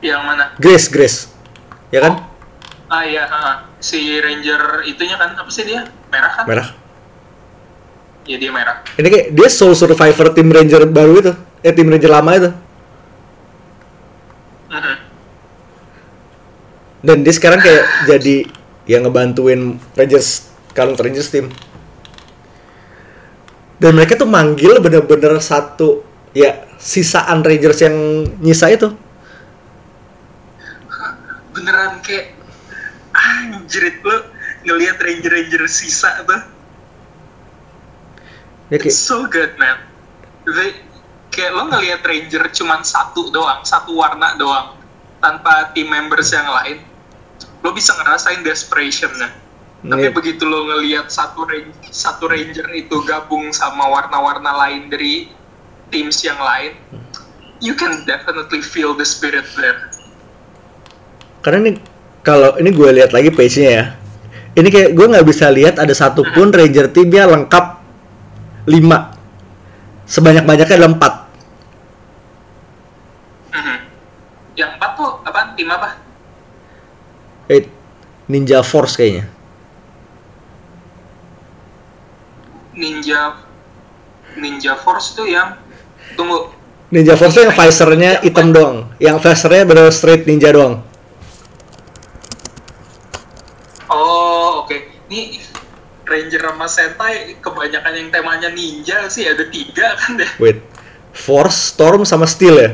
Yang 0.05 0.22
mana? 0.22 0.45
Grace, 0.61 0.87
Grace. 0.93 1.18
Ya 1.91 2.05
kan? 2.05 2.28
Ah 2.87 3.03
iya, 3.03 3.26
ah. 3.26 3.66
si 3.82 3.99
Ranger 4.22 4.87
itunya 4.87 5.18
kan 5.18 5.34
apa 5.34 5.51
sih 5.51 5.66
dia? 5.66 5.82
Merah 6.12 6.32
kan? 6.37 6.45
Merah. 6.47 6.68
Iya 8.26 8.37
dia 8.43 8.51
merah. 8.51 8.82
Ini 8.99 9.07
kayak 9.07 9.26
dia 9.34 9.49
soul 9.51 9.74
survivor 9.74 10.34
tim 10.34 10.51
Ranger 10.51 10.87
baru 10.91 11.14
itu. 11.18 11.32
Eh 11.62 11.72
tim 11.74 11.87
Ranger 11.87 12.11
lama 12.11 12.30
itu. 12.34 12.51
Mhm. 14.70 14.95
Dan 17.07 17.16
dia 17.22 17.34
sekarang 17.34 17.62
kayak 17.62 17.84
jadi 18.11 18.51
yang 18.87 19.07
ngebantuin 19.07 19.82
Rangers 19.99 20.51
Current 20.72 20.99
Rangers 20.99 21.30
tim. 21.30 21.51
Dan 23.76 23.93
mereka 23.93 24.16
tuh 24.16 24.30
manggil 24.30 24.80
bener-bener 24.80 25.37
satu 25.43 26.01
ya 26.32 26.64
sisaan 26.80 27.45
Rangers 27.45 27.82
yang 27.84 27.97
nyisa 28.41 28.72
itu. 28.72 28.89
Beneran 31.53 32.01
kayak 32.01 32.32
anjrit 33.12 34.01
lu 34.01 34.16
ngelihat 34.66 34.97
Ranger-Ranger 34.99 35.62
sisa 35.68 36.24
tuh. 36.24 36.41
Ya 38.72 38.76
kayak 38.80 38.91
It's 38.91 38.99
so 38.99 39.28
good 39.30 39.55
man. 39.61 39.78
They, 40.47 40.82
kayak 41.30 41.53
lo 41.55 41.68
ngelihat 41.70 42.03
Ranger 42.03 42.49
cuman 42.51 42.80
satu 42.82 43.28
doang, 43.30 43.62
satu 43.62 43.93
warna 43.95 44.34
doang, 44.41 44.78
tanpa 45.20 45.70
team 45.76 45.91
members 45.91 46.32
yang 46.32 46.49
lain, 46.49 46.82
lo 47.67 47.75
bisa 47.75 47.99
ngerasain 47.99 48.47
desperationnya. 48.47 49.35
Tapi 49.83 50.07
Iya. 50.07 50.14
begitu 50.14 50.47
lo 50.47 50.71
ngelihat 50.71 51.11
satu 51.11 51.43
ranger, 51.43 51.91
satu 51.91 52.31
ranger 52.31 52.71
itu 52.73 53.03
gabung 53.03 53.51
sama 53.51 53.91
warna-warna 53.91 54.55
lain 54.67 54.87
dari 54.87 55.31
teams 55.91 56.23
yang 56.23 56.39
lain, 56.39 56.79
you 57.59 57.75
can 57.75 58.07
definitely 58.07 58.62
feel 58.62 58.95
the 58.95 59.03
spirit 59.03 59.51
there. 59.59 59.91
karena 61.43 61.62
ini 61.62 61.73
kalau 62.27 62.59
ini 62.59 62.75
gue 62.75 62.91
lihat 62.91 63.14
lagi 63.14 63.31
page-nya 63.31 63.71
ya. 63.71 63.85
Ini 64.57 64.67
kayak 64.67 64.99
gue 64.99 65.07
nggak 65.07 65.23
bisa 65.23 65.47
lihat 65.47 65.79
ada 65.79 65.95
satupun 65.95 66.51
Ranger 66.51 66.91
timnya 66.91 67.23
lengkap 67.23 67.64
5 68.67 69.14
Sebanyak-banyaknya 70.07 70.75
ada 70.75 70.89
4 70.91 71.12
Mhm. 73.53 73.77
Yang 74.59 74.71
empat 74.75 74.91
tuh 74.97 75.11
apa? 75.23 75.41
Tim 75.55 75.69
apa? 75.71 75.89
Eh, 77.47 77.66
Ninja 78.26 78.62
Force 78.66 78.99
kayaknya. 78.99 79.30
Ninja 82.76 83.40
Ninja 84.36 84.76
Force 84.76 85.16
tuh 85.16 85.24
yang 85.24 85.57
tunggu 86.12 86.53
Ninja 86.92 87.16
Force 87.16 87.34
tuh 87.34 87.49
yang 87.49 87.55
visornya 87.57 88.20
hitam 88.22 88.55
doang. 88.55 88.86
Yang 89.03 89.16
visornya 89.26 89.62
bener 89.66 89.90
straight 89.90 90.22
ninja 90.22 90.55
doang. 90.55 90.86
Oh, 93.90 94.62
oke. 94.62 94.76
Ini 95.11 95.42
Ranger 96.07 96.42
sama 96.47 96.66
Sentai 96.70 97.34
kebanyakan 97.42 97.92
yang 97.99 98.09
temanya 98.14 98.49
ninja 98.55 99.11
sih 99.11 99.26
ada 99.26 99.42
tiga 99.51 99.99
kan 99.99 100.14
deh. 100.14 100.30
Wait. 100.38 100.62
Force, 101.16 101.74
Storm, 101.74 102.05
sama 102.07 102.28
Steel 102.28 102.55
ya? 102.55 102.70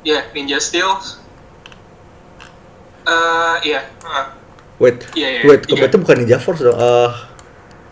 Ya, 0.00 0.20
Ninja 0.32 0.56
Steel. 0.62 0.96
Eh, 3.06 3.54
iya. 3.64 3.80
Heeh. 3.86 4.26
Wait. 4.80 4.98
Iya, 5.12 5.28
iya, 5.28 5.40
Wait, 5.44 5.62
iya. 5.68 5.86
itu 5.88 5.96
bukan 6.00 6.16
Ninja 6.24 6.38
Force 6.40 6.64
dong. 6.64 6.76
Eh, 6.76 7.10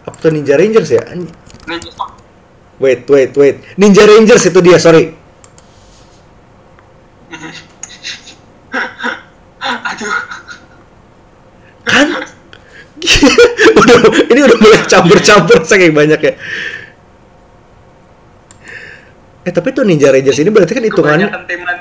apa 0.09 0.17
tuh 0.17 0.33
Ninja 0.33 0.57
Rangers 0.57 0.89
ya? 0.89 1.05
Ninja 1.13 1.91
Storm. 1.93 2.13
Wait, 2.79 3.05
wait, 3.11 3.35
wait. 3.37 3.57
Ninja 3.77 4.07
Rangers 4.07 4.47
itu 4.49 4.61
dia, 4.65 4.79
sorry. 4.81 5.13
Aduh. 9.61 10.15
Kan? 11.85 12.07
udah, 13.79 13.99
ini 14.33 14.41
udah 14.43 14.59
mulai 14.59 14.81
campur-campur 14.87 15.61
saking 15.65 15.93
banyak 15.93 16.21
ya. 16.23 16.33
Eh 19.45 19.53
tapi 19.55 19.73
tuh 19.73 19.85
Ninja 19.85 20.13
Rangers 20.13 20.37
ini 20.41 20.51
berarti 20.53 20.77
kan 20.77 20.85
hitungannya 20.85 21.29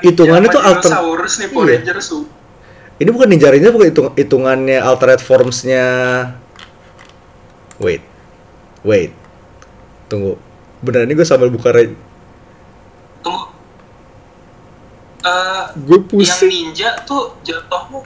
hitungannya 0.00 0.48
tuh 0.48 0.62
alter 0.62 0.88
nih 0.88 1.48
Power 1.52 1.66
Iya. 1.68 1.78
Rangers 1.84 2.06
tuh. 2.08 2.24
Ini 2.98 3.08
bukan 3.08 3.30
Ninja 3.30 3.48
bukan 3.70 3.86
hitung 3.86 4.08
hitungannya 4.12 4.78
alternate 4.78 5.22
forms-nya. 5.22 5.86
Wait. 7.78 8.02
Wait. 8.82 9.14
Tunggu. 10.08 10.34
Beneran 10.78 11.06
ini 11.06 11.14
gue 11.14 11.22
sambil 11.22 11.46
buka 11.46 11.70
Ra- 11.70 11.94
Tunggu. 13.22 13.44
Eh, 15.18 15.62
Gue 15.82 15.98
yang 15.98 16.06
pusing. 16.06 16.50
ninja 16.50 16.94
tuh 17.02 17.38
jatuhnya 17.42 18.02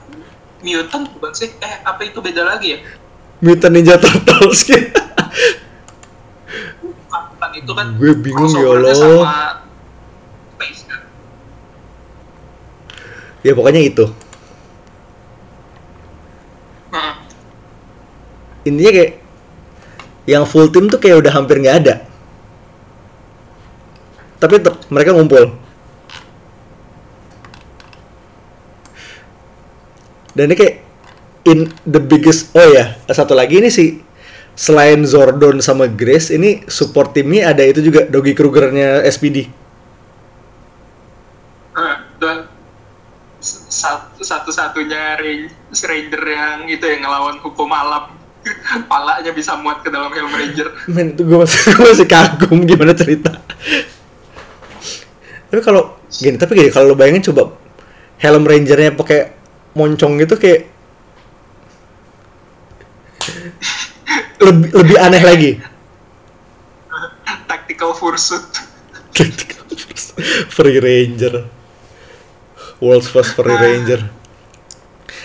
mutant 0.63 1.05
bukan 1.11 1.31
sih? 1.31 1.49
Eh, 1.55 1.73
apa 1.81 2.01
itu 2.03 2.17
beda 2.17 2.41
lagi 2.43 2.73
ya? 2.73 2.79
Mutant 3.39 3.73
Ninja 3.73 3.97
Turtles 3.97 4.61
gitu. 4.63 4.81
Bukan 7.33 7.49
itu 7.53 7.71
kan 7.71 7.87
Gue 7.97 8.13
bingung, 8.15 8.49
ya 8.49 8.65
Allah. 8.65 8.93
sama 8.95 9.35
Space 10.55 10.81
kan? 10.85 11.01
ya 13.41 13.51
pokoknya 13.51 13.81
itu. 13.83 14.05
Heeh. 16.89 17.13
Intinya 18.63 18.91
kayak 18.91 19.11
yang 20.23 20.47
full 20.47 20.71
team 20.71 20.87
tuh 20.87 20.97
kayak 20.97 21.19
udah 21.19 21.31
hampir 21.35 21.59
nggak 21.59 21.77
ada. 21.83 21.95
Tapi 24.39 24.59
tetep 24.59 24.75
mereka 24.87 25.11
ngumpul. 25.11 25.55
Dan 30.33 30.49
ini 30.49 30.55
kayak 30.57 30.75
in 31.45 31.59
the 31.85 32.01
biggest 32.01 32.49
oh 32.55 32.65
ya 32.65 32.97
satu 33.05 33.35
lagi 33.35 33.59
ini 33.59 33.69
sih 33.69 33.99
selain 34.55 35.03
Zordon 35.05 35.59
sama 35.59 35.85
Grace 35.85 36.31
ini 36.31 36.65
support 36.65 37.13
timnya 37.13 37.53
ada 37.53 37.61
itu 37.61 37.83
juga 37.83 38.05
Doggy 38.07 38.33
Krugernya 38.33 39.05
SPD. 39.05 39.45
Eh, 41.73 41.95
dan 42.17 42.49
s- 43.37 43.65
satu 43.67 44.21
satu-satunya 44.21 45.17
Ran- 45.17 45.53
Ranger 45.69 46.23
yang 46.23 46.59
itu 46.65 46.85
yang 46.85 47.01
ngelawan 47.01 47.37
hukum 47.41 47.69
alam 47.69 48.13
palanya 48.91 49.31
bisa 49.31 49.55
muat 49.55 49.79
ke 49.79 49.89
dalam 49.89 50.11
Helm 50.11 50.31
Ranger 50.31 50.67
Men 50.91 51.15
itu 51.15 51.23
gue 51.23 51.37
masih, 51.39 51.59
gue 51.77 51.85
masih 51.95 52.07
kagum 52.07 52.59
gimana 52.67 52.93
cerita. 52.95 53.31
tapi 55.47 55.61
kalau 55.61 55.95
gini, 56.09 56.35
tapi 56.35 56.57
gini 56.57 56.69
kalau 56.73 56.93
lo 56.93 56.95
bayangin 56.97 57.29
coba 57.29 57.53
helm 58.17 58.47
rangernya 58.47 58.95
pakai 58.95 59.35
moncong 59.77 60.17
gitu 60.21 60.39
kayak 60.39 60.69
lebih 64.43 64.69
lebih 64.75 64.97
aneh 64.99 65.23
lagi. 65.23 65.51
tactical 67.47 67.95
fursuit 67.95 68.43
Free 70.53 70.77
Ranger, 70.77 71.49
World's 72.81 73.09
First 73.09 73.33
Free 73.33 73.53
Ranger. 73.53 74.22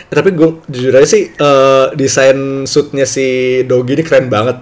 Tapi 0.08 0.32
gue 0.32 0.48
jujur 0.72 0.92
aja 0.96 1.08
sih 1.08 1.28
eh, 1.30 1.86
desain 1.92 2.64
suitnya 2.64 3.04
si 3.04 3.60
Dogi 3.68 3.92
ini 3.92 4.04
keren 4.04 4.32
banget. 4.32 4.56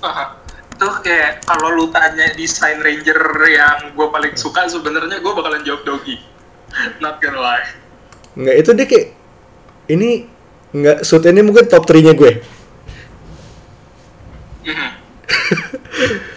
Aha. 0.00 0.36
tuh 0.80 0.96
kayak 1.04 1.44
kalau 1.44 1.76
lu 1.76 1.92
tanya 1.92 2.32
desain 2.32 2.80
Ranger 2.80 3.20
yang 3.52 3.92
gue 3.92 4.06
paling 4.08 4.32
suka 4.32 4.64
sebenarnya 4.64 5.20
gue 5.20 5.32
bakalan 5.36 5.60
jawab 5.60 5.84
Dogi 5.84 6.16
not 7.04 7.20
gonna 7.20 7.36
lie 7.36 7.68
Nggak, 8.32 8.56
itu 8.64 8.70
dia 8.72 8.86
kayak 8.88 9.06
ini 9.92 10.24
nggak 10.72 11.04
suit 11.04 11.20
ini 11.28 11.42
mungkin 11.44 11.66
top 11.68 11.84
3-nya 11.84 12.16
gue. 12.16 12.32
Mhm. 14.64 14.90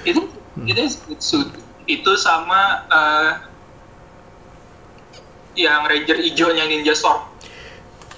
itu 0.12 0.22
itu 0.68 0.84
suit 1.24 1.48
itu 1.88 2.12
sama 2.20 2.84
eh, 2.92 3.32
yang 5.56 5.86
Ranger 5.88 6.18
hijaunya 6.20 6.66
Ninja 6.68 6.98
Storm 6.98 7.22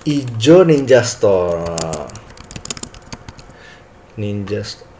Ijo 0.05 0.61
Ninja 0.61 1.01
Store. 1.01 1.65
Ninja 4.21 4.61
Store. 4.61 4.93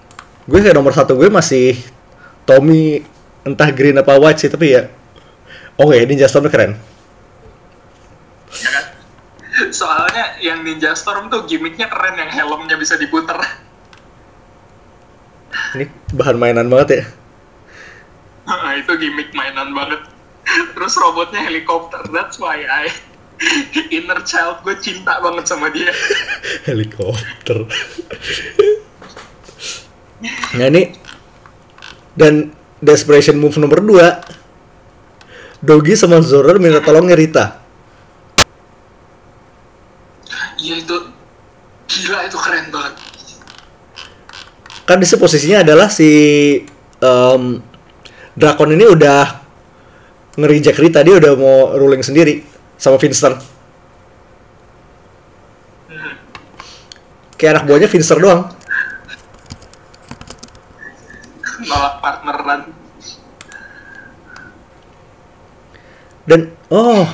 Gue 0.50 0.66
kayak 0.66 0.74
nomor 0.74 0.98
satu 0.98 1.14
gue 1.14 1.30
masih 1.30 1.78
Tommy 2.50 3.06
entah 3.46 3.70
green 3.70 4.02
apa 4.02 4.18
white 4.18 4.42
sih 4.42 4.50
tapi 4.50 4.74
ya 4.74 4.90
oke 5.78 5.94
Ninja 6.10 6.26
Storm 6.26 6.50
keren. 6.50 6.74
ya 8.50 8.70
kan? 8.74 8.86
Soalnya 9.70 10.42
yang 10.42 10.66
Ninja 10.66 10.98
Storm 10.98 11.30
tuh 11.30 11.46
gimmicknya 11.46 11.86
keren 11.86 12.18
yang 12.18 12.34
helmnya 12.34 12.74
bisa 12.74 12.98
diputer. 12.98 13.38
Ini 15.78 15.86
bahan 16.18 16.38
mainan 16.42 16.66
banget 16.66 16.90
ya. 16.90 17.04
Nah, 18.50 18.74
itu 18.74 18.90
gimmick 18.98 19.30
mainan 19.38 19.70
banget. 19.70 20.02
Terus 20.74 20.94
robotnya 20.98 21.46
helikopter, 21.46 22.02
that's 22.10 22.42
why 22.42 22.66
I 22.66 22.90
inner 23.92 24.20
child 24.24 24.64
gue 24.64 24.76
cinta 24.80 25.20
banget 25.20 25.46
sama 25.48 25.68
dia. 25.72 25.92
Helikopter. 26.68 27.68
nah 30.56 30.72
ini 30.72 30.96
dan 32.16 32.50
desperation 32.80 33.36
move 33.36 33.60
nomor 33.60 33.84
2 33.84 35.62
Dogi 35.66 35.94
sama 35.98 36.22
Zoro 36.24 36.56
minta 36.62 36.80
tolongnya 36.80 37.18
Rita. 37.18 37.46
Iya 40.62 40.76
itu 40.82 40.96
gila 41.90 42.20
itu 42.30 42.38
keren 42.40 42.70
banget. 42.70 42.94
Kan 44.86 45.02
di 45.02 45.08
posisinya 45.10 45.66
adalah 45.66 45.90
si 45.90 46.10
em, 47.02 47.44
Drakon 48.36 48.78
ini 48.78 48.86
udah 48.86 49.42
nge-reject 50.38 50.78
Rita, 50.78 51.00
dia 51.02 51.18
udah 51.18 51.34
mau 51.34 51.74
ruling 51.80 52.04
sendiri 52.06 52.55
sama 52.78 52.98
Finster. 53.00 53.36
Kayak 57.36 57.52
anak 57.60 57.64
buahnya 57.68 57.90
Finster 57.92 58.18
doang. 58.20 58.48
Nolak 61.66 61.94
partneran. 62.00 62.62
Dan 66.26 66.56
oh 66.74 67.06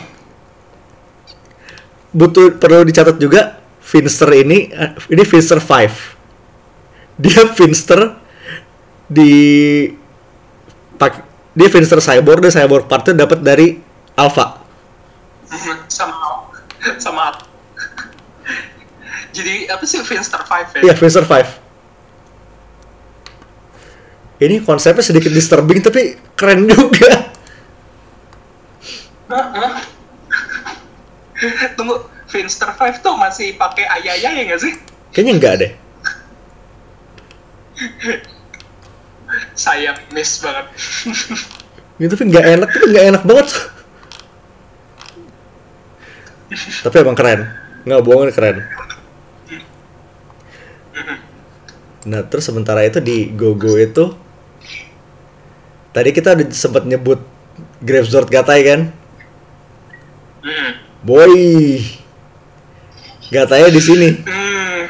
butuh 2.12 2.56
perlu 2.60 2.84
dicatat 2.88 3.20
juga 3.20 3.60
Finster 3.82 4.30
ini 4.32 4.72
eh, 4.72 4.92
ini 5.12 5.24
Finster 5.28 5.60
5. 5.60 7.20
Dia 7.20 7.44
Finster 7.52 8.16
di 9.12 9.34
pak 10.96 11.28
dia 11.52 11.68
Finster 11.68 12.00
Cyborg 12.00 12.40
dan 12.48 12.56
Cyborg 12.56 12.88
partnya 12.88 13.28
dapat 13.28 13.44
dari 13.44 13.68
Alpha. 14.16 14.61
Sama 15.92 16.48
sama 16.98 17.38
jadi 19.36 19.68
apa 19.72 19.84
sih 19.88 20.04
Finster 20.04 20.40
5 20.44 20.76
ya? 20.80 20.84
Iya, 20.92 20.94
Finster 20.96 21.24
5. 21.24 21.62
Ini 24.42 24.66
konsepnya 24.66 25.06
sedikit 25.06 25.30
disturbing 25.30 25.86
tapi 25.86 26.18
keren 26.34 26.66
juga. 26.66 27.30
Tunggu, 31.78 32.10
Finster 32.26 32.74
5 32.74 33.06
tuh 33.06 33.14
masih 33.16 33.54
pakai 33.56 33.86
ayaya 34.02 34.34
ya 34.34 34.44
nggak 34.50 34.62
sih? 34.62 34.74
Kayaknya 35.14 35.34
enggak 35.38 35.54
deh. 35.62 35.72
Sayang, 39.56 39.96
miss 40.12 40.44
banget. 40.44 40.66
Itu 42.02 42.10
tapi 42.12 42.24
nggak 42.34 42.46
enak, 42.60 42.70
tapi 42.74 42.86
nggak 42.92 43.06
enak 43.16 43.24
banget. 43.24 43.48
Tapi 46.84 46.96
emang 47.00 47.16
keren. 47.16 47.48
Nggak 47.88 48.02
bohong 48.04 48.28
ini 48.28 48.34
keren. 48.36 48.58
Nah, 52.02 52.26
terus 52.26 52.50
sementara 52.50 52.82
itu 52.82 52.98
di 52.98 53.30
GoGo 53.30 53.78
itu 53.78 54.18
tadi 55.94 56.10
kita 56.10 56.34
udah 56.34 56.48
sempat 56.50 56.84
nyebut 56.90 57.22
Gravesword 57.82 58.30
Gatai 58.30 58.62
kan? 58.66 58.82
Hmm. 60.42 60.72
Boy. 61.06 61.78
Gatainya 63.30 63.70
di 63.70 63.82
sini. 63.82 64.10
Hmm. 64.26 64.84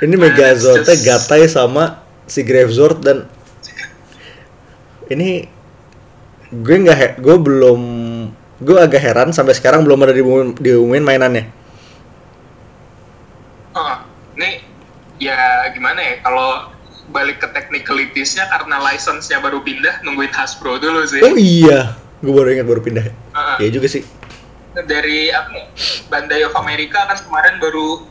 Ini 0.00 0.14
Megazordnya 0.16 0.96
just- 0.96 1.04
Gatai 1.04 1.44
sama 1.44 2.00
si 2.24 2.40
Gravesword 2.40 2.98
dan 3.04 3.28
ini 5.12 5.44
gue 6.50 6.76
nggak 6.82 7.20
gue 7.20 7.36
belum 7.36 7.80
gue 8.60 8.76
agak 8.76 9.00
heran 9.00 9.28
sampai 9.30 9.52
sekarang 9.52 9.80
belum 9.82 10.00
ada 10.00 10.12
diumumin, 10.12 10.52
diumumin 10.54 11.00
mainannya. 11.00 11.44
Ah, 13.70 14.04
ini 14.34 14.60
ya 15.16 15.36
gimana 15.70 15.98
ya 15.98 16.14
kalau 16.20 16.68
balik 17.10 17.38
ke 17.38 17.48
technicalitiesnya 17.50 18.46
karena 18.46 18.78
license-nya 18.82 19.38
baru 19.38 19.60
pindah 19.60 20.02
nungguin 20.02 20.30
Hasbro 20.30 20.76
dulu 20.76 21.02
sih. 21.04 21.22
Oh 21.22 21.34
iya, 21.34 21.96
gue 22.20 22.30
baru 22.30 22.52
ingat 22.52 22.66
baru 22.66 22.80
pindah. 22.80 23.06
Ah, 23.32 23.56
Iya 23.58 23.70
juga 23.72 23.88
sih. 23.88 24.04
dari 24.70 25.34
apa 25.34 25.50
ya, 25.50 25.66
Bandai 26.06 26.46
of 26.46 26.54
America 26.54 27.02
kan 27.02 27.18
kemarin 27.18 27.58
baru 27.58 28.06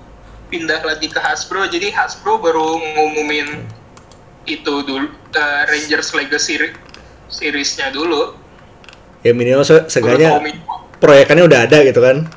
pindah 0.52 0.84
lagi 0.84 1.08
ke 1.08 1.16
Hasbro 1.16 1.64
jadi 1.66 1.88
Hasbro 1.96 2.36
baru 2.36 2.76
ngumumin 2.76 3.64
itu 4.44 4.74
dulu 4.84 5.08
eh, 5.30 5.62
Rangers 5.64 6.12
Legacy 6.12 6.60
ri- 6.60 6.76
seriesnya 7.32 7.96
dulu 7.96 8.36
Ya 9.20 9.32
minimal 9.36 9.68
se 9.68 9.84
seenggaknya 9.92 10.40
proyekannya 10.98 11.44
udah 11.44 11.60
ada 11.68 11.78
gitu 11.84 12.00
kan. 12.00 12.28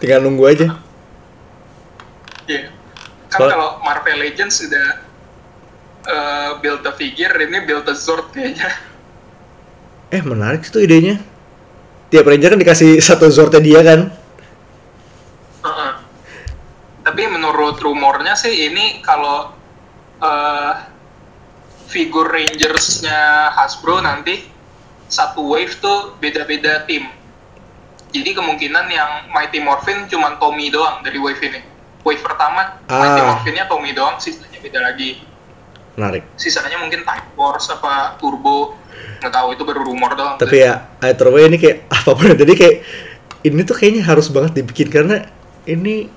Tinggal 0.00 0.24
nunggu 0.24 0.44
aja. 0.48 0.66
Iya. 2.48 2.72
kan 3.30 3.38
Soal- 3.38 3.52
kalau 3.54 3.70
Marvel 3.86 4.18
Legends 4.18 4.58
sudah 4.58 5.06
eh, 6.02 6.50
build 6.58 6.82
a 6.82 6.92
figure 6.92 7.30
ini 7.38 7.62
build 7.62 7.86
a 7.86 7.94
sword 7.94 8.32
kayaknya 8.34 8.66
Eh 10.10 10.18
menarik 10.26 10.66
sih 10.66 10.74
tuh 10.74 10.82
idenya. 10.82 11.22
Tiap 12.10 12.26
ranger 12.26 12.58
kan 12.58 12.58
dikasih 12.58 12.98
satu 13.06 13.30
Zordnya 13.30 13.62
dia 13.62 13.80
kan. 13.86 14.10
Heeh. 15.62 15.92
Tapi 17.06 17.22
menurut 17.30 17.78
rumornya 17.78 18.34
sih 18.34 18.66
ini 18.66 18.98
kalau 19.06 19.54
eh 20.18 20.74
figur 21.86 22.26
Rangersnya 22.26 23.50
Hasbro 23.54 24.02
nanti 24.02 24.49
satu 25.10 25.42
wave 25.42 25.74
tuh 25.82 26.14
beda-beda 26.22 26.86
tim. 26.86 27.10
Jadi 28.10 28.30
kemungkinan 28.34 28.86
yang 28.90 29.10
Mighty 29.30 29.58
Morphin 29.62 30.06
cuma 30.06 30.38
Tommy 30.38 30.70
doang 30.70 31.02
dari 31.02 31.18
wave 31.18 31.42
ini. 31.42 31.60
Wave 32.06 32.22
pertama 32.22 32.80
Mighty 32.86 33.20
Ah. 33.20 33.26
Morphinnya 33.34 33.66
Tommy 33.66 33.90
doang, 33.92 34.16
sisanya 34.22 34.58
beda 34.62 34.80
lagi. 34.80 35.20
Menarik. 35.98 36.22
Sisanya 36.38 36.78
mungkin 36.78 37.02
Type 37.02 37.28
Force 37.34 37.70
apa 37.70 38.16
Turbo, 38.16 38.78
nggak 39.20 39.30
tahu 39.34 39.52
itu 39.54 39.62
baru 39.66 39.82
rumor 39.84 40.14
doang. 40.14 40.38
Tapi 40.38 40.62
ya 40.62 40.86
either 41.10 41.28
way 41.28 41.50
ini 41.50 41.58
kayak 41.58 41.86
apa 41.94 42.10
pun 42.14 42.32
jadi 42.34 42.54
kayak 42.54 42.76
ini 43.46 43.60
tuh 43.66 43.76
kayaknya 43.76 44.02
harus 44.06 44.30
banget 44.30 44.62
dibikin 44.62 44.88
karena 44.90 45.26
ini 45.66 46.08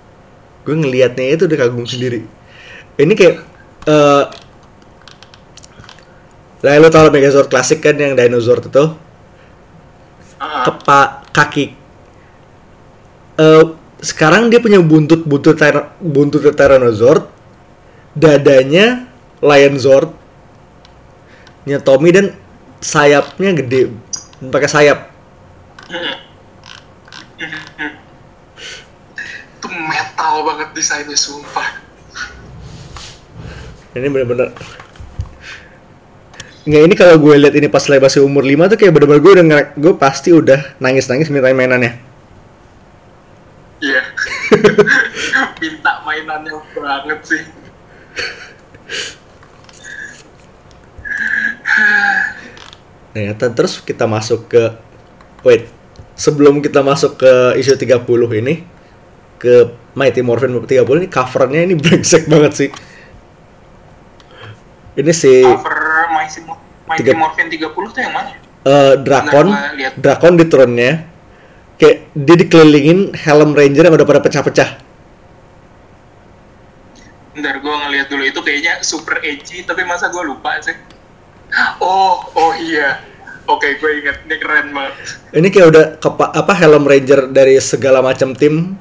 gue 0.64 0.76
ngelihatnya 0.76 1.36
itu 1.36 1.44
udah 1.46 1.58
kagum 1.60 1.86
sendiri. 1.86 2.26
Ini 2.96 3.14
kayak 3.14 3.36
eh 3.90 4.24
lah 6.64 6.80
lo 6.80 6.88
tau 6.88 7.12
Megazord 7.12 7.52
klasik 7.52 7.84
kan 7.84 8.00
yang 8.00 8.16
dinosaur 8.16 8.64
itu? 8.64 8.72
Heeh. 10.40 10.64
kepa 10.64 11.28
kaki. 11.36 11.66
Eh 13.36 13.64
sekarang 14.04 14.52
dia 14.52 14.60
punya 14.64 14.80
buntut 14.84 15.24
buntut 15.24 15.56
tyra- 15.56 15.96
buntut 16.00 16.44
Tyrannosaurus 16.44 17.28
dadanya 18.16 19.08
Lion 19.40 19.76
Zord 19.80 20.12
nya 21.64 21.80
Tommy 21.80 22.12
dan 22.12 22.36
sayapnya 22.84 23.56
gede. 23.56 23.92
Pakai 24.52 24.68
sayap. 24.68 25.00
Itu 29.60 29.68
metal 29.68 30.34
banget 30.48 30.70
desainnya 30.76 31.16
sumpah. 31.16 31.84
ini 33.94 34.10
bener-bener 34.10 34.50
nggak 36.64 36.84
ini 36.88 36.96
kalau 36.96 37.16
gue 37.20 37.36
lihat 37.44 37.56
ini 37.60 37.68
pas 37.68 37.84
masih 37.84 38.24
umur 38.24 38.44
5 38.48 38.72
tuh 38.72 38.78
kayak 38.80 38.94
bener-bener 38.96 39.20
gue 39.20 39.32
udah 39.36 39.46
gue 39.76 39.94
pasti 40.00 40.32
udah 40.32 40.80
nangis-nangis 40.80 41.28
minta 41.28 41.52
mainannya 41.52 42.14
Iya. 43.84 44.00
Minta 45.60 45.92
mainannya 46.08 46.56
banget 46.72 47.20
sih. 47.28 47.44
Nah, 53.14 53.22
ya, 53.22 53.32
te- 53.36 53.54
terus 53.54 53.84
kita 53.84 54.08
masuk 54.08 54.48
ke 54.48 54.64
wait, 55.44 55.68
sebelum 56.16 56.64
kita 56.64 56.80
masuk 56.80 57.20
ke 57.20 57.32
isu 57.60 57.76
30 57.76 58.08
ini 58.40 58.64
ke 59.38 59.68
Mighty 59.94 60.24
Morphin 60.24 60.56
30 60.56 60.80
ini 61.04 61.08
covernya 61.12 61.62
ini 61.68 61.76
brengsek 61.82 62.32
banget 62.32 62.54
sih. 62.56 62.70
Ini 64.96 65.12
si 65.12 65.44
Cover 65.44 65.93
Mighty, 66.84 67.00
Tiga- 67.04 67.16
Morphin 67.16 67.48
30 67.48 67.96
tuh 67.96 68.02
yang 68.02 68.14
mana? 68.14 68.32
eh, 68.64 68.94
Drakon, 69.00 69.48
lihat. 69.76 69.94
Drakon 70.00 70.34
di 70.36 70.46
throne-nya 70.48 70.92
kayak 71.76 72.16
dia 72.16 72.36
dikelilingin 72.40 73.12
helm 73.18 73.52
ranger 73.52 73.84
yang 73.84 73.96
udah 73.96 74.08
pada 74.08 74.22
pecah-pecah. 74.24 74.70
Bentar 77.34 77.58
gue 77.60 77.76
ngeliat 77.76 78.08
dulu 78.08 78.24
itu 78.24 78.40
kayaknya 78.40 78.80
super 78.86 79.20
edgy 79.20 79.66
tapi 79.66 79.84
masa 79.84 80.08
gue 80.08 80.24
lupa 80.24 80.54
sih. 80.62 80.76
Oh, 81.82 82.24
oh 82.34 82.52
iya. 82.56 83.02
Oke, 83.44 83.76
gue 83.76 83.92
inget. 84.00 84.24
Ini 84.24 84.36
keren 84.40 84.72
banget. 84.72 84.94
Ini 85.34 85.48
kayak 85.50 85.68
udah 85.68 85.86
kepa, 86.00 86.26
apa 86.32 86.54
helm 86.56 86.88
ranger 86.88 87.28
dari 87.28 87.60
segala 87.60 88.00
macam 88.00 88.32
tim 88.32 88.80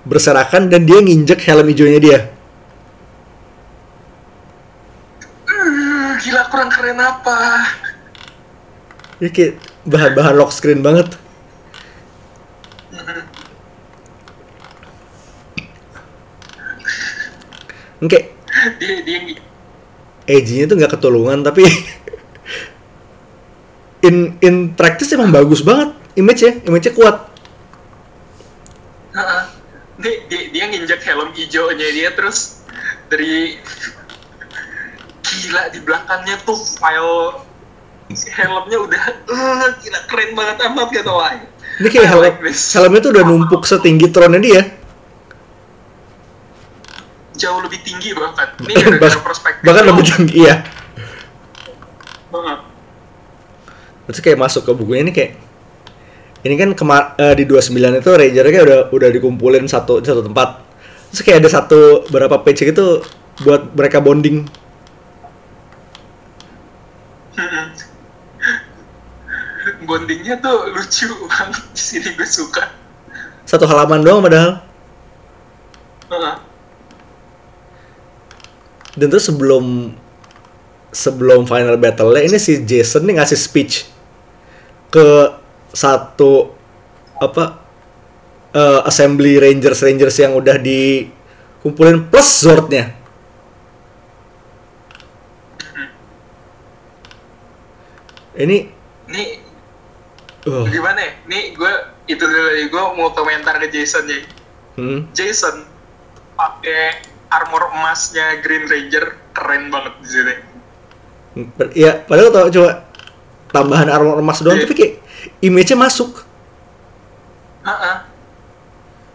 berserakan 0.00 0.72
dan 0.72 0.88
dia 0.88 0.96
nginjek 0.96 1.44
helm 1.44 1.68
hijaunya 1.68 2.00
dia. 2.00 2.20
Uh, 5.44 6.16
gila 6.22 6.46
kurang 6.48 6.69
keren 6.80 6.96
apa? 6.96 7.40
Ini 9.20 9.28
kayak 9.28 9.52
bahan-bahan 9.84 10.34
lock 10.40 10.48
screen 10.48 10.80
banget. 10.80 11.12
Ini 18.00 18.08
kayak 18.08 18.26
Dia 18.80 19.04
dia 19.04 19.18
edgy-nya 20.24 20.64
tuh 20.66 20.76
nggak 20.80 20.96
ketulungan 20.96 21.44
tapi 21.44 21.64
in 24.08 24.40
in 24.40 24.72
practice 24.72 25.12
emang 25.14 25.30
bagus 25.30 25.62
banget 25.62 25.94
image 26.16 26.40
ya 26.40 26.52
image 26.64 26.88
nya 26.88 26.92
kuat. 26.96 27.16
Dia, 30.00 30.14
dia, 30.32 30.42
dia 30.48 30.64
nginjek 30.64 31.04
helm 31.04 31.28
hijaunya 31.36 31.88
dia 31.92 32.08
terus 32.16 32.64
dari 33.12 33.60
gila 35.30 35.62
di 35.70 35.78
belakangnya 35.80 36.36
tuh 36.42 36.58
file 36.58 37.46
si 38.10 38.26
helmnya 38.34 38.78
udah 38.82 39.02
eh, 39.30 39.68
gila 39.78 40.00
keren 40.10 40.30
banget 40.34 40.56
amat 40.66 40.88
gitu 40.90 41.10
wah. 41.14 41.30
ini 41.78 41.88
kayak 41.88 42.08
helm 42.10 42.22
like 42.26 42.40
this. 42.42 42.74
helmnya 42.74 42.98
tuh 42.98 43.10
udah 43.14 43.22
numpuk 43.22 43.62
setinggi 43.62 44.10
tronnya 44.10 44.42
dia 44.42 44.62
jauh 47.38 47.62
lebih 47.64 47.80
tinggi 47.80 48.12
bahkan. 48.18 48.52
Ini 48.60 49.00
Bah- 49.00 49.22
perspektif. 49.24 49.62
bahkan 49.64 49.84
lebih 49.86 50.04
tinggi 50.04 50.34
iya 50.44 50.66
terus 54.06 54.18
kayak 54.26 54.38
masuk 54.42 54.66
ke 54.66 54.72
bukunya 54.74 55.06
ini 55.06 55.12
kayak 55.14 55.38
ini 56.42 56.54
kan 56.58 56.70
kemar 56.74 57.14
eh, 57.14 57.34
di 57.38 57.46
29 57.46 57.78
itu 58.00 58.10
ranger 58.10 58.44
kayak 58.50 58.64
udah 58.66 58.80
udah 58.90 59.08
dikumpulin 59.14 59.70
satu 59.70 60.02
satu 60.02 60.26
tempat 60.26 60.66
terus 61.14 61.22
kayak 61.22 61.46
ada 61.46 61.50
satu 61.50 62.10
berapa 62.10 62.42
page 62.42 62.66
gitu 62.66 63.06
buat 63.40 63.70
mereka 63.72 64.02
bonding. 64.02 64.44
Bondingnya 69.86 70.40
tuh 70.40 70.72
lucu 70.72 71.08
banget 71.28 71.64
di 71.72 71.80
sini 71.80 72.08
gue 72.16 72.28
suka. 72.28 72.80
satu 73.50 73.66
halaman 73.66 74.06
doang 74.06 74.22
padahal 74.22 74.62
Heeh. 76.06 76.36
dan 78.94 79.06
terus 79.10 79.26
sebelum 79.26 79.90
sebelum 80.94 81.50
final 81.50 81.74
battle 81.74 82.14
ini 82.14 82.38
si 82.38 82.62
Jason 82.62 83.10
nih 83.10 83.18
ngasih 83.18 83.34
speech 83.34 83.90
ke 84.90 85.34
satu 85.74 86.54
apa 87.18 87.58
eh, 88.54 88.80
assembly 88.86 89.42
rangers 89.42 89.82
rangers 89.82 90.14
yang 90.18 90.38
udah 90.38 90.54
dikumpulin 90.54 92.06
plus 92.06 92.46
Zordnya 92.46 92.99
ini 98.40 98.58
Nih 99.06 99.28
uh, 100.44 100.64
gimana 100.66 100.98
ya? 100.98 101.12
Nih 101.26 101.52
gue 101.52 101.72
itu 102.06 102.20
dulu 102.20 102.48
nih 102.52 102.66
gue 102.66 102.82
mau 102.94 103.08
komentar 103.10 103.58
ke 103.58 103.68
Jason 103.68 104.04
ya. 104.04 104.20
hmm, 104.74 105.00
Jason 105.10 105.66
pakai 106.34 107.00
armor 107.28 107.70
emasnya 107.70 108.40
Green 108.40 108.64
Ranger 108.64 109.14
keren 109.30 109.68
banget 109.68 109.94
di 110.00 110.08
sini. 110.08 110.34
per- 111.54 111.70
ya 111.72 112.02
padahal 112.02 112.30
tau 112.30 112.48
coba 112.50 112.70
tambahan 113.48 113.86
armor 113.86 114.18
emas 114.18 114.40
doang 114.40 114.56
Iya. 114.56 114.64
tapi 114.64 114.74
kayak 114.74 114.94
image-nya 115.40 115.78
masuk 115.78 116.26
Heeh. 117.60 117.96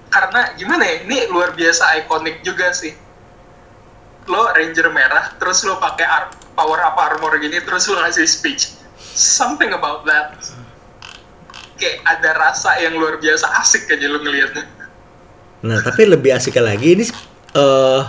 Karena 0.07 0.53
gimana 0.53 0.85
ya? 0.85 0.95
Ini 1.01 1.27
luar 1.27 1.51
biasa 1.51 1.97
ikonik 1.99 2.39
juga 2.39 2.69
sih. 2.71 2.93
Lo 4.25 4.47
Ranger 4.47 4.87
merah, 4.89 5.33
terus 5.35 5.65
lo 5.65 5.75
pakai 5.75 6.05
power 6.53 6.79
up 6.79 6.95
armor 6.95 7.35
gini, 7.35 7.57
terus 7.59 7.89
lo 7.89 7.99
ngasih 7.99 8.23
speech. 8.23 8.69
Something 9.15 9.71
about 9.71 10.03
that. 10.03 10.35
Kayak 11.75 12.03
ada 12.03 12.31
rasa 12.35 12.75
yang 12.77 12.95
luar 12.95 13.15
biasa 13.15 13.47
asik 13.59 13.87
aja 13.89 14.05
lo 14.05 14.19
ngelihatnya. 14.19 14.63
Nah, 15.61 15.79
tapi 15.79 16.03
lebih 16.05 16.29
asik 16.29 16.55
lagi 16.57 16.93
ini 16.93 17.05
eh 17.51 18.01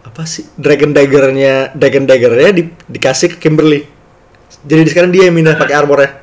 apa 0.00 0.22
sih 0.24 0.48
Dragon 0.54 0.90
Dagger-nya 0.90 1.72
Dragon 1.72 2.02
Dagger-nya 2.02 2.50
di- 2.50 2.72
dikasih 2.88 3.36
ke 3.36 3.38
Kimberly. 3.38 3.84
Jadi 4.62 4.82
sekarang 4.86 5.12
dia 5.12 5.28
yang 5.28 5.36
pindah 5.36 5.54
pakai 5.54 5.76
armornya. 5.76 6.10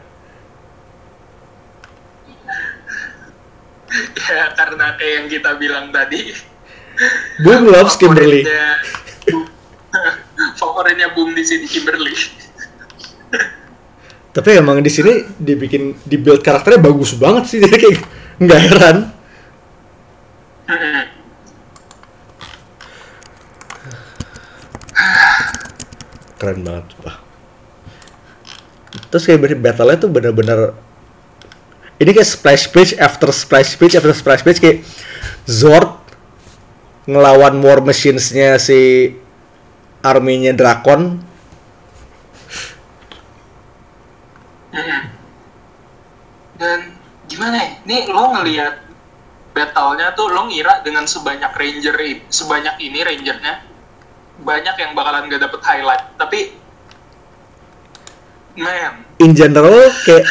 ya 4.28 4.46
karena 4.54 4.98
kayak 4.98 5.14
yang 5.14 5.28
kita 5.30 5.52
bilang 5.56 5.90
tadi. 5.90 6.34
Boom 7.40 7.70
loves 7.70 7.94
Kimberly. 7.96 8.42
favoritnya- 8.42 8.82
Favoritnya 10.60 11.08
Boom 11.14 11.34
di 11.34 11.42
sini 11.42 11.66
Kimberly. 11.66 12.14
Tapi 14.36 14.50
emang 14.58 14.84
di 14.84 14.90
sini 14.92 15.24
dibikin 15.38 15.94
di 16.06 16.18
build 16.20 16.44
karakternya 16.46 16.84
bagus 16.84 17.14
banget 17.18 17.46
sih 17.50 17.60
jadi 17.64 17.78
kayak 17.78 18.00
nggak 18.42 18.62
heran. 18.70 18.98
Keren 26.38 26.62
banget, 26.62 26.86
Pak. 27.02 27.18
Terus 29.10 29.26
kayak 29.26 29.58
battle-nya 29.58 29.98
tuh 29.98 30.12
bener-bener 30.12 30.76
ini 31.98 32.14
kayak 32.14 32.30
splash 32.30 32.70
page 32.70 32.94
after 33.02 33.34
splash 33.34 33.74
page 33.74 33.98
after 33.98 34.14
splash 34.14 34.46
page 34.46 34.62
kayak 34.62 34.86
Zord 35.50 35.98
ngelawan 37.10 37.58
war 37.64 37.82
machines-nya 37.82 38.62
si 38.62 39.10
arminya 40.06 40.54
Drakon 40.54 41.26
Dan 46.58 46.80
gimana 47.30 47.56
ya? 47.58 47.70
Nih 47.86 48.02
lo 48.10 48.34
ngelihat 48.34 48.86
battle-nya 49.54 50.14
tuh 50.14 50.30
lo 50.30 50.46
ngira 50.50 50.86
dengan 50.86 51.10
sebanyak 51.10 51.50
ranger 51.54 51.98
sebanyak 52.30 52.78
ini 52.82 53.02
rangernya 53.02 53.66
banyak 54.38 54.76
yang 54.78 54.92
bakalan 54.94 55.26
gak 55.30 55.42
dapet 55.42 55.62
highlight. 55.66 56.04
Tapi 56.18 56.40
man, 58.58 59.06
in 59.22 59.34
general 59.38 59.90
kayak 60.06 60.26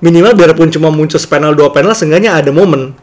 minimal 0.00 0.36
biarpun 0.36 0.68
cuma 0.72 0.92
muncul 0.92 1.20
panel 1.28 1.56
dua 1.56 1.72
panel 1.72 1.92
seenggaknya 1.96 2.36
ada 2.36 2.52
momen 2.52 2.96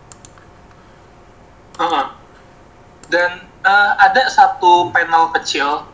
dan 3.14 3.30
eh, 3.46 3.92
ada 4.02 4.26
satu 4.26 4.90
panel 4.90 5.30
kecil 5.38 5.86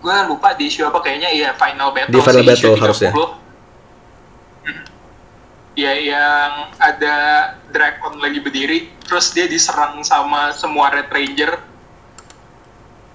gue 0.00 0.16
lupa 0.28 0.56
di 0.56 0.68
issue 0.68 0.84
apa 0.88 1.00
kayaknya 1.04 1.28
iya 1.32 1.50
final 1.56 1.92
battle 1.92 2.12
Di 2.12 2.20
Final 2.20 2.44
Battle 2.44 2.76
harusnya. 2.80 3.12
30. 3.12 3.43
Ya 5.74 5.90
yang 5.90 6.70
ada 6.78 7.14
Drakon 7.74 8.22
lagi 8.22 8.38
berdiri 8.38 8.94
terus 9.02 9.34
dia 9.34 9.44
diserang 9.44 9.98
sama 10.02 10.54
semua 10.54 10.90
Red 10.90 11.10
Ranger. 11.10 11.52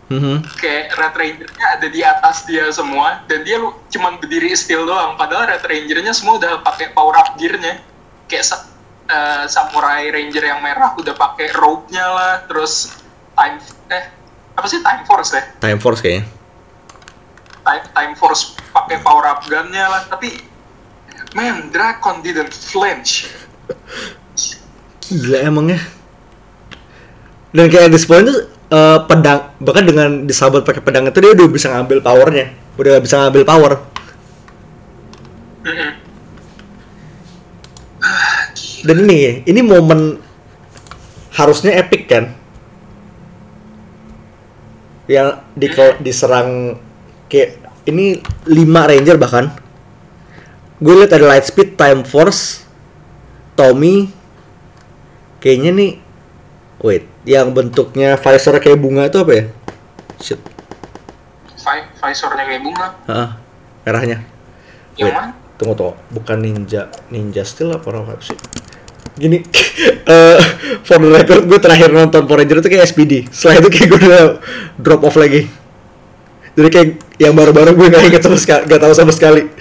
Mhm. 0.10 0.42
kayak 0.58 0.98
Red 0.98 1.14
Rangernya 1.14 1.68
ada 1.78 1.86
di 1.86 2.02
atas 2.02 2.42
dia 2.50 2.66
semua 2.74 3.22
dan 3.30 3.46
dia 3.46 3.62
cuman 3.94 4.18
berdiri 4.18 4.50
still 4.58 4.90
doang. 4.90 5.14
Padahal 5.14 5.46
Red 5.46 5.62
Rangernya 5.62 6.18
semua 6.18 6.42
udah 6.42 6.66
pakai 6.66 6.90
power 6.92 7.14
up 7.14 7.38
gearnya. 7.38 7.78
Kayak 8.26 8.46
sa- 8.50 8.66
eh, 9.06 9.46
Samurai 9.46 10.10
Ranger 10.10 10.50
yang 10.50 10.66
merah 10.66 10.98
udah 10.98 11.14
pakai 11.14 11.54
rope-nya 11.54 12.02
lah 12.10 12.34
terus 12.50 12.90
time 13.38 13.62
eh 13.94 14.10
apa 14.58 14.66
sih? 14.66 14.82
Time 14.82 15.06
force 15.06 15.30
ya? 15.30 15.44
Time 15.62 15.78
force 15.78 16.02
kayaknya. 16.02 16.26
Time, 17.62 17.86
time 17.94 18.14
force 18.18 18.58
pakai 18.74 18.98
power 19.00 19.30
up 19.30 19.46
gun-nya 19.46 19.86
lah. 19.86 20.02
Tapi 20.10 20.42
man 21.38 21.70
Drakon 21.70 22.26
didn't 22.26 22.54
flinch. 22.54 23.30
Gila 25.06 25.38
emangnya. 25.46 25.80
Dan 27.50 27.66
kayak 27.70 27.90
this 27.90 28.06
point 28.06 28.30
tuh 28.30 28.46
eh, 28.70 29.00
pedang 29.10 29.54
bahkan 29.58 29.86
dengan 29.86 30.10
disabot 30.30 30.62
pakai 30.62 30.82
pedang 30.86 31.10
itu 31.10 31.18
dia 31.18 31.34
udah 31.34 31.48
bisa 31.50 31.68
ngambil 31.74 32.00
powernya. 32.02 32.54
Udah 32.78 33.02
bisa 33.02 33.16
ngambil 33.26 33.44
power. 33.46 33.74
Dan 38.80 38.96
ini 39.06 39.44
ini 39.44 39.60
momen 39.60 40.18
harusnya 41.36 41.76
epic 41.78 42.08
kan? 42.08 42.32
Yang 45.10 45.30
di 45.58 45.68
diserang 46.00 46.80
kayak 47.28 47.60
ini 47.90 48.22
5 48.48 48.90
ranger 48.90 49.18
bahkan 49.18 49.52
gue 50.80 50.94
lihat 50.96 51.12
ada 51.12 51.28
Lightspeed, 51.28 51.76
Time 51.76 52.08
Force, 52.08 52.64
Tommy, 53.54 54.08
kayaknya 55.44 55.72
nih, 55.76 55.92
wait, 56.80 57.04
yang 57.28 57.52
bentuknya 57.52 58.16
visor 58.16 58.56
kayak 58.58 58.80
bunga 58.80 59.12
itu 59.12 59.20
apa 59.20 59.32
ya? 59.36 59.44
Shit, 60.20 60.40
Vi- 61.60 61.90
visornya 62.00 62.44
kayak 62.48 62.62
bunga 62.64 62.88
Heeh, 63.06 63.30
merahnya. 63.84 64.18
yang 64.96 65.12
Wait, 65.12 65.16
mana 65.16 65.32
tunggu 65.60 65.76
tunggu, 65.76 65.94
bukan 66.16 66.38
ninja, 66.40 66.88
ninja 67.12 67.44
steel 67.44 67.76
apa 67.76 67.92
apa 67.92 68.16
sih? 68.24 68.40
Gini, 69.20 69.44
eh 70.16 70.40
for 70.88 70.96
the 71.04 71.12
record 71.12 71.44
gue 71.44 71.60
terakhir 71.60 71.92
nonton 71.92 72.24
Power 72.24 72.40
Ranger 72.40 72.64
itu 72.64 72.70
kayak 72.72 72.88
SPD. 72.88 73.28
Setelah 73.28 73.60
itu 73.60 73.68
kayak 73.68 73.88
gue 73.92 74.00
udah 74.08 74.26
drop 74.80 75.04
off 75.04 75.20
lagi. 75.20 75.52
Jadi 76.56 76.68
kayak 76.72 76.90
yang 77.20 77.36
baru-baru 77.36 77.76
gue 77.76 77.88
nggak 77.92 78.04
inget 78.08 78.24
sama 78.24 78.40
sekali, 78.40 78.62
nggak 78.72 78.80
tahu 78.80 78.94
sama 78.96 79.12
sekali. 79.12 79.52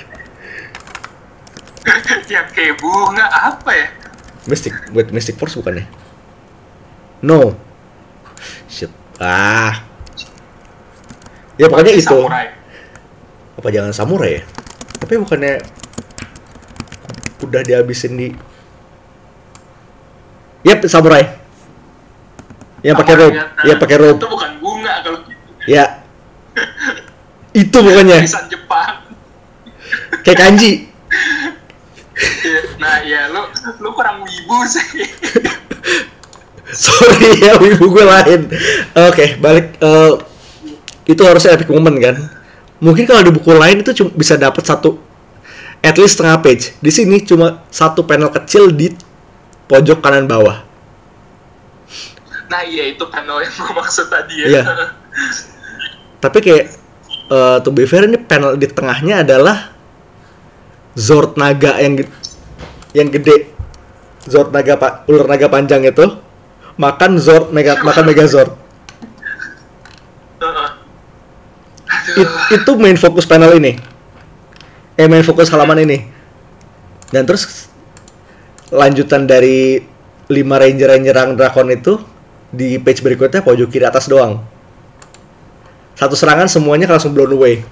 Yang 2.29 2.49
kayak 2.53 2.77
bunga 2.81 3.27
apa 3.27 3.71
ya 3.73 3.89
Mystic, 4.49 4.73
wait 4.97 5.13
Mystic 5.13 5.37
Force 5.37 5.61
bukan 5.61 5.85
ya? 5.85 5.87
No. 7.21 7.53
Shit. 8.65 8.89
Ah. 9.21 9.85
Ya 11.61 11.69
pokoknya 11.69 11.93
itu. 11.93 12.09
Samurai. 12.09 12.49
Apa 13.61 13.69
jangan 13.69 13.93
samurai 13.93 14.41
ya? 14.41 14.43
Tapi 15.05 15.15
bukannya 15.21 15.61
udah 17.45 17.61
dihabisin 17.61 18.17
di 18.17 18.29
Yap, 20.67 20.83
samurai. 20.91 21.23
Yang 22.83 22.97
pakai 23.05 23.15
robe. 23.15 23.35
Ya 23.63 23.75
pakai 23.79 23.97
robe. 24.01 24.19
Itu 24.19 24.29
bukan 24.33 24.51
bunga 24.59 24.95
kalau 25.05 25.19
gitu. 25.29 25.51
Ya. 25.69 26.03
Itu 27.63 27.77
pokoknya 27.79 28.23
Tulisan 28.23 28.47
Jepang. 28.49 28.95
kayak 30.25 30.39
kanji. 30.39 30.88
Nah, 32.79 33.03
ya 33.07 33.31
lu 33.31 33.43
lu 33.79 33.89
kurang 33.95 34.23
wibu 34.27 34.59
sih. 34.67 34.87
Sorry 36.85 37.41
ya, 37.41 37.57
ibu 37.57 37.89
gue 37.89 38.05
lain. 38.05 38.41
Oke, 39.09 39.41
balik. 39.41 39.81
eh, 39.81 40.13
itu 41.09 41.23
harusnya 41.25 41.57
epic 41.57 41.73
moment 41.73 41.97
kan. 41.97 42.17
Mungkin 42.79 43.09
kalau 43.09 43.25
di 43.25 43.33
buku 43.33 43.51
lain 43.57 43.81
itu 43.81 43.91
cuma 43.97 44.13
bisa 44.13 44.37
dapat 44.37 44.63
satu, 44.63 45.01
at 45.81 45.97
least 45.97 46.21
setengah 46.21 46.39
page. 46.45 46.77
Di 46.79 46.93
sini 46.93 47.25
cuma 47.25 47.65
satu 47.73 48.05
panel 48.05 48.29
kecil 48.29 48.69
di 48.71 48.93
pojok 49.67 50.05
kanan 50.05 50.29
bawah. 50.29 50.63
Nah, 52.49 52.63
iya 52.65 52.93
itu 52.93 53.05
panel 53.09 53.45
yang 53.45 53.53
gue 53.53 53.73
maksud 53.73 54.07
tadi 54.13 54.45
ya. 54.45 54.47
Iya. 54.49 54.63
Tapi 56.25 56.39
kayak 56.45 56.65
eh 57.29 57.57
to 57.61 57.69
be 57.73 57.85
fair 57.85 58.09
ini 58.09 58.17
panel 58.21 58.57
di 58.57 58.69
tengahnya 58.69 59.21
adalah 59.25 59.78
Zord 60.99 61.39
naga 61.39 61.79
yang 61.79 62.03
yang 62.91 63.09
gede. 63.15 63.55
Zord 64.27 64.51
naga 64.51 64.75
pak 64.75 65.07
ular 65.07 65.31
naga 65.31 65.47
panjang 65.47 65.87
itu 65.87 66.19
makan 66.75 67.23
Zord 67.23 67.55
mega 67.55 67.79
makan 67.79 68.03
Megazord. 68.11 68.51
It- 72.19 72.37
itu 72.59 72.71
main 72.75 72.99
fokus 72.99 73.23
panel 73.31 73.55
ini. 73.55 73.79
Eh 74.99 75.07
main 75.07 75.23
fokus 75.23 75.47
halaman 75.55 75.87
ini. 75.87 76.11
Dan 77.15 77.23
terus 77.25 77.71
lanjutan 78.75 79.25
dari 79.25 79.81
5 80.29 80.61
ranger 80.61 80.99
yang 80.99 81.03
nyerang 81.09 81.31
drakon 81.39 81.73
itu 81.73 81.97
di 82.51 82.77
page 82.83 83.01
berikutnya 83.01 83.41
pojok 83.41 83.71
kiri 83.71 83.87
atas 83.87 84.11
doang. 84.11 84.43
Satu 85.97 86.19
serangan 86.19 86.51
semuanya 86.51 86.91
langsung 86.91 87.15
blown 87.15 87.33
away. 87.33 87.65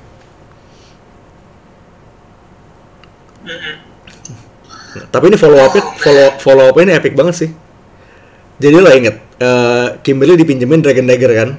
Tapi 5.16 5.32
ini 5.32 5.40
follow 5.40 5.56
up 5.64 5.72
follow 5.96 6.28
follow 6.36 6.64
up 6.68 6.76
ini 6.76 6.92
epic 6.92 7.16
banget 7.16 7.34
sih. 7.40 7.50
Jadi 8.60 8.76
lo 8.76 8.92
inget 8.92 9.16
eh, 9.40 9.96
Kimberly 10.04 10.36
dipinjemin 10.36 10.84
Dragon 10.84 11.08
Dagger 11.08 11.32
kan? 11.32 11.50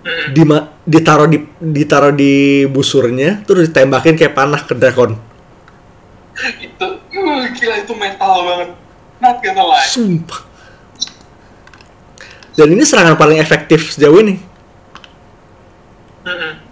Mm-mm. 0.00 0.32
Di 0.32 0.42
ditaruh 0.88 1.28
di 1.28 1.38
ditaruh 1.60 2.12
di 2.16 2.64
busurnya 2.64 3.44
terus 3.44 3.68
ditembakin 3.68 4.16
kayak 4.16 4.32
panah 4.32 4.64
ke 4.64 4.72
Drakon. 4.72 5.12
itu 6.40 6.86
uh, 6.88 7.44
gila 7.52 7.84
itu 7.84 7.92
mental 7.92 8.32
banget. 8.48 8.70
Not 9.20 9.36
gonna 9.44 9.64
lie. 9.76 9.84
Sumpah. 9.84 10.40
Dan 12.56 12.72
ini 12.72 12.80
serangan 12.80 13.20
paling 13.20 13.36
efektif 13.36 13.92
sejauh 13.92 14.24
ini. 14.24 14.40
Mm-mm. 16.24 16.69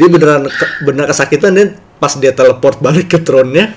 Dia 0.00 0.08
beneran 0.08 0.48
ke- 0.48 0.74
bener 0.88 1.04
kesakitan 1.04 1.52
dan 1.52 1.68
pas 2.00 2.16
dia 2.16 2.32
teleport 2.32 2.80
balik 2.80 3.12
ke 3.12 3.20
throne-nya. 3.20 3.76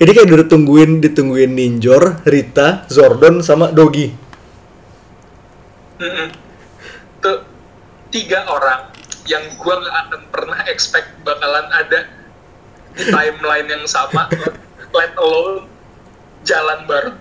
Ini 0.00 0.10
kayak 0.10 0.26
udah 0.26 0.38
ditungguin 0.48 1.04
ditungguin 1.04 1.52
Ninjor, 1.52 2.24
Rita, 2.24 2.88
Zordon 2.88 3.44
sama 3.44 3.68
Dogi. 3.68 4.08
Mm-mm. 6.00 6.28
Tuh 7.20 7.44
tiga 8.08 8.48
orang 8.48 8.88
yang 9.28 9.44
gua 9.60 9.76
nggak 9.76 9.96
akan 10.08 10.20
pernah 10.32 10.58
expect 10.72 11.12
bakalan 11.20 11.68
ada 11.68 12.08
di 12.96 13.04
timeline 13.06 13.68
yang 13.68 13.84
sama, 13.84 14.26
let 14.96 15.12
alone 15.20 15.68
jalan 16.42 16.88
bareng. 16.88 17.18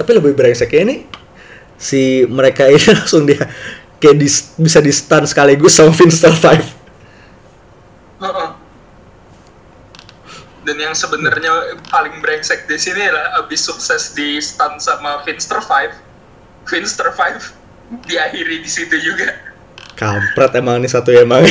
Tapi 0.00 0.10
lebih 0.16 0.32
brengseknya 0.32 0.80
ini 0.86 0.96
si 1.80 2.28
mereka 2.28 2.68
ini 2.68 2.80
langsung 2.96 3.24
dia 3.24 3.40
kayak 4.00 4.16
dis- 4.16 4.56
bisa 4.56 4.80
di 4.80 4.90
stun 4.90 5.28
sekaligus 5.28 5.76
sama 5.76 5.92
Finster 5.92 6.32
Five. 6.32 6.64
Heeh. 8.20 8.50
Dan 10.60 10.76
yang 10.76 10.92
sebenarnya 10.92 11.80
paling 11.88 12.20
brengsek 12.20 12.68
di 12.68 12.76
sini 12.76 13.00
adalah 13.00 13.40
abis 13.40 13.64
sukses 13.64 14.12
di 14.12 14.36
stun 14.44 14.76
sama 14.76 15.24
Finster 15.24 15.56
5, 15.56 16.68
Finster 16.68 17.08
5 17.08 18.04
diakhiri 18.04 18.60
di 18.60 18.70
situ 18.70 18.94
juga. 19.00 19.34
Kampret 19.96 20.52
emang 20.56 20.78
ini 20.78 20.88
satu 20.88 21.10
ya 21.12 21.24
emang. 21.24 21.42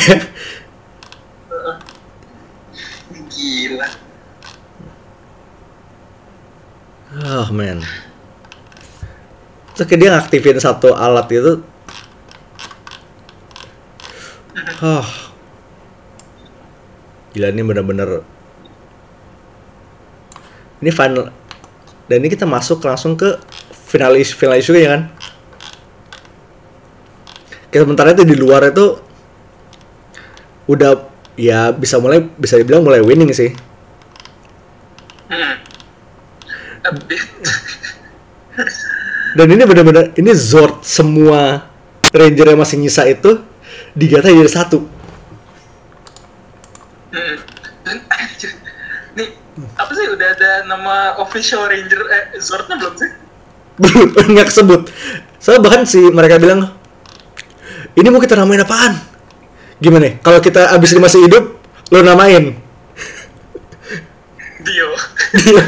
Gila. 3.34 3.88
oh 7.10 7.48
man. 7.50 7.82
Terus 9.74 9.88
dia 9.96 10.14
ngaktifin 10.14 10.62
satu 10.62 10.94
alat 10.94 11.26
itu. 11.34 11.60
Oh. 14.80 15.06
Gila 17.36 17.52
ini 17.54 17.62
bener-bener. 17.62 18.26
Ini 20.80 20.90
final. 20.90 21.30
Dan 22.10 22.16
ini 22.24 22.28
kita 22.32 22.48
masuk 22.48 22.82
langsung 22.82 23.14
ke 23.14 23.38
final 23.70 24.18
issue, 24.18 24.34
final 24.34 24.58
issue 24.58 24.74
ya 24.74 24.98
kan? 24.98 25.02
Kayak 27.70 27.86
sementara 27.86 28.10
itu 28.16 28.26
di 28.26 28.34
luar 28.34 28.66
itu 28.66 28.98
udah 30.66 31.06
ya 31.38 31.70
bisa 31.70 32.02
mulai 32.02 32.22
bisa 32.22 32.58
dibilang 32.58 32.82
mulai 32.82 32.98
winning 32.98 33.30
sih. 33.30 33.54
Hmm. 35.30 35.54
Dan 39.38 39.46
ini 39.54 39.62
benar-benar 39.62 40.10
ini 40.18 40.34
Zord 40.34 40.82
semua 40.82 41.70
Ranger 42.10 42.50
yang 42.50 42.58
masih 42.58 42.82
nyisa 42.82 43.06
itu 43.06 43.38
digatai 43.94 44.36
jadi 44.36 44.50
satu. 44.50 44.78
Hmm. 47.10 47.36
Nih 49.18 49.28
apa 49.74 49.90
sih 49.92 50.06
udah 50.06 50.28
ada 50.38 50.50
nama 50.70 51.18
official 51.18 51.66
ranger 51.66 52.06
eh 52.08 52.38
Zordnya 52.38 52.78
belum 52.78 52.94
sih? 52.94 53.10
Belum 53.80 54.08
nggak 54.36 54.48
kesebut. 54.48 54.86
Soalnya 55.42 55.62
bahkan 55.66 55.82
si 55.88 55.98
mereka 56.12 56.38
bilang 56.38 56.70
ini 57.98 58.08
mau 58.08 58.22
kita 58.22 58.38
namain 58.38 58.62
apaan? 58.62 58.94
Gimana? 59.80 60.06
nih? 60.06 60.14
Kalau 60.20 60.38
kita 60.38 60.76
abis 60.76 60.92
ini 60.92 61.00
masih 61.00 61.20
hidup, 61.26 61.44
lo 61.90 61.98
namain. 62.04 62.52
Dio. 64.64 64.88
Dia. 65.34 65.64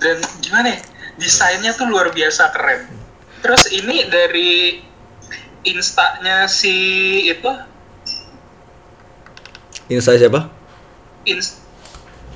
Dan 0.00 0.16
gimana 0.40 0.76
ya? 0.76 0.80
Desainnya 1.16 1.72
tuh 1.72 1.88
luar 1.88 2.12
biasa 2.12 2.52
keren. 2.52 3.05
Terus 3.46 3.70
ini 3.70 4.02
dari 4.10 4.82
instanya 5.62 6.50
si 6.50 6.74
itu 7.30 7.46
ini 9.86 10.02
saya 10.02 10.18
siapa? 10.18 10.50
ins 11.22 11.62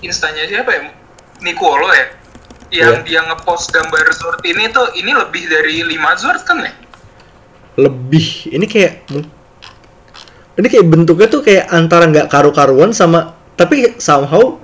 instanya 0.07 0.47
siapa 0.47 0.71
ya? 0.71 0.95
Nicolo 1.43 1.91
ya? 1.91 2.07
Yang 2.71 2.95
Iya. 2.95 3.07
dia 3.11 3.21
ngepost 3.27 3.75
gambar 3.75 4.07
Zord 4.15 4.39
ini 4.47 4.71
tuh 4.71 4.87
ini 4.95 5.11
lebih 5.11 5.51
dari 5.51 5.83
5 5.83 6.15
Zord 6.15 6.47
kan 6.47 6.63
ya? 6.63 6.71
Lebih. 7.75 8.55
Ini 8.55 8.67
kayak 8.71 9.11
ini 10.63 10.67
kayak 10.71 10.87
bentuknya 10.87 11.27
tuh 11.27 11.43
kayak 11.43 11.75
antara 11.75 12.07
nggak 12.07 12.31
karu-karuan 12.31 12.95
sama 12.95 13.35
tapi 13.59 13.99
somehow 13.99 14.63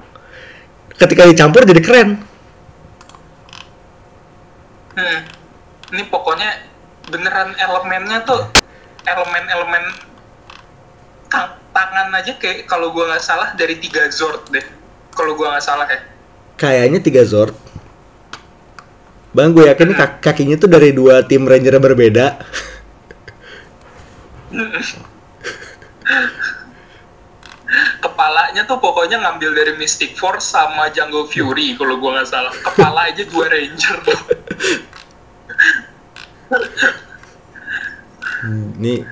ketika 0.95 1.27
dicampur 1.27 1.67
jadi 1.67 1.83
keren. 1.83 2.23
Hmm. 4.95 5.36
Ini 5.95 6.03
pokoknya 6.11 6.51
beneran 7.07 7.55
elemennya 7.55 8.27
tuh 8.27 8.43
elemen-elemen 9.07 9.85
ta- 11.31 11.55
tangan 11.71 12.11
aja 12.11 12.35
kayak 12.35 12.67
kalau 12.67 12.91
gua 12.91 13.15
nggak 13.15 13.23
salah 13.23 13.55
dari 13.55 13.79
tiga 13.79 14.11
Zord 14.11 14.51
deh. 14.51 14.67
Kalau 15.15 15.39
gua 15.39 15.55
nggak 15.55 15.65
salah 15.65 15.87
ya. 15.87 16.01
Kayaknya 16.59 16.99
tiga 17.05 17.23
Zord. 17.23 17.55
Bang, 19.37 19.53
gue 19.53 19.69
yakin 19.69 19.93
kak- 19.93 20.25
kakinya 20.25 20.57
tuh 20.57 20.65
dari 20.65 20.97
dua 20.97 21.21
tim 21.21 21.45
ranger 21.45 21.77
yang 21.77 21.85
berbeda. 21.85 22.41
Kepalanya 28.01 28.65
tuh 28.65 28.81
pokoknya 28.81 29.21
ngambil 29.21 29.53
dari 29.53 29.73
Mystic 29.77 30.17
Force 30.17 30.57
sama 30.57 30.89
Jungle 30.89 31.29
Fury 31.29 31.77
kalau 31.77 32.01
gua 32.01 32.17
nggak 32.17 32.29
salah. 32.33 32.55
Kepala 32.65 33.13
aja 33.13 33.23
dua 33.29 33.53
Ranger. 33.53 33.97
Ini 38.79 39.03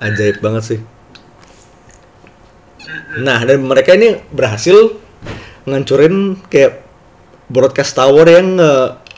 ajaib 0.00 0.40
banget 0.40 0.62
sih. 0.64 0.80
Nah, 3.20 3.38
dan 3.46 3.62
mereka 3.62 3.94
ini 3.94 4.18
berhasil 4.32 4.96
ngancurin 5.64 6.40
kayak 6.50 6.84
broadcast 7.48 7.96
tower 7.96 8.26
yang 8.26 8.58
nge 8.58 8.72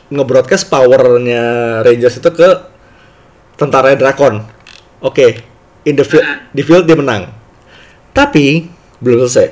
nge-broadcast 0.07 0.71
powernya 0.71 1.43
Rangers 1.83 2.19
itu 2.19 2.29
ke 2.31 2.49
tentara 3.59 3.91
Drakon. 3.99 4.39
Oke, 5.03 5.43
in 5.83 5.99
the 5.99 6.05
field, 6.07 6.23
di 6.55 6.63
field 6.63 6.87
dia 6.87 6.95
menang. 6.95 7.27
Tapi 8.15 8.71
belum 9.03 9.27
selesai. 9.27 9.47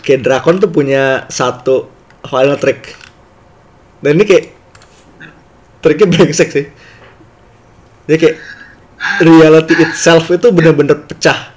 Kayak 0.00 0.20
Drakon 0.24 0.56
tuh 0.62 0.70
punya 0.72 1.28
satu 1.28 1.90
final 2.24 2.56
trick. 2.56 3.05
Dan 4.06 4.22
ini 4.22 4.24
kayak 4.30 4.54
triknya 5.82 6.06
brengsek 6.06 6.54
sih. 6.54 6.70
Dia 8.06 8.22
kayak 8.22 8.38
reality 9.18 9.74
itself 9.82 10.30
itu 10.30 10.46
bener-bener 10.54 10.94
pecah. 11.10 11.50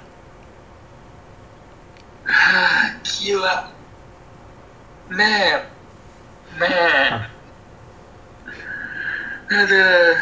Gila. 3.06 3.70
Man. 5.14 5.62
Man. 6.58 7.30
Aduh. 9.54 10.18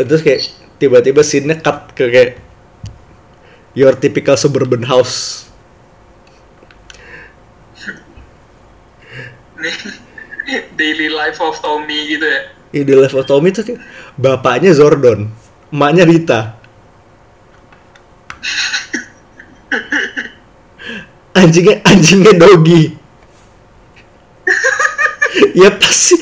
Dan 0.00 0.04
terus 0.08 0.24
kayak 0.24 0.48
tiba-tiba 0.80 1.20
scene-nya 1.20 1.60
cut 1.60 1.92
ke 1.92 2.08
kayak 2.08 2.40
your 3.76 3.92
typical 4.00 4.40
suburban 4.40 4.88
house. 4.88 5.44
Nih. 9.60 9.97
Daily 10.78 11.10
life 11.10 11.42
of 11.42 11.58
Tommy 11.58 12.06
gitu 12.06 12.22
ya. 12.22 12.54
Ini 12.70 12.86
di 12.86 12.94
level 12.94 13.26
Tommy 13.26 13.50
tuh 13.50 13.66
kayak 13.66 13.82
bapaknya 14.14 14.70
Zordon, 14.70 15.34
emaknya 15.74 16.06
Rita. 16.06 16.54
anjingnya 21.38 21.82
anjingnya 21.82 22.38
Dogi. 22.38 22.94
ya 25.58 25.74
pasti 25.74 26.14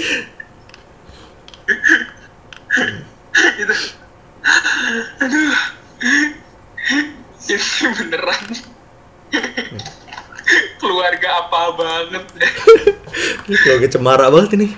Gitu. 3.57 3.75
Aduh. 5.21 5.57
Ini 7.47 7.87
beneran. 7.99 8.45
Keluarga 10.79 11.29
apa 11.43 11.61
banget 11.75 12.25
deh. 12.39 12.47
ini 12.47 12.55
keluarga 13.55 13.89
cemara 13.89 14.27
banget 14.27 14.59
ini. 14.59 14.69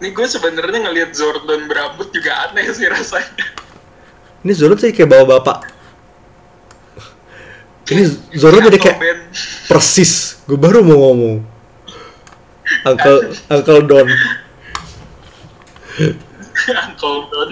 Ini 0.00 0.08
gue 0.16 0.26
sebenarnya 0.30 0.80
ngelihat 0.88 1.10
Jordan 1.12 1.68
berambut 1.68 2.08
juga 2.14 2.48
aneh 2.48 2.64
sih 2.72 2.88
rasanya. 2.88 3.44
Ini 4.40 4.52
Zordon 4.56 4.80
sih 4.80 4.96
kayak 4.96 5.12
bawa 5.12 5.36
bapak. 5.36 5.68
Ini 7.92 8.08
Zordon 8.32 8.64
jadi 8.70 8.78
kayak 8.80 8.96
Ben. 8.96 9.20
persis. 9.68 10.40
Gue 10.48 10.56
baru 10.56 10.80
mau 10.80 10.96
ngomong. 11.10 11.44
Uncle 12.86 13.18
Uncle 13.52 13.82
Don. 13.84 14.08
Uncle 16.64 17.18
Don. 17.28 17.50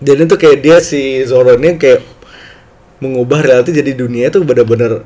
Dan 0.00 0.16
itu 0.24 0.34
kayak 0.40 0.58
dia 0.64 0.78
si 0.80 1.20
Zoro 1.28 1.60
ini 1.60 1.76
kayak 1.76 2.00
mengubah 3.04 3.44
reality 3.44 3.76
jadi 3.76 3.92
dunia 3.92 4.32
itu 4.32 4.40
benar-benar 4.40 5.04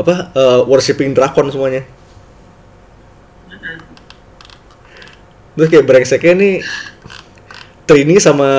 apa 0.00 0.32
eh, 0.32 0.60
worshipping 0.64 1.12
drakon 1.12 1.52
semuanya. 1.52 1.84
Terus 5.54 5.68
kayak 5.68 5.86
brengseknya 5.86 6.34
nih 6.40 6.54
Trini 7.84 8.16
sama 8.22 8.50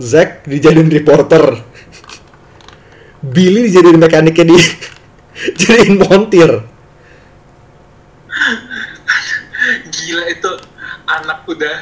Zack 0.00 0.48
dijadiin 0.48 0.88
reporter. 0.88 1.60
Billy 3.20 3.68
dijadiin 3.68 4.00
mekaniknya 4.00 4.48
di 4.50 4.58
jadiin 5.60 6.00
montir. 6.00 6.64
Gila 9.92 10.24
itu 10.32 10.50
anak 11.04 11.44
udah 11.44 11.78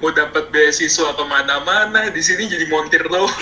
mau 0.00 0.08
dapat 0.14 0.48
beasiswa 0.54 1.12
ke 1.12 1.24
mana-mana 1.26 2.08
di 2.08 2.22
sini 2.22 2.48
jadi 2.48 2.64
montir 2.70 3.04
doang. 3.04 3.28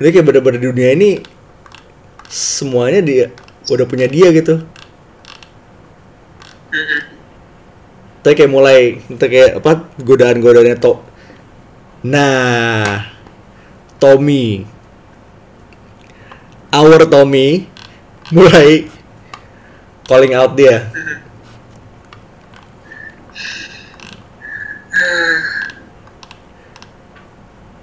Jadi 0.00 0.08
kayak 0.12 0.26
bener-bener 0.28 0.60
dunia 0.60 0.92
ini 0.92 1.24
semuanya 2.28 3.00
dia 3.00 3.26
udah 3.72 3.86
punya 3.88 4.04
dia 4.04 4.28
gitu. 4.34 4.60
Tapi 8.24 8.34
kayak 8.36 8.52
mulai 8.52 9.04
itu 9.04 9.24
kayak 9.24 9.60
apa 9.60 9.84
godaan-godaannya 10.00 10.76
to. 10.80 10.96
Nah, 12.04 13.08
Tommy, 14.00 14.64
our 16.72 17.04
Tommy 17.08 17.68
mulai 18.32 18.88
calling 20.04 20.36
out 20.36 20.56
dia. 20.56 20.88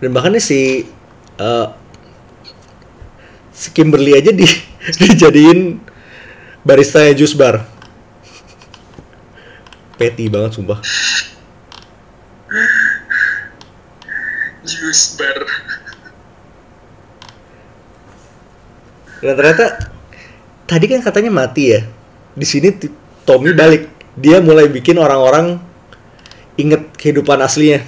Dan 0.02 0.18
bahkan 0.18 0.34
si 0.42 0.90
eh, 1.38 1.68
si 3.54 3.70
Kimberly 3.70 4.18
aja 4.18 4.34
di 4.34 4.50
dijadiin 5.06 5.78
barista 6.66 7.06
jus 7.14 7.38
bar. 7.38 7.62
Petty 10.02 10.26
banget 10.34 10.58
sumpah. 10.58 10.82
Juice 14.66 15.14
bar. 15.22 15.40
Dan 19.22 19.38
ternyata 19.38 19.66
tadi 20.66 20.86
kan 20.90 21.06
katanya 21.06 21.30
mati 21.30 21.78
ya. 21.78 21.86
Di 22.34 22.46
sini 22.50 22.74
Tommy 23.22 23.54
balik. 23.54 23.94
Dia 24.18 24.42
mulai 24.42 24.68
bikin 24.68 24.98
orang-orang 24.98 25.62
inget 26.58 26.90
kehidupan 26.98 27.38
aslinya. 27.40 27.86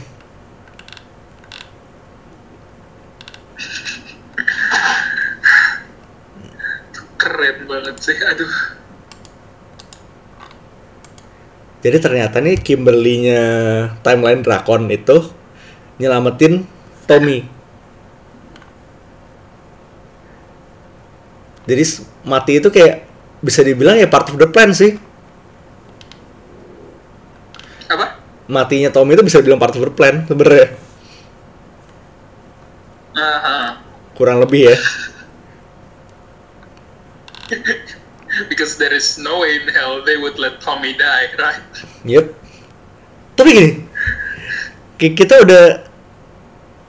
Keren 7.33 7.57
banget 7.65 7.97
sih. 7.97 8.13
Aduh. 8.13 8.53
Jadi 11.81 11.97
ternyata 11.97 12.37
nih 12.37 12.61
Kimberly-nya 12.61 13.41
timeline 14.05 14.45
Drakon 14.45 14.87
itu 14.93 15.33
nyelamatin 15.97 16.63
Tommy. 17.09 17.43
Jadi 21.65 21.83
mati 22.23 22.61
itu 22.61 22.69
kayak 22.69 23.07
bisa 23.41 23.65
dibilang 23.65 23.97
ya 23.97 24.05
part 24.05 24.29
of 24.29 24.37
the 24.37 24.45
plan 24.47 24.69
sih. 24.71 24.95
Apa? 27.89 28.21
Matinya 28.45 28.93
Tommy 28.93 29.17
itu 29.17 29.25
bisa 29.25 29.41
dibilang 29.41 29.59
part 29.59 29.73
of 29.73 29.81
the 29.81 29.91
plan 29.91 30.23
sebenarnya. 30.29 30.77
Kurang 34.13 34.37
lebih 34.39 34.69
ya. 34.69 34.77
Because 38.49 38.81
there 38.81 38.93
is 38.93 39.21
no 39.21 39.45
way 39.45 39.61
in 39.61 39.69
hell 39.69 40.01
they 40.01 40.17
would 40.17 40.41
let 40.41 40.57
Tommy 40.57 40.97
die, 40.97 41.29
right? 41.37 41.61
Yep. 42.01 42.33
Tapi 43.37 43.49
gini, 43.53 43.71
ki- 44.97 45.13
kita 45.13 45.45
udah 45.45 45.85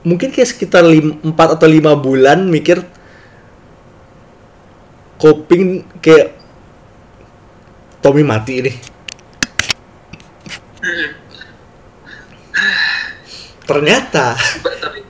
mungkin 0.05 0.33
kayak 0.33 0.49
sekitar 0.49 0.85
4 0.85 1.21
atau 1.37 1.67
5 1.69 1.93
bulan 1.97 2.45
mikir 2.49 2.81
coping 5.21 5.85
kayak 6.01 6.33
Tommy 8.01 8.21
mati 8.25 8.61
nih. 8.61 8.75
Hmm. 10.85 11.09
Ternyata, 13.65 14.37
Tapi, 14.37 15.01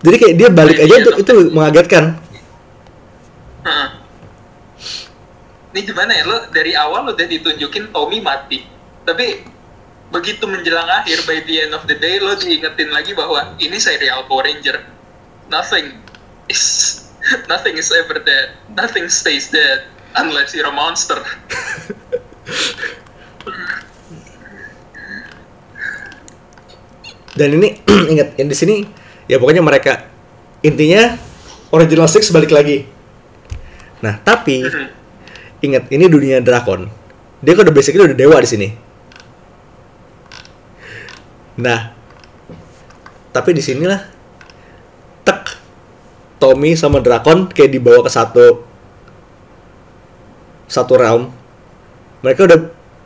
jadi 0.00 0.16
kayak 0.16 0.36
dia 0.40 0.48
balik 0.48 0.80
aja 0.80 0.96
Iya, 1.04 1.20
itu, 1.20 1.32
mengagetkan. 1.52 2.16
Ini 5.74 5.82
gimana 5.82 6.14
ya 6.14 6.22
lo 6.22 6.38
dari 6.54 6.70
awal 6.78 7.10
udah 7.10 7.26
ditunjukin 7.26 7.90
Tommy 7.90 8.22
mati, 8.22 8.62
tapi 9.02 9.42
begitu 10.14 10.46
menjelang 10.46 10.86
akhir 10.86 11.26
by 11.26 11.42
the 11.42 11.66
end 11.66 11.74
of 11.74 11.82
the 11.90 11.98
day 11.98 12.22
lo 12.22 12.38
diingetin 12.38 12.94
lagi 12.94 13.10
bahwa 13.10 13.58
ini 13.58 13.74
serial 13.82 14.22
Power 14.30 14.46
Ranger. 14.46 14.86
Nothing 15.50 15.98
is 16.46 16.62
nothing 17.50 17.74
is 17.74 17.90
ever 17.90 18.22
dead. 18.22 18.54
Nothing 18.70 19.10
stays 19.10 19.50
dead 19.50 19.90
unless 20.14 20.54
you're 20.54 20.70
a 20.70 20.70
monster. 20.70 21.18
Dan 27.34 27.58
ini 27.58 27.82
ingat 28.14 28.38
yang 28.38 28.46
di 28.46 28.54
sini 28.54 28.86
ya 29.26 29.42
pokoknya 29.42 29.58
mereka 29.58 30.06
intinya 30.62 31.18
original 31.74 32.06
six 32.06 32.30
balik 32.30 32.54
lagi. 32.54 32.86
Nah, 34.06 34.22
tapi 34.22 34.62
Mhm. 34.62 35.03
Ingat 35.64 35.88
ini 35.88 36.04
dunia 36.08 36.40
drakon. 36.44 36.88
Dia 37.44 37.52
kan 37.56 37.64
udah 37.68 37.74
basically 37.74 38.04
udah 38.04 38.16
dewa 38.16 38.36
di 38.40 38.48
sini. 38.48 38.68
Nah, 41.54 41.94
tapi 43.30 43.54
di 43.54 43.62
sinilah 43.62 44.14
Tommy 46.44 46.76
sama 46.76 47.00
Drakon 47.00 47.48
kayak 47.48 47.72
dibawa 47.72 48.04
ke 48.04 48.10
satu 48.12 48.68
satu 50.68 50.92
realm. 51.00 51.32
Mereka 52.20 52.44
udah 52.44 52.58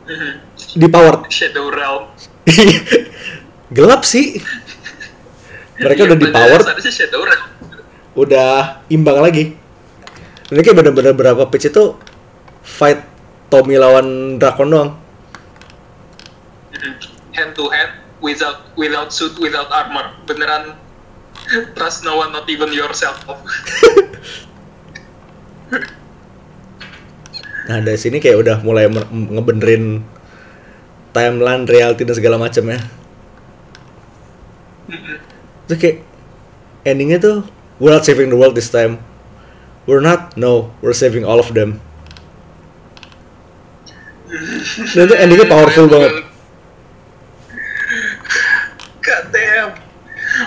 Mhm. 0.09 0.31
di 0.75 0.87
power 0.91 1.23
Shadow 1.31 1.71
Realm. 1.71 2.11
gelap 3.77 4.03
sih. 4.03 4.43
Mereka 5.79 6.03
Iya, 6.03 6.07
udah 6.11 6.17
di 6.19 6.27
power, 6.27 6.59
udah 8.19 8.83
imbang 8.91 9.23
lagi. 9.23 9.55
Ini 10.51 10.59
kayak 10.59 10.75
bener-bener 10.75 11.15
berapa 11.15 11.47
pitch 11.47 11.71
itu 11.71 11.95
fight 12.63 13.01
Tommy 13.49 13.75
lawan 13.79 14.37
Drakon 14.37 14.69
doang. 14.69 14.91
Mhm. 16.75 16.93
Hand 17.33 17.51
to 17.57 17.65
hand, 17.71 17.91
without 18.21 18.69
without 18.77 19.09
suit, 19.09 19.35
without 19.41 19.71
armor. 19.71 20.13
Beneran 20.29 20.77
trust 21.73 22.05
no 22.05 22.19
one, 22.19 22.31
not 22.31 22.45
even 22.49 22.69
yourself. 22.73 23.19
Nah 27.69 27.85
dari 27.85 28.01
sini 28.01 28.17
kayak 28.17 28.41
udah 28.41 28.57
mulai 28.65 28.89
ngebenerin 28.89 30.01
timeline, 31.13 31.69
reality 31.69 32.01
dan 32.01 32.17
segala 32.17 32.41
macam 32.41 32.65
ya. 32.65 32.81
Mhm. 34.89 35.15
Terus 35.69 35.77
kayak 35.77 35.97
endingnya 36.81 37.21
tuh 37.21 37.45
we're 37.77 37.93
not 37.93 38.09
saving 38.09 38.33
the 38.33 38.39
world 38.39 38.57
this 38.57 38.73
time. 38.73 38.97
We're 39.85 40.01
not, 40.01 40.37
no, 40.37 40.73
we're 40.81 40.97
saving 40.97 41.25
all 41.25 41.37
of 41.41 41.53
them. 41.53 41.81
Dan 44.93 45.09
itu 45.09 45.15
endingnya 45.17 45.49
powerful 45.49 45.89
banget. 45.89 46.21
God 49.01 49.25
damn. 49.33 49.73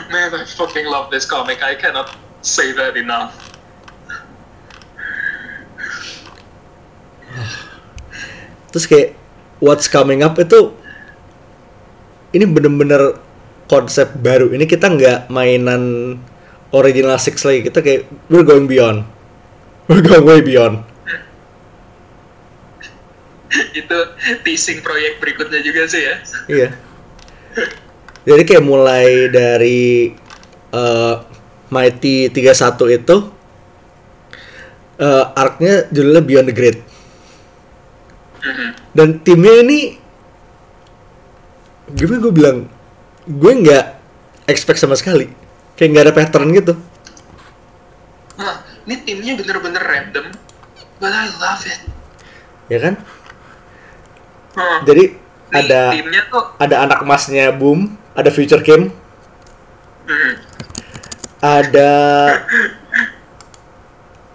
Man, 0.08 0.30
I 0.30 0.46
fucking 0.46 0.86
love 0.86 1.10
this 1.10 1.26
comic. 1.26 1.58
I 1.66 1.74
cannot 1.74 2.14
say 2.46 2.70
that 2.78 2.94
enough. 2.94 3.34
Terus 8.72 8.86
kayak 8.88 9.08
what's 9.58 9.90
coming 9.90 10.22
up 10.22 10.38
itu 10.38 10.72
ini 12.32 12.48
bener-bener 12.48 13.18
konsep 13.66 14.14
baru. 14.16 14.54
Ini 14.54 14.64
kita 14.64 14.88
nggak 14.94 15.18
mainan 15.28 16.16
original 16.70 17.18
six 17.18 17.42
lagi. 17.42 17.66
Kita 17.66 17.82
kayak 17.82 18.06
we're 18.30 18.46
going 18.46 18.70
beyond. 18.70 19.04
We're 19.90 20.00
going 20.00 20.24
way 20.24 20.40
beyond. 20.40 20.91
Itu 23.80 23.98
teasing 24.42 24.80
proyek 24.80 25.20
berikutnya 25.20 25.60
juga 25.60 25.82
sih 25.86 26.02
ya. 26.02 26.16
Iya. 26.48 26.68
Jadi 28.22 28.42
kayak 28.46 28.64
mulai 28.64 29.28
dari 29.28 30.14
eh, 30.72 31.14
Mighty 31.68 32.28
31 32.28 32.96
itu 32.96 33.16
eh 34.96 35.24
arc-nya 35.34 35.88
judulnya 35.90 36.22
Beyond 36.22 36.48
the 36.48 36.54
Grid. 36.54 36.76
Mhm. 38.42 38.68
Dan 38.92 39.08
timnya 39.24 39.54
ini 39.64 39.78
gimana 41.92 42.18
gue 42.22 42.32
bilang 42.32 42.58
gue 43.26 43.52
nggak 43.52 43.86
expect 44.48 44.80
sama 44.80 44.96
sekali 44.96 45.28
kayak 45.76 45.88
nggak 45.92 46.04
ada 46.08 46.14
pattern 46.14 46.50
gitu 46.56 46.74
Nah, 48.32 48.64
ini 48.88 48.96
timnya 49.04 49.36
bener-bener 49.36 49.78
random, 49.78 50.26
but 50.96 51.12
I 51.12 51.28
love 51.36 51.62
it. 51.68 51.80
ya 52.66 52.78
kan 52.80 52.94
Hmm. 54.52 54.84
jadi 54.84 55.04
Nih, 55.12 55.58
ada 55.58 55.80
timnya 55.92 56.22
tuh. 56.28 56.44
ada 56.56 56.76
anak 56.84 56.98
emasnya 57.04 57.52
Boom. 57.52 57.96
Ada 58.12 58.28
Future 58.28 58.60
Kim. 58.60 58.92
Mhm. 60.02 60.32
ada 61.42 61.90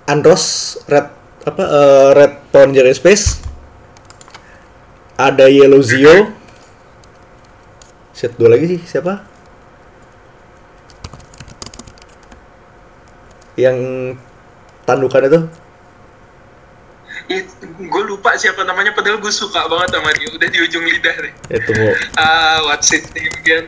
Andros 0.07 0.45
Red 0.87 1.07
apa 1.43 1.63
eh, 1.63 2.09
Red 2.15 2.33
Ranger 2.51 2.85
Space. 2.91 3.39
Ada 5.15 5.47
Yellow 5.47 5.79
Zio. 5.81 6.33
Set 8.11 8.33
dua 8.35 8.53
lagi 8.53 8.77
sih 8.77 8.81
siapa? 8.83 9.21
Yang 13.57 13.77
tandukan 14.85 15.21
itu 15.25 15.39
gue 17.27 18.03
lupa 18.07 18.39
siapa 18.39 18.63
namanya 18.63 18.95
padahal 18.95 19.19
gue 19.19 19.33
suka 19.33 19.67
banget 19.67 19.99
sama 19.99 20.09
dia. 20.15 20.27
Udah 20.31 20.47
di 20.47 20.59
ujung 20.63 20.83
lidah 20.87 21.15
deh. 21.19 21.33
Ya 21.51 21.59
tunggu. 21.59 21.91
Ah 22.15 22.63
what's 22.71 22.87
his 22.87 23.03
name 23.11 23.35
again? 23.43 23.67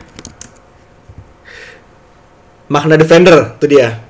Magna 2.72 2.96
Defender 2.96 3.60
tuh 3.60 3.68
dia. 3.68 4.00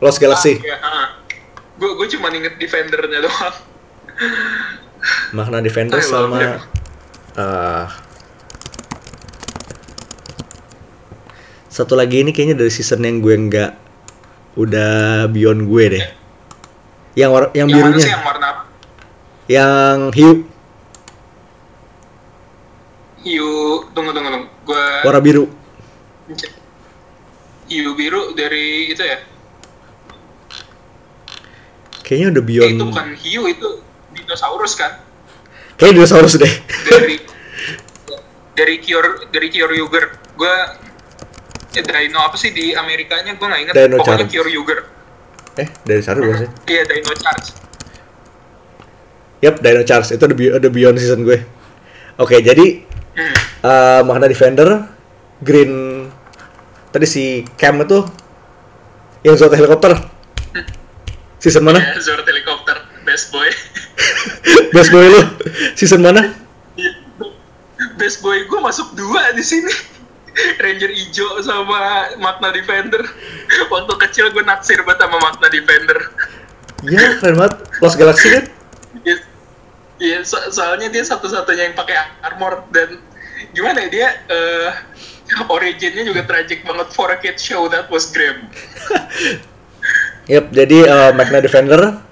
Lost 0.00 0.20
Galaxy. 0.20 0.60
Ah, 0.60 0.64
ya, 0.64 0.76
gue 1.76 1.90
gue 1.92 2.06
cuma 2.16 2.32
inget 2.32 2.56
defendernya 2.56 3.20
doang. 3.24 3.56
Magna 5.36 5.60
Defender 5.60 6.00
love 6.00 6.08
sama 6.08 6.40
ah 7.36 7.92
satu 11.68 11.92
lagi 11.92 12.24
ini 12.24 12.32
kayaknya 12.32 12.56
dari 12.56 12.72
season 12.72 13.04
yang 13.04 13.20
gue 13.20 13.36
nggak 13.36 13.72
udah 14.56 15.28
beyond 15.28 15.68
gue 15.68 15.84
deh. 16.00 16.06
Yang 17.12 17.30
war 17.32 17.44
yang, 17.52 17.68
yang 17.68 17.92
birunya? 17.92 18.08
yang 18.08 18.24
warna 18.24 18.46
apa 18.48 18.65
yang 19.46 20.10
hiu. 20.10 20.42
Hiu 23.22 23.50
tunggu 23.94 24.10
tunggu 24.14 24.30
tunggu. 24.30 24.48
Gue 24.66 24.84
warna 25.06 25.22
biru. 25.22 25.44
Hiu 27.66 27.90
biru 27.98 28.34
dari 28.34 28.94
itu 28.94 29.02
ya? 29.02 29.18
Kayaknya 32.06 32.38
udah 32.38 32.42
Eh, 32.42 32.46
beyond 32.46 32.70
itu 32.78 32.84
bukan 32.86 33.08
hiu 33.18 33.42
itu 33.50 33.68
dinosaurus 34.14 34.78
kan? 34.78 35.02
Kayaknya 35.74 35.94
dinosaurus 36.02 36.38
deh. 36.38 36.54
Dari 36.86 37.16
dari 38.58 38.74
Kior 38.78 39.26
dari 39.30 39.50
Kior 39.50 39.70
Yuger. 39.74 40.14
Gue 40.38 40.54
eh, 41.74 41.82
Dino 41.82 42.18
apa 42.22 42.38
sih 42.38 42.54
di 42.54 42.74
Amerikanya? 42.74 43.34
Gue 43.34 43.46
nggak 43.46 43.62
inget 43.62 43.74
Dino 43.74 43.98
pokoknya 43.98 44.26
Charge. 44.26 44.30
Kior 44.30 44.48
Yuger. 44.50 44.78
Eh 45.58 45.68
dari 45.82 46.02
sana 46.02 46.22
bukan 46.22 46.46
sih? 46.46 46.50
Iya 46.70 46.82
Dino 46.86 47.14
Charge 47.18 47.65
Yap, 49.44 49.60
Dino 49.60 49.84
Charge 49.84 50.16
itu 50.16 50.24
udah, 50.24 50.36
be- 50.36 50.54
udah 50.56 50.70
beyond 50.72 50.96
season 50.96 51.20
gue. 51.22 51.44
Oke, 52.16 52.40
jadi 52.40 52.80
hmm. 53.16 53.36
uh, 53.60 54.00
Magna 54.08 54.24
Defender, 54.28 54.88
Green 55.44 56.04
tadi 56.88 57.04
si 57.04 57.44
Cam 57.60 57.76
itu 57.84 58.00
yang 59.20 59.36
Zord 59.36 59.52
helikopter. 59.52 59.92
Season 61.36 61.60
mana? 61.60 61.76
ya 61.84 62.00
Zord 62.00 62.24
helikopter 62.24 62.80
best 63.04 63.28
boy 63.30 63.46
Best 64.74 64.90
boy 64.90 65.04
lu. 65.04 65.22
Season 65.76 66.00
mana? 66.00 66.32
Best 68.00 68.24
boy 68.24 68.48
gue 68.48 68.60
masuk 68.64 68.96
dua 68.96 69.36
di 69.36 69.44
sini 69.44 69.68
Ranger 70.60 70.92
Ijo 70.92 71.40
sama 71.44 72.12
Magna 72.20 72.52
Defender 72.52 73.04
waktu 73.72 73.92
kecil 74.08 74.32
gue 74.32 74.44
naksir 74.44 74.80
banget 74.84 75.04
sama 75.04 75.16
Magna 75.20 75.48
Defender 75.48 75.98
Iya, 76.84 77.16
keren 77.18 77.40
banget. 77.40 77.56
Lost 77.80 77.96
Galaxy 77.96 78.28
kan? 78.28 78.44
Iya, 79.96 80.20
so- 80.28 80.52
soalnya 80.52 80.92
dia 80.92 81.00
satu-satunya 81.04 81.72
yang 81.72 81.76
pakai 81.76 81.96
armor 82.20 82.68
dan 82.68 83.00
gimana 83.56 83.84
ya 83.84 83.88
dia 83.88 84.08
eh 84.28 84.70
originnya 85.48 86.04
juga 86.04 86.22
tragic 86.28 86.62
banget 86.62 86.88
for 86.92 87.08
a 87.10 87.18
kid 87.18 87.40
show 87.40 87.66
that 87.72 87.88
was 87.88 88.12
grim. 88.12 88.46
Yap, 90.32 90.50
jadi 90.50 90.78
uh, 90.90 91.10
Magna 91.14 91.38
Defender, 91.38 92.02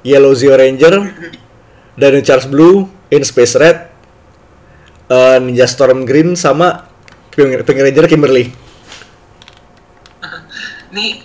Yellow 0.00 0.32
Zeo 0.32 0.56
Ranger, 0.56 1.04
Dino 2.00 2.20
Charge 2.24 2.48
Blue, 2.48 2.88
In 3.12 3.20
Space 3.28 3.54
Red, 3.60 3.92
uh, 5.12 5.36
Ninja 5.36 5.68
Storm 5.68 6.08
Green, 6.08 6.32
sama 6.32 6.88
Pink 7.28 7.68
Ranger 7.68 8.08
Kimberly. 8.08 8.48
Nih, 10.88 11.20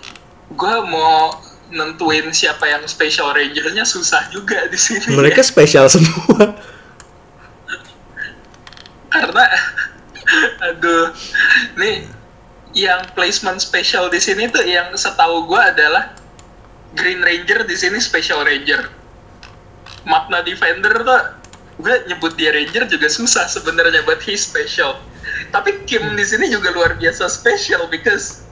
gue 0.51 0.75
mau 0.91 1.39
nentuin 1.73 2.29
siapa 2.29 2.69
yang 2.69 2.85
special 2.85 3.33
rangernya 3.33 3.83
susah 3.83 4.29
juga 4.29 4.69
di 4.69 4.77
sini. 4.77 5.17
Mereka 5.17 5.41
ya. 5.43 5.45
spesial 5.45 5.85
semua. 5.89 6.55
karena 9.13 9.45
aduh, 10.73 11.13
nih 11.77 12.09
yang 12.73 13.05
placement 13.13 13.61
special 13.61 14.09
di 14.09 14.17
sini 14.17 14.49
tuh 14.49 14.65
yang 14.65 14.89
setahu 14.97 15.45
gue 15.45 15.61
adalah 15.61 16.17
Green 16.97 17.21
Ranger 17.21 17.65
di 17.65 17.77
sini 17.77 18.01
Special 18.01 18.41
Ranger. 18.41 18.89
Magna 20.05 20.41
Defender 20.41 20.93
tuh 21.05 21.21
gue 21.81 21.95
nyebut 22.09 22.33
dia 22.37 22.53
Ranger 22.53 22.85
juga 22.89 23.09
susah 23.09 23.45
sebenarnya 23.49 24.01
but 24.05 24.21
he's 24.25 24.41
special. 24.45 24.97
Tapi 25.53 25.85
Kim 25.85 26.17
di 26.17 26.25
sini 26.25 26.49
juga 26.49 26.73
luar 26.73 26.97
biasa 26.97 27.29
special 27.29 27.85
because 27.93 28.45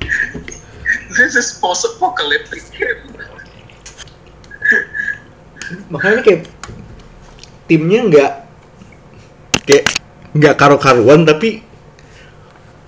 this 1.17 1.35
is 1.35 1.57
post 1.59 1.87
apocalyptic 1.87 2.63
Kim. 2.71 2.97
makanya 5.87 6.19
kayak 6.23 6.41
timnya 7.67 7.99
nggak 8.07 8.31
kayak 9.63 9.85
nggak 10.35 10.55
karu-karuan 10.59 11.23
tapi 11.23 11.63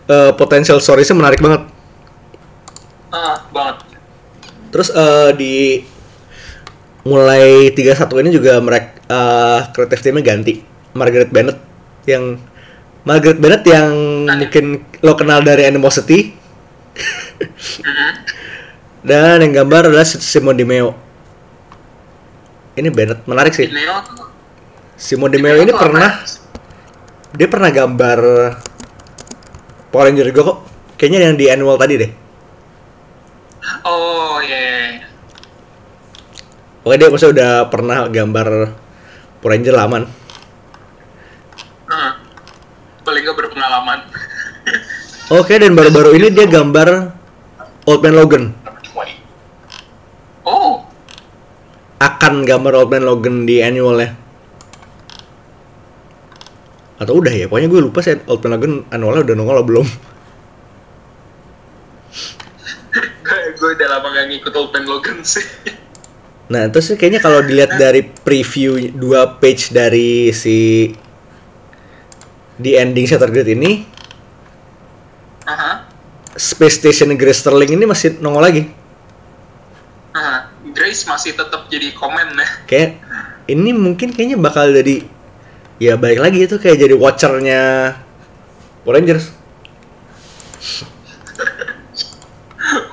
eh, 0.08 0.32
potensial 0.36 0.80
storiesnya 0.84 1.16
menarik 1.16 1.40
banget 1.40 1.74
Ah, 3.14 3.46
banget. 3.54 3.94
Terus 4.74 4.90
eh, 4.90 5.30
di 5.38 5.54
mulai 7.06 7.70
31 7.70 8.10
ini 8.26 8.30
juga 8.34 8.58
mereka 8.58 8.90
eh 9.06 9.62
kreatif 9.70 10.02
timnya 10.02 10.26
ganti. 10.26 10.66
Margaret 10.98 11.30
Bennett 11.30 11.62
yang 12.10 12.42
Margaret 13.06 13.38
Bennett 13.38 13.62
yang 13.70 13.94
mungkin 14.26 14.82
lo 15.06 15.14
kenal 15.14 15.46
dari 15.46 15.70
Animosity. 15.70 16.34
dan 19.04 19.44
yang 19.44 19.52
gambar 19.64 19.92
adalah 19.92 20.08
Simon 20.08 20.56
Di 20.56 20.64
Meo. 20.64 20.96
Ini 22.74 22.90
Bennett 22.90 23.28
menarik 23.28 23.54
sih. 23.54 23.70
Simon 24.96 25.30
Di 25.30 25.40
Meo 25.44 25.60
ini 25.60 25.76
pernah 25.76 26.24
dia 27.34 27.48
pernah 27.50 27.70
gambar 27.74 28.20
Power 29.92 30.10
Ranger 30.10 30.32
juga 30.32 30.42
kok. 30.54 30.58
Kayaknya 30.98 31.20
yang 31.30 31.36
di 31.38 31.46
annual 31.52 31.76
tadi 31.76 31.94
deh. 32.00 32.12
Oh 33.84 34.40
iya. 34.40 34.58
iya, 34.58 34.74
iya. 35.00 35.08
Pokoknya 36.84 37.00
dia 37.00 37.10
maksudnya 37.12 37.34
udah 37.36 37.52
pernah 37.68 37.98
gambar 38.08 38.48
Power 39.44 39.52
Ranger 39.52 39.76
laman. 39.76 40.04
Paling 43.04 43.22
nggak 43.28 43.36
berpengalaman. 43.36 44.00
Oke, 45.32 45.60
dan 45.60 45.76
baru-baru 45.76 46.16
ini 46.16 46.28
dia 46.32 46.48
gambar 46.48 47.12
Old 47.84 48.02
Man 48.04 48.16
Logan. 48.16 48.44
Oh, 50.44 50.84
Akan 52.00 52.44
gambar 52.44 52.84
Old 52.84 52.92
Man 52.92 53.04
Logan 53.08 53.44
di 53.48 53.64
annualnya. 53.64 54.16
Atau 57.00 57.20
udah 57.20 57.32
ya, 57.32 57.52
pokoknya 57.52 57.68
gue 57.68 57.82
lupa 57.84 58.00
sih 58.00 58.16
Old 58.28 58.40
Man 58.44 58.52
Logan 58.56 58.74
annualnya 58.92 59.24
udah 59.28 59.36
nongol 59.36 59.60
atau 59.60 59.68
belum. 59.68 59.88
gue 63.54 63.70
udah 63.80 63.88
lama 63.88 64.08
gak 64.12 64.28
ngikut 64.28 64.54
Open 64.60 64.84
Logan 64.84 65.24
sih. 65.24 65.44
Nah, 66.52 66.68
terus 66.68 66.92
kayaknya 67.00 67.24
kalau 67.24 67.40
dilihat 67.40 67.80
dari 67.80 68.04
preview 68.04 68.92
dua 68.92 69.40
page 69.40 69.72
dari 69.72 70.36
si 70.36 70.92
di 72.60 72.76
ending 72.76 73.08
Shattered 73.08 73.32
Grid 73.32 73.50
ini, 73.56 73.88
Aha. 75.48 75.93
Space 76.34 76.82
Station 76.82 77.14
Grace 77.14 77.46
Sterling 77.46 77.78
ini 77.78 77.86
masih 77.86 78.18
nongol 78.18 78.44
lagi. 78.44 78.64
Aha. 80.14 80.50
Grace 80.74 81.06
masih 81.06 81.38
tetap 81.38 81.70
jadi 81.70 81.94
komen 81.94 82.34
ya. 82.34 82.48
Kayak 82.66 82.90
ini 83.46 83.70
mungkin 83.76 84.10
kayaknya 84.10 84.42
bakal 84.42 84.74
jadi 84.74 85.06
ya 85.78 85.94
balik 86.00 86.24
lagi 86.24 86.50
itu 86.50 86.58
kayak 86.58 86.82
jadi 86.82 86.96
watchernya 86.98 87.62
Power 88.82 88.98
Rangers. 89.00 89.30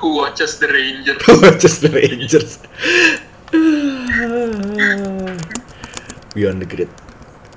Who 0.01 0.17
watches 0.21 0.61
the 0.61 0.69
Ranger? 0.69 1.17
Watchers 1.41 1.81
the 1.81 1.89
Rangers. 1.89 2.61
Beyond 6.37 6.59
the 6.61 6.67
Grid. 6.69 6.91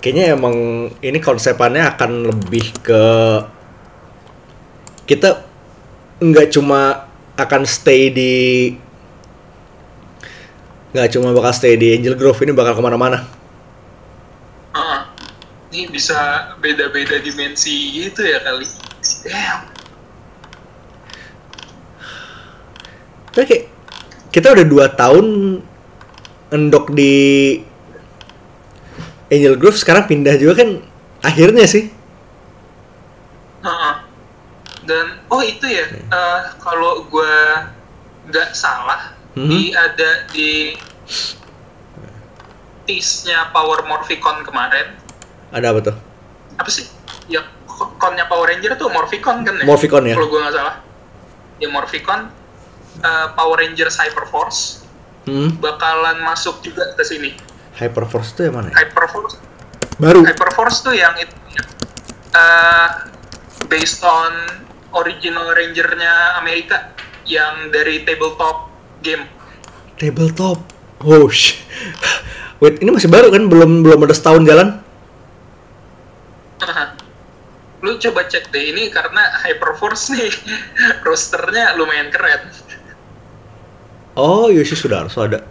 Kayaknya 0.01 0.36
emang 0.36 0.56
ini 1.01 1.19
konsepannya 1.20 1.85
akan 1.97 2.32
lebih 2.32 2.77
ke 2.85 3.02
kita 5.09 5.44
nggak 6.23 6.55
cuma 6.55 7.11
akan 7.35 7.62
stay 7.66 8.11
di 8.15 8.35
nggak 10.95 11.11
cuma 11.11 11.35
bakal 11.35 11.51
stay 11.51 11.74
di 11.74 11.99
Angel 11.99 12.15
Grove 12.15 12.39
ini 12.47 12.55
bakal 12.55 12.78
ke 12.78 12.82
mana-mana. 12.82 13.27
Aha. 14.70 15.11
Ini 15.74 15.91
bisa 15.91 16.55
beda-beda 16.62 17.19
dimensi 17.19 17.99
gitu 17.99 18.23
ya 18.23 18.39
kali. 18.47 18.70
Damn. 19.27 19.74
Tapi 23.35 23.45
kayak 23.51 23.65
kita 24.31 24.55
udah 24.55 24.66
dua 24.66 24.86
tahun 24.95 25.59
endok 26.55 26.95
di 26.95 27.59
Angel 29.35 29.59
Grove 29.59 29.74
sekarang 29.74 30.07
pindah 30.07 30.39
juga 30.39 30.62
kan 30.62 30.78
akhirnya 31.27 31.66
sih. 31.66 31.91
Heeh. 33.66 33.95
Dan 34.86 35.23
oh 35.35 35.43
itu 35.43 35.66
ya, 35.66 35.85
eh, 35.90 36.40
kalau 36.59 37.02
gue 37.05 37.35
nggak 38.24 38.55
salah, 38.55 39.11
Mhm. 39.35 39.51
di 39.51 39.61
ada 39.70 40.11
di 40.31 40.78
tease-nya 42.85 43.51
Power 43.51 43.82
Morphicon 43.85 44.44
kemarin, 44.44 44.94
Ada 45.51 45.66
apa 45.70 45.81
tuh? 45.82 45.97
apa 46.55 46.70
sih? 46.70 46.86
Ya 47.27 47.43
konnya 47.98 48.28
Power 48.28 48.47
Ranger 48.47 48.78
tuh 48.78 48.86
Morphicon 48.86 49.43
kan 49.43 49.55
ya? 49.56 49.65
Morphicon 49.65 50.06
ya? 50.06 50.15
Kalau 50.15 50.28
gue 50.28 50.39
nggak 50.39 50.55
salah. 50.55 50.77
Ya 51.59 51.66
Morphicon, 51.66 52.31
eh, 53.01 53.27
Power 53.35 53.59
Ranger 53.59 53.90
Cyberforce 53.90 54.86
Hmm. 55.24 55.56
bakalan 55.56 56.20
masuk 56.20 56.61
juga 56.61 56.93
ke 56.93 57.02
sini. 57.02 57.32
Hyperforce 57.74 58.36
itu 58.36 58.47
yang 58.47 58.55
mana 58.55 58.70
ya? 58.70 58.85
Hyperforce, 58.85 59.40
Baru. 59.97 60.20
Hyperforce 60.23 60.85
tuh 60.85 60.93
yang 60.93 61.16
itu 61.16 61.32
eh, 62.35 62.89
based 63.65 64.02
on 64.02 64.35
original 64.97 65.51
Ranger-nya 65.53 66.39
Amerika 66.39 66.95
yang 67.27 67.71
dari 67.75 68.03
tabletop 68.07 68.71
game. 69.03 69.27
Tabletop. 70.01 70.59
Oh. 71.05 71.29
Wait, 72.62 72.81
ini 72.81 72.91
masih 72.91 73.11
baru 73.12 73.29
kan? 73.29 73.51
Belum 73.51 73.85
belum 73.85 74.07
ada 74.07 74.15
setahun 74.16 74.47
jalan? 74.49 74.85
Lu 77.85 78.01
coba 78.01 78.25
cek 78.25 78.49
deh 78.49 78.73
ini 78.73 78.89
karena 78.89 79.45
Hyperforce 79.45 80.16
nih 80.16 80.33
rosternya 81.05 81.77
lumayan 81.77 82.09
keren. 82.09 82.49
Oh, 84.16 84.49
Yoshi 84.49 84.73
Sudarso 84.73 85.21
ada. 85.21 85.45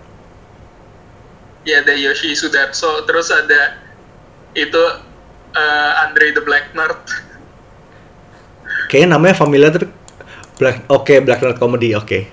Ya 1.61 1.85
ada 1.85 1.93
Yoshi 1.93 2.33
Sudarso, 2.33 3.05
terus 3.05 3.29
ada 3.29 3.77
itu 4.57 4.83
eh, 5.53 5.91
Andre 6.01 6.33
the 6.33 6.41
Black 6.41 6.73
Nerd. 6.73 7.05
Kayaknya 8.93 9.09
namanya 9.09 9.33
familiar 9.33 9.73
tapi 9.73 9.89
Black 10.53 10.85
Oke, 10.87 11.17
Black 11.17 11.41
Knight 11.41 11.57
Comedy, 11.57 11.97
oke. 11.97 12.29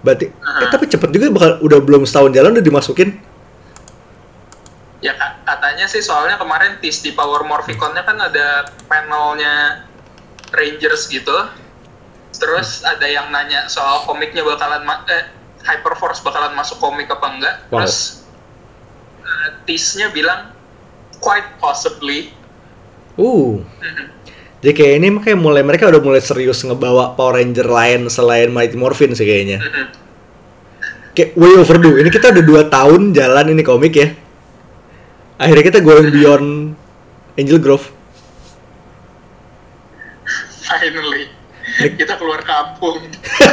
Berarti 0.00 0.26
eh, 0.26 0.32
Ah. 0.40 0.72
tapi 0.72 0.88
cepet 0.88 1.12
juga 1.12 1.28
bakal 1.30 1.60
udah 1.60 1.78
belum 1.78 2.02
setahun 2.02 2.32
jalan 2.32 2.56
udah 2.56 2.64
dimasukin. 2.64 3.20
Ya 4.98 5.12
ka- 5.12 5.44
katanya 5.44 5.84
sih 5.84 6.00
soalnya 6.00 6.34
kemarin 6.34 6.80
tease 6.80 7.04
di 7.04 7.12
Power 7.12 7.44
Morphicon-nya 7.44 8.00
kan 8.02 8.16
ada 8.16 8.46
panelnya 8.84 9.84
Rangers 10.50 11.04
gitu. 11.06 11.36
Terus 12.32 12.80
ada 12.80 13.04
yang 13.04 13.28
nanya 13.28 13.68
soal 13.68 14.02
komiknya 14.02 14.40
bakalan 14.40 14.80
ma- 14.82 15.04
eh, 15.06 15.28
Hyperforce 15.62 16.20
bakalan 16.20 16.52
masuk 16.52 16.76
komik 16.78 17.06
apa 17.06 17.26
enggak. 17.26 17.54
Wow. 17.68 17.84
Terus 17.84 18.24
eh, 19.20 19.48
tease-nya 19.64 20.08
bilang 20.08 20.48
quite 21.18 21.52
possibly. 21.58 22.32
Uh. 23.14 23.60
Mhm. 23.78 24.23
Jadi 24.64 24.80
kayak 24.80 24.94
ini 24.96 25.08
makanya 25.12 25.36
mulai 25.36 25.60
mereka 25.60 25.92
udah 25.92 26.00
mulai 26.00 26.24
serius 26.24 26.64
ngebawa 26.64 27.12
Power 27.12 27.36
Ranger 27.36 27.68
lain 27.68 28.08
selain 28.08 28.48
Mighty 28.48 28.80
Morphin 28.80 29.12
sih 29.12 29.28
kayaknya. 29.28 29.60
Kayak 31.12 31.36
way 31.36 31.52
overdue. 31.60 32.00
Ini 32.00 32.08
kita 32.08 32.32
udah 32.32 32.64
2 32.64 32.72
tahun 32.72 33.00
jalan 33.12 33.52
ini 33.52 33.60
komik 33.60 33.92
ya. 33.92 34.08
Akhirnya 35.36 35.68
kita 35.68 35.84
going 35.84 36.08
beyond 36.08 36.72
Angel 37.36 37.60
Grove. 37.60 37.92
Finally. 40.64 41.28
Kita 42.00 42.16
keluar 42.16 42.40
kampung. 42.40 43.04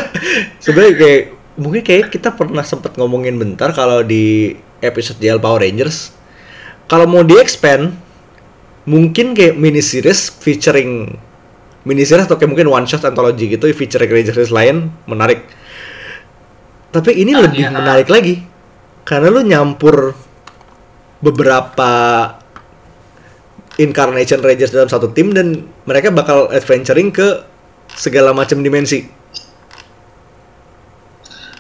Sebenarnya 0.64 0.96
kayak 0.96 1.24
mungkin 1.60 1.82
kayak 1.84 2.08
kita 2.08 2.32
pernah 2.32 2.64
sempat 2.64 2.96
ngomongin 2.96 3.36
bentar 3.36 3.76
kalau 3.76 4.00
di 4.00 4.56
episode 4.80 5.20
JL 5.20 5.44
Power 5.44 5.60
Rangers 5.60 6.16
kalau 6.88 7.04
mau 7.04 7.28
di 7.28 7.36
expand 7.36 7.92
mungkin 8.86 9.38
kayak 9.38 9.58
mini 9.58 9.80
series 9.80 10.34
featuring 10.42 11.14
mini 11.82 12.06
series 12.06 12.26
atau 12.26 12.38
kayak 12.38 12.50
mungkin 12.54 12.70
one 12.70 12.86
shot 12.86 13.02
anthology 13.06 13.50
gitu 13.50 13.70
featuring 13.74 14.10
Rangers 14.10 14.50
lain 14.54 14.90
menarik. 15.06 15.46
Tapi 16.92 17.12
ini 17.16 17.32
Ah, 17.34 17.42
lebih 17.48 17.64
iya. 17.66 17.72
menarik 17.72 18.10
lagi 18.12 18.42
karena 19.08 19.28
lu 19.32 19.42
nyampur 19.42 20.14
beberapa 21.22 21.92
incarnation 23.78 24.42
Rangers 24.44 24.74
dalam 24.74 24.90
satu 24.90 25.10
tim 25.10 25.32
dan 25.32 25.66
mereka 25.88 26.12
bakal 26.12 26.52
adventuring 26.52 27.10
ke 27.10 27.42
segala 27.96 28.36
macam 28.36 28.62
dimensi. 28.62 29.08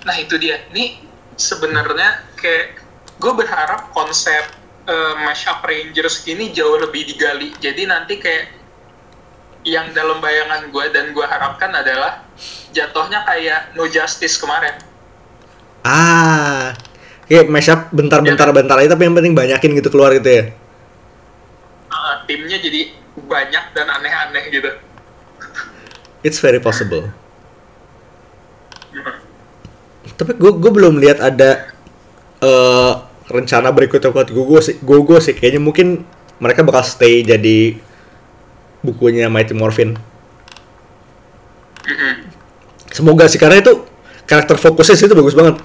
Nah 0.05 0.15
itu 0.17 0.35
dia. 0.37 0.61
Ini 0.73 1.01
sebenarnya 1.37 2.25
kayak 2.37 2.65
gue 3.17 3.33
berharap 3.33 3.93
konsep 3.93 4.60
eh, 4.91 5.13
mashup 5.23 5.63
Rangers 5.63 6.27
ini 6.27 6.51
jauh 6.51 6.75
lebih 6.75 7.07
digali. 7.07 7.55
Jadi 7.55 7.87
nanti 7.87 8.19
kayak 8.19 8.59
yang 9.63 9.93
dalam 9.93 10.19
bayangan 10.19 10.73
gue 10.73 10.85
dan 10.89 11.13
gue 11.13 11.25
harapkan 11.25 11.69
adalah 11.69 12.25
jatuhnya 12.73 13.23
kayak 13.23 13.77
No 13.77 13.87
Justice 13.87 14.35
kemarin. 14.41 14.75
Ah, 15.85 16.75
kayak 17.25 17.49
mashup 17.49 17.89
bentar-bentar 17.93 18.49
bentar 18.53 18.77
aja 18.77 18.93
tapi 18.93 19.05
yang 19.09 19.15
penting 19.17 19.33
banyakin 19.33 19.71
gitu 19.77 19.89
keluar 19.93 20.13
gitu 20.17 20.29
ya. 20.29 20.43
Ah, 21.93 22.25
timnya 22.25 22.57
jadi 22.57 22.93
banyak 23.15 23.65
dan 23.77 23.87
aneh-aneh 23.87 24.45
gitu. 24.49 24.71
It's 26.21 26.41
very 26.41 26.61
possible. 26.61 27.09
tapi 30.17 30.37
gue 30.37 30.51
gue 30.53 30.71
belum 30.73 31.01
lihat 31.01 31.17
ada 31.17 31.73
eh 32.45 32.93
rencana 33.31 33.71
berikutnya 33.71 34.11
buat 34.11 34.29
Gogo 34.29 34.59
sih 34.59 34.77
Gogo 34.83 35.17
sih 35.23 35.33
kayaknya 35.33 35.63
mungkin 35.63 36.03
mereka 36.37 36.61
bakal 36.61 36.83
stay 36.83 37.23
jadi 37.23 37.79
bukunya 38.83 39.31
Mighty 39.31 39.55
Morphin 39.55 39.95
semoga 42.91 43.25
sih 43.31 43.39
karena 43.39 43.63
itu 43.63 43.87
karakter 44.27 44.59
fokusnya 44.59 44.95
sih 44.99 45.07
itu 45.07 45.15
bagus 45.15 45.33
banget 45.33 45.63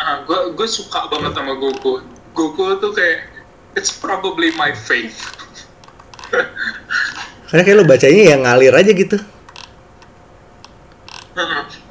Ah, 0.00 0.24
gue 0.24 0.56
gue 0.56 0.64
suka 0.64 1.12
banget 1.12 1.36
sama 1.36 1.60
Goku. 1.60 2.00
Goku 2.32 2.80
tuh 2.80 2.96
kayak 2.96 3.28
it's 3.76 3.92
probably 3.92 4.48
my 4.56 4.72
fave. 4.72 5.12
karena 7.52 7.62
kayak 7.66 7.76
lo 7.76 7.84
bacanya 7.84 8.22
yang 8.32 8.48
ngalir 8.48 8.72
aja 8.72 8.96
gitu. 8.96 9.20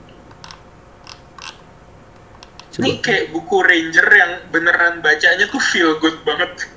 Coba. 2.79 2.87
Ini 2.87 3.03
kayak 3.03 3.35
buku 3.35 3.55
Ranger 3.59 4.07
yang 4.07 4.31
beneran 4.55 5.03
bacanya 5.03 5.45
tuh 5.51 5.59
feel 5.59 5.99
good 5.99 6.15
banget. 6.23 6.71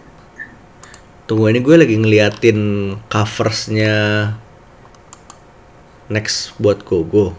tunggu 1.23 1.47
ini 1.49 1.62
gue 1.62 1.77
lagi 1.79 1.97
ngeliatin 1.97 2.59
coversnya 3.07 3.95
next 6.11 6.53
buat 6.59 6.83
Gogo 6.83 7.33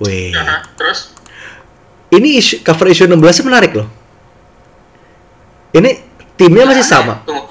Wih, 0.00 0.32
Aha, 0.32 0.64
Terus 0.76 1.12
ini 2.10 2.40
isu, 2.40 2.64
cover 2.64 2.90
issue 2.90 3.06
16 3.06 3.20
nya 3.20 3.44
menarik 3.46 3.72
loh. 3.76 3.88
Ini 5.70 5.90
timnya 6.34 6.66
masih 6.66 6.82
sama, 6.82 7.22
Tunggu. 7.22 7.46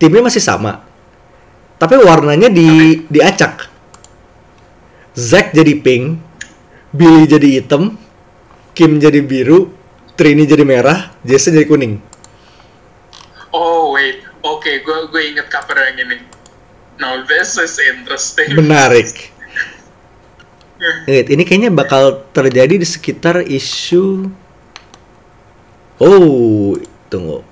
timnya 0.00 0.22
masih 0.24 0.40
sama. 0.40 0.80
Tapi 1.76 2.00
warnanya 2.00 2.48
di 2.48 3.02
diacak. 3.12 3.68
Zack 5.12 5.52
jadi 5.52 5.76
pink, 5.82 6.16
Billy 6.96 7.28
jadi 7.28 7.60
hitam, 7.60 8.00
Kim 8.74 8.98
jadi 8.98 9.22
biru, 9.22 9.70
Trini 10.18 10.44
jadi 10.44 10.66
merah, 10.66 11.14
Jason 11.22 11.54
jadi 11.54 11.66
kuning. 11.66 12.02
Oh 13.54 13.94
wait, 13.94 14.26
oke, 14.42 14.66
gue 14.66 14.98
gue 15.14 15.22
inget 15.22 15.46
cover 15.46 15.78
yang 15.78 16.10
ini. 16.10 16.18
Now 16.98 17.22
this 17.26 17.54
is 17.58 17.78
interesting. 17.78 18.54
Menarik. 18.54 19.30
Wait, 21.08 21.32
ini 21.32 21.48
kayaknya 21.48 21.72
bakal 21.72 22.28
terjadi 22.36 22.76
di 22.76 22.84
sekitar 22.84 23.40
isu 23.40 24.28
Oh, 26.02 26.74
tunggu. 27.06 27.46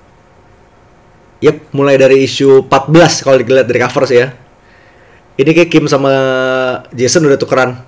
Yep, 1.39 1.71
mulai 1.75 1.95
dari 1.95 2.27
isu 2.27 2.67
14 2.67 3.23
kalau 3.23 3.39
dilihat 3.39 3.67
dari 3.67 3.79
cover 3.79 4.03
sih 4.07 4.19
ya. 4.19 4.35
Ini 5.39 5.49
kayak 5.55 5.71
Kim 5.71 5.85
sama 5.87 6.11
Jason 6.91 7.23
udah 7.23 7.39
tukeran. 7.39 7.79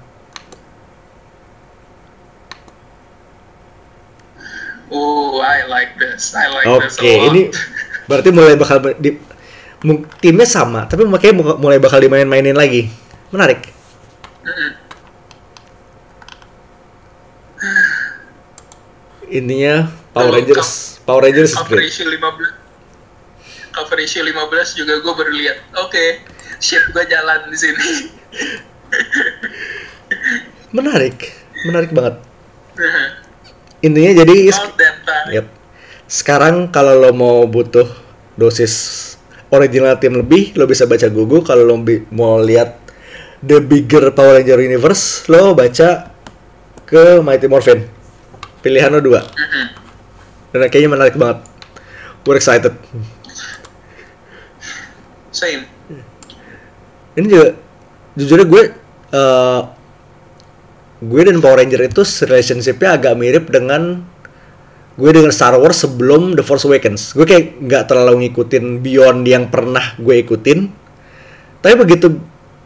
Oh, 4.91 5.34
I 5.45 5.69
like 5.69 5.93
this. 5.95 6.33
I 6.33 6.49
like 6.49 6.65
Oke, 6.65 6.81
this 6.83 6.97
a 6.97 7.05
lot. 7.05 7.25
ini 7.29 7.41
berarti 8.05 8.29
mulai 8.29 8.57
bakal 8.57 8.81
di 8.97 9.17
timnya 10.17 10.47
sama, 10.49 10.89
tapi 10.89 11.05
makanya 11.05 11.35
mu- 11.37 11.59
mulai 11.59 11.77
bakal 11.77 12.01
dimain-mainin 12.01 12.57
lagi. 12.57 12.89
Menarik. 13.29 13.69
Mm-mm. 14.41 14.71
Intinya 19.25 19.89
Power 20.13 20.31
Rangers, 20.31 21.01
Power 21.01 21.21
Rangers 21.23 21.51
is 21.51 21.57
cover 21.57 21.75
great. 21.75 21.89
issue 21.89 22.05
15 22.05 22.21
cover 23.73 23.97
issue 23.99 24.21
15 24.21 24.37
juga 24.79 25.01
gue 25.01 25.13
baru 25.17 25.33
lihat 25.33 25.57
oke 25.81 26.03
shit 26.61 26.79
gue 26.93 27.03
jalan 27.09 27.49
di 27.49 27.57
sini 27.57 27.85
Menarik, 30.69 31.31
menarik 31.65 31.89
banget. 31.89 32.15
Intinya 33.85 34.11
jadi. 34.25 34.49
Yep. 35.29 35.45
Sekarang 36.09 36.73
kalau 36.73 36.97
lo 36.97 37.13
mau 37.13 37.45
butuh 37.45 37.85
dosis 38.33 38.73
original 39.53 40.01
tim 40.01 40.17
lebih, 40.17 40.57
lo 40.57 40.65
bisa 40.65 40.89
baca 40.89 41.05
Gugu. 41.05 41.45
Kalau 41.45 41.61
lo 41.61 41.77
mau 42.09 42.41
lihat 42.41 42.81
the 43.45 43.61
bigger 43.61 44.09
Power 44.09 44.41
Ranger 44.41 44.57
universe, 44.57 45.29
lo 45.29 45.53
baca 45.53 46.09
ke 46.89 47.21
Mighty 47.21 47.45
Morphin. 47.45 47.85
Pilihan 48.65 48.89
lo 48.89 49.01
dua. 49.01 49.21
Mhm. 49.21 49.65
Dan 50.57 50.67
kayaknya 50.73 50.89
menarik 50.97 51.15
banget. 51.17 51.45
We're 52.25 52.41
excited. 52.41 52.73
same 55.35 55.67
Ini 57.19 57.25
juga 57.27 57.47
jujurnya 58.15 58.47
gue 58.47 58.63
eh, 59.11 59.59
gue 61.03 61.21
dan 61.27 61.43
Power 61.43 61.59
Ranger 61.59 61.81
itu 61.91 62.01
relationshipnya 62.03 62.95
agak 62.95 63.13
mirip 63.19 63.51
dengan 63.51 64.03
gue 64.95 65.11
dengan 65.11 65.31
Star 65.31 65.51
Wars 65.59 65.83
sebelum 65.83 66.39
The 66.39 66.43
Force 66.43 66.63
Awakens. 66.63 67.11
Gue 67.11 67.27
kayak 67.27 67.59
nggak 67.59 67.83
terlalu 67.91 68.27
ngikutin 68.27 68.79
Beyond 68.79 69.27
yang 69.27 69.51
pernah 69.51 69.95
gue 69.99 70.15
ikutin. 70.23 70.71
Tapi 71.59 71.73
begitu 71.75 72.15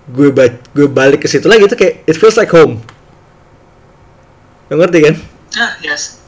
gue 0.10 0.30
ba- 0.30 0.62
gue 0.74 0.88
balik 0.90 1.26
ke 1.26 1.28
situ 1.30 1.50
lagi 1.50 1.66
itu 1.66 1.74
kayak 1.78 2.06
it 2.06 2.16
feels 2.18 2.38
like 2.38 2.54
home. 2.54 2.82
Lo 4.70 4.78
ngerti 4.78 5.00
kan? 5.02 5.16
ah 5.58 5.74
yes 5.82 6.22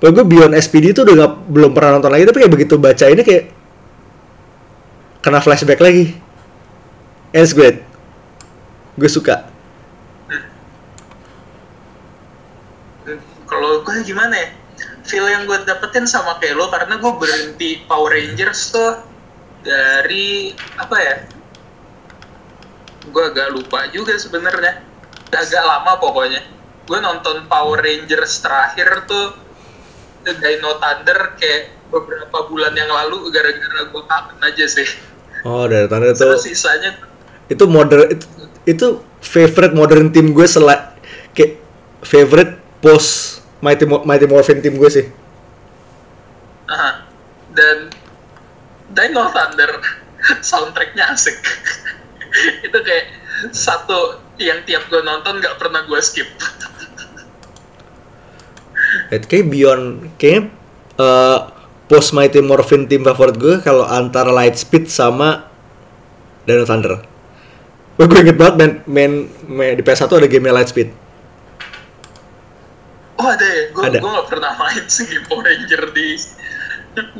Kalau 0.00 0.10
gue 0.16 0.24
Beyond 0.26 0.58
SPD 0.58 0.90
itu 0.90 1.06
udah 1.06 1.14
nggak 1.14 1.32
belum 1.46 1.70
pernah 1.70 2.00
nonton 2.00 2.10
lagi 2.10 2.26
tapi 2.26 2.42
kayak 2.42 2.52
begitu 2.56 2.74
baca 2.80 3.06
ini 3.06 3.22
kayak 3.22 3.44
kena 5.22 5.38
flashback 5.38 5.78
lagi. 5.78 6.16
And 7.30 7.46
it's 7.46 7.54
great. 7.54 7.86
Gue 8.98 9.06
suka. 9.06 9.46
Kalau 13.60 13.84
gue 13.84 14.00
gimana 14.08 14.32
ya? 14.32 14.48
Feel 15.04 15.28
yang 15.28 15.44
gue 15.44 15.60
dapetin 15.68 16.08
sama 16.08 16.40
kayak 16.40 16.56
lo 16.56 16.72
karena 16.72 16.96
gue 16.96 17.12
berhenti 17.20 17.84
Power 17.84 18.16
Rangers 18.16 18.72
tuh 18.72 19.04
dari 19.60 20.56
apa 20.80 20.96
ya? 20.96 21.16
Gue 23.12 23.24
agak 23.28 23.52
lupa 23.52 23.84
juga 23.92 24.16
sebenarnya. 24.16 24.80
Agak 25.28 25.60
lama 25.60 26.00
pokoknya. 26.00 26.40
Gue 26.88 26.98
nonton 27.04 27.44
Power 27.52 27.84
Rangers 27.84 28.40
terakhir 28.40 29.04
tuh 29.04 29.36
The 30.24 30.40
Dino 30.40 30.80
Thunder 30.80 31.36
kayak 31.36 31.76
beberapa 31.92 32.48
bulan 32.48 32.72
yang 32.72 32.88
lalu 32.88 33.28
gara-gara 33.28 33.92
gue 33.92 34.02
kangen 34.08 34.38
aja 34.40 34.64
sih. 34.64 34.88
Oh, 35.44 35.68
dari 35.68 35.84
itu 35.84 36.16
terus 36.16 36.44
sisanya 36.44 37.00
itu 37.50 37.64
modern 37.66 38.12
itu, 38.14 38.26
itu 38.64 38.86
favorite 39.18 39.74
modern 39.74 40.12
team 40.14 40.30
gue 40.36 40.46
selain 40.46 40.92
kayak 41.34 41.58
favorite 42.04 42.60
post 42.78 43.39
Mighty 43.60 43.84
Mo- 43.84 44.04
Mighty 44.04 44.26
Morphin 44.28 44.60
team 44.64 44.76
gue 44.76 44.90
sih. 44.90 45.06
Aha. 46.70 47.02
dan 47.50 47.90
Dino 48.94 49.26
Thunder 49.34 49.82
soundtracknya 50.50 51.10
asik 51.10 51.34
itu 52.66 52.78
kayak 52.78 53.06
satu 53.50 54.22
yang 54.38 54.62
tiap 54.62 54.86
gue 54.86 55.02
nonton 55.02 55.42
nggak 55.42 55.58
pernah 55.58 55.82
gue 55.82 55.98
skip 55.98 56.30
It 59.14 59.26
kayak 59.26 59.50
beyond 59.50 60.14
kayak 60.18 60.50
uh, 60.94 61.50
post 61.90 62.14
Mighty 62.14 62.38
Morphin 62.38 62.86
team 62.86 63.02
favorit 63.02 63.34
gue 63.34 63.58
kalau 63.62 63.82
antara 63.82 64.30
Lightspeed 64.30 64.86
sama 64.86 65.50
Dino 66.46 66.62
Thunder. 66.62 67.02
Gue 67.98 68.06
inget 68.16 68.38
banget 68.38 68.54
main, 68.56 68.72
main, 68.86 69.12
main 69.44 69.72
di 69.76 69.82
PS1 69.84 70.08
ada 70.08 70.30
game 70.30 70.48
Lightspeed. 70.48 70.90
Oh 73.20 73.28
ada 73.28 73.44
ya 73.44 73.62
gue 73.68 73.82
Ada. 73.84 73.98
nggak 74.00 74.28
pernah 74.32 74.52
main 74.56 74.84
sih 74.88 75.06
Power 75.28 75.44
Ranger 75.44 75.92
di 75.92 76.16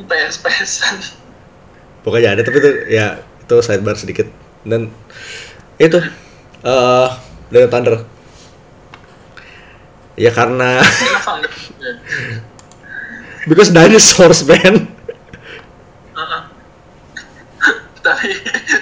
PS 0.09 0.35
PSan 0.41 0.97
Pokoknya 2.01 2.33
ada 2.33 2.43
tapi 2.43 2.65
itu 2.65 2.71
ya 2.89 3.21
itu 3.45 3.55
sidebar 3.61 3.93
sedikit 3.93 4.25
dan 4.65 4.89
itu 5.77 6.01
eh 6.65 7.09
Dino 7.51 7.67
Thunder. 7.67 7.97
Ya 10.15 10.31
karena 10.31 10.79
enggak 10.79 11.53
because 13.51 13.73
dinosaurs 13.75 14.47
man. 14.47 14.87
Heeh. 16.15 16.43
tapi 18.01 18.33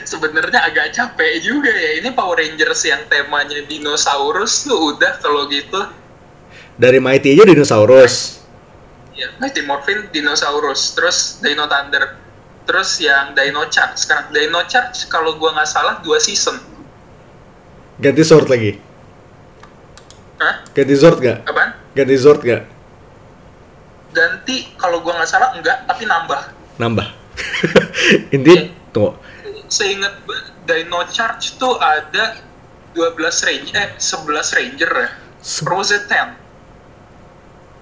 sebenarnya 0.07 0.63
agak 0.63 0.95
capek 0.95 1.43
juga 1.43 1.75
ya 1.75 1.99
ini 1.99 2.15
Power 2.15 2.39
Rangers 2.39 2.87
yang 2.87 3.03
temanya 3.11 3.67
dinosaurus 3.67 4.63
tuh 4.63 4.95
udah 4.95 5.19
kalau 5.19 5.51
gitu 5.51 5.91
Dari 6.79 6.99
Mighty 6.99 7.35
aja 7.35 7.43
dinosaurus. 7.45 8.39
ya 9.13 9.35
Mighty 9.37 9.67
Morphin 9.67 10.07
dinosaurus 10.09 10.95
terus 10.95 11.43
Dino 11.43 11.67
Thunder 11.67 12.15
terus 12.63 13.03
yang 13.03 13.35
Dino 13.35 13.67
Charge 13.67 13.99
sekarang 13.99 14.31
Dino 14.31 14.63
Charge 14.65 15.11
kalau 15.11 15.35
gua 15.35 15.51
nggak 15.53 15.67
salah 15.67 15.99
dua 15.99 16.19
season 16.19 16.55
Ganti 17.99 18.23
Zord 18.23 18.47
lagi. 18.47 18.79
Hah? 20.39 20.63
Ganti 20.71 20.95
Zord 20.95 21.19
nggak? 21.19 21.39
Apaan? 21.45 21.71
Ganti 21.93 22.15
Zord 22.15 22.41
nggak? 22.41 22.63
ganti 24.09 24.71
kalau 24.75 25.03
gua 25.03 25.19
nggak 25.19 25.29
salah 25.29 25.51
enggak 25.53 25.83
tapi 25.85 26.07
nambah 26.07 26.55
Nambah. 26.79 27.07
Intinya 28.35 28.71
tunggu. 28.91 29.19
seingat 29.67 30.15
gua, 30.23 30.39
Dino 30.63 31.03
Charge 31.11 31.59
tuh 31.59 31.75
ada 31.77 32.39
12 32.95 33.19
ranger 33.19 33.75
eh 33.75 33.91
11 33.99 34.57
ranger 34.57 34.91
ya 34.95 35.09
Se- 35.39 35.67
Rose 35.67 35.99
10 35.99 36.07
D- 36.07 36.39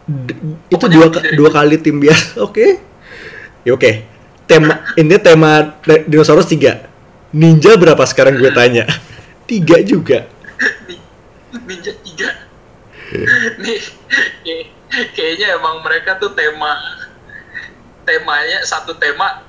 itu 0.07 0.43
Pokoknya 0.71 0.95
dua 0.95 1.07
dari 1.11 1.35
dua 1.35 1.51
kali 1.51 1.77
tim 1.79 1.99
biasa 1.99 2.39
oke. 2.47 2.67
Ya 3.63 3.75
oke. 3.75 3.91
Tema 4.47 4.87
ini 4.95 5.19
tema 5.19 5.75
di- 5.81 6.07
dinosaurus 6.07 6.47
tiga. 6.47 6.87
Ninja 7.35 7.75
berapa 7.75 8.01
sekarang 8.03 8.39
gue 8.39 8.49
tanya? 8.51 8.87
Tiga 9.51 9.83
juga. 9.83 10.27
Ninja 11.67 11.91
3 11.93 12.07
Nih 13.63 13.79
kayak- 14.43 14.71
Kayaknya 15.13 15.59
emang 15.59 15.83
mereka 15.83 16.15
tuh 16.17 16.31
tema 16.33 16.79
Temanya 18.03 18.63
satu 18.63 18.95
tema 18.95 19.43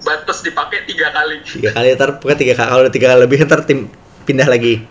Batas 0.00 0.40
dipakai 0.40 0.84
tiga 0.84 1.10
kali. 1.10 1.42
Tiga 1.42 1.72
kali 1.72 1.92
ntar 1.92 2.18
pokoknya 2.18 2.38
tiga 2.38 2.54
kali 2.54 2.68
kalau 2.68 2.82
udah 2.84 2.92
tiga 2.92 3.06
kali 3.08 3.20
lebih 3.20 3.38
ntar 3.42 3.60
tim 3.64 3.90
pindah 4.22 4.46
lagi. 4.46 4.84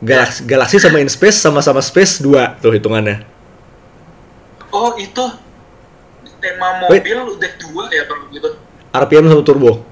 Galaxy, 0.00 0.40
Galaxy 0.44 0.76
sama 0.78 0.98
In 0.98 1.08
Space 1.08 1.36
sama-sama 1.36 1.78
Space 1.78 2.18
dua 2.18 2.54
tuh 2.56 2.70
hitungannya 2.70 3.37
Oh 4.70 4.92
itu 4.94 5.24
Tema 6.38 6.86
Wait. 6.86 7.02
mobil 7.02 7.34
udah 7.34 7.50
dua 7.58 7.84
ya 7.88 8.04
kalau 8.04 8.24
gitu 8.30 8.48
RPM 8.88 9.26
sama 9.26 9.42
turbo 9.42 9.82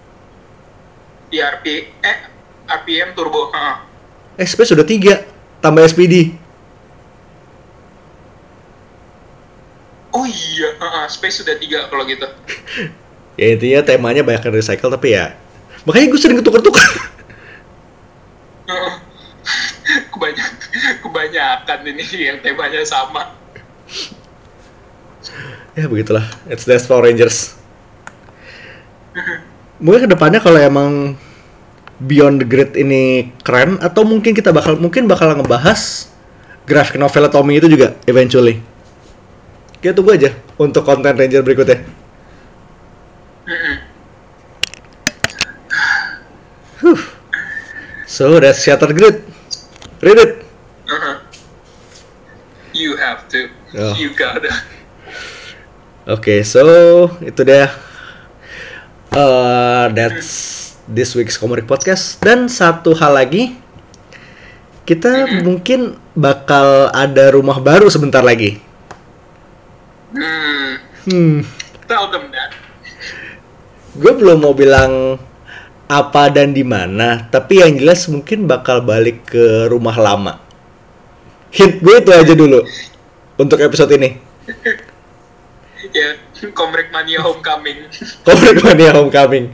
Di 1.26 1.38
RP 1.38 1.66
Eh 2.00 2.18
RPM 2.66 3.12
turbo 3.12 3.50
ha. 3.50 3.82
eh 4.34 4.44
Space 4.44 4.70
sudah 4.70 4.84
tiga 4.84 5.24
tambah 5.58 5.82
SPD 5.82 6.34
Oh 10.10 10.24
iya 10.24 10.68
ha. 10.78 11.04
Space 11.06 11.40
sudah 11.40 11.56
tiga 11.56 11.88
kalau 11.88 12.04
gitu 12.04 12.26
ya 13.40 13.52
intinya 13.52 13.80
temanya 13.82 14.22
banyak 14.22 14.42
yang 14.42 14.54
recycle 14.54 14.88
tapi 14.88 15.12
ya 15.12 15.34
makanya 15.82 16.06
gue 16.08 16.20
sering 16.20 16.38
ketukar-tukar 16.38 16.84
Heeh. 18.66 18.94
Kebanyak, 20.10 20.50
kebanyakan 20.98 21.78
ini 21.86 22.02
yang 22.18 22.42
temanya 22.42 22.82
sama 22.82 23.30
ya 25.76 25.86
begitulah 25.86 26.24
it's 26.48 26.64
that's 26.64 26.88
Power 26.88 27.04
Rangers 27.04 27.56
mungkin 29.80 30.06
ke 30.06 30.10
depannya 30.12 30.40
kalau 30.40 30.60
emang 30.60 30.92
Beyond 31.96 32.44
the 32.44 32.46
Grid 32.48 32.76
ini 32.76 33.32
keren 33.40 33.80
atau 33.80 34.04
mungkin 34.04 34.36
kita 34.36 34.52
bakal 34.52 34.76
mungkin 34.76 35.08
bakal 35.08 35.32
ngebahas 35.32 36.12
graphic 36.68 37.00
novel 37.00 37.28
Tommy 37.32 37.56
itu 37.56 37.68
juga 37.72 37.96
eventually 38.04 38.60
kita 39.80 39.96
tunggu 39.96 40.16
aja 40.16 40.32
untuk 40.60 40.84
konten 40.84 41.16
Ranger 41.16 41.40
berikutnya 41.40 41.80
Mm-mm. 43.46 43.76
so 48.04 48.36
that's 48.36 48.60
Shattered 48.60 48.92
Grid 48.92 49.24
read 50.04 50.20
it 50.20 50.46
Uh-huh. 50.86 51.18
You 52.72 52.96
have 52.96 53.26
to. 53.34 53.50
Oh. 53.74 53.94
You 53.98 54.14
gotta. 54.14 54.54
Oke, 56.06 56.46
so 56.46 56.62
itu 57.18 57.42
dia. 57.42 57.66
Uh, 59.10 59.90
that's 59.90 60.30
this 60.86 61.18
week's 61.18 61.34
Komorik 61.34 61.66
Podcast. 61.66 62.22
Dan 62.22 62.46
satu 62.46 62.94
hal 62.94 63.18
lagi, 63.18 63.58
kita 64.86 65.42
mungkin 65.42 65.98
bakal 66.14 66.94
ada 66.94 67.34
rumah 67.34 67.58
baru 67.58 67.90
sebentar 67.90 68.22
lagi. 68.22 68.62
Hmm. 70.14 70.78
Hmm, 71.10 71.38
Tell 71.90 72.06
them 72.14 72.30
that. 72.30 72.54
gue 73.98 74.12
belum 74.14 74.46
mau 74.46 74.54
bilang 74.54 75.18
apa 75.90 76.30
dan 76.30 76.54
di 76.54 76.62
mana, 76.62 77.26
tapi 77.34 77.66
yang 77.66 77.82
jelas 77.82 78.06
mungkin 78.06 78.46
bakal 78.46 78.78
balik 78.78 79.26
ke 79.26 79.66
rumah 79.66 79.98
lama. 79.98 80.38
Hint 81.50 81.82
gue 81.82 81.98
itu 81.98 82.14
aja 82.14 82.30
dulu 82.30 82.62
untuk 83.42 83.58
episode 83.58 83.90
ini. 83.98 84.22
Ya, 85.96 86.12
Komrek 86.52 86.92
Mania 86.92 87.24
Homecoming. 87.24 87.88
Komik 88.26 88.60
Mania 88.60 88.92
Homecoming. 88.92 89.48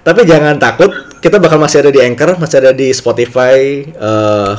Tapi 0.00 0.24
jangan 0.24 0.56
takut, 0.56 0.88
kita 1.20 1.36
bakal 1.36 1.60
masih 1.60 1.84
ada 1.84 1.92
di 1.92 2.00
Anchor, 2.00 2.40
masih 2.40 2.64
ada 2.64 2.72
di 2.72 2.88
Spotify, 2.96 3.84
eh, 3.84 4.52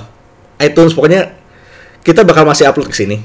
iTunes, 0.61 0.93
pokoknya 0.93 1.33
kita 2.05 2.21
bakal 2.21 2.45
masih 2.45 2.69
upload 2.69 2.93
ke 2.93 2.97
sini. 3.01 3.17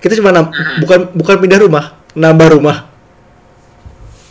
Kita 0.00 0.16
cuma 0.16 0.32
nam- 0.32 0.56
bukan 0.80 1.12
bukan 1.12 1.36
pindah 1.36 1.60
rumah, 1.60 2.00
nambah 2.16 2.56
rumah. 2.56 2.88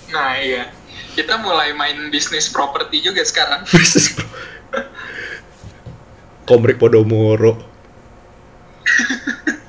Nah, 0.09 0.41
iya. 0.41 0.73
Kita 1.13 1.37
mulai 1.37 1.77
main 1.77 2.09
bisnis 2.09 2.49
properti 2.49 2.97
juga 3.05 3.21
sekarang. 3.21 3.61
Bisnis 3.77 4.17
bro. 4.17 4.25
Komrik 6.49 6.81
Podomoro. 6.81 7.61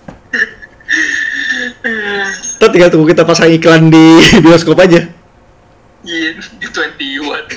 Kita 1.82 2.70
tinggal 2.70 2.90
tunggu 2.94 3.10
kita 3.10 3.26
pasang 3.26 3.50
iklan 3.50 3.90
di 3.90 4.22
bioskop 4.44 4.78
aja. 4.78 5.02
Iya, 6.02 6.28
di 6.38 6.66
21. 6.70 7.50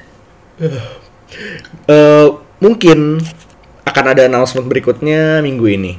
Eh, 1.90 2.28
mungkin 2.60 3.22
akan 3.86 4.04
ada 4.12 4.28
announcement 4.28 4.66
berikutnya 4.68 5.40
minggu 5.40 5.66
ini. 5.72 5.92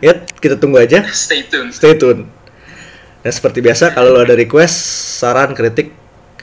Ya, 0.00 0.16
kita 0.40 0.56
tunggu 0.56 0.80
aja. 0.80 1.04
Stay 1.10 1.44
tuned. 1.44 1.74
Stay 1.74 1.98
tune. 1.98 2.30
Dan 3.20 3.32
seperti 3.34 3.60
biasa, 3.60 3.92
kalau 3.92 4.16
lo 4.16 4.20
ada 4.24 4.32
request, 4.32 4.76
saran, 5.20 5.52
kritik, 5.52 5.92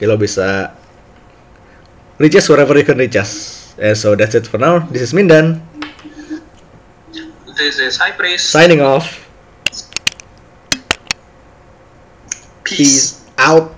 lo 0.04 0.14
bisa 0.14 0.70
reach 2.22 2.38
us 2.38 2.46
wherever 2.46 2.74
you 2.78 2.86
can 2.86 2.98
reach 2.98 3.18
us. 3.18 3.74
And 3.78 3.98
so 3.98 4.14
that's 4.14 4.34
it 4.38 4.46
for 4.46 4.62
now. 4.62 4.86
This 4.90 5.02
is 5.02 5.10
Mindan, 5.10 5.58
This 7.58 7.80
is 7.80 7.96
High 7.96 8.12
Praise. 8.12 8.40
signing 8.42 8.80
off. 8.80 9.28
Peace. 12.62 13.24
Peace 13.24 13.24
out. 13.36 13.74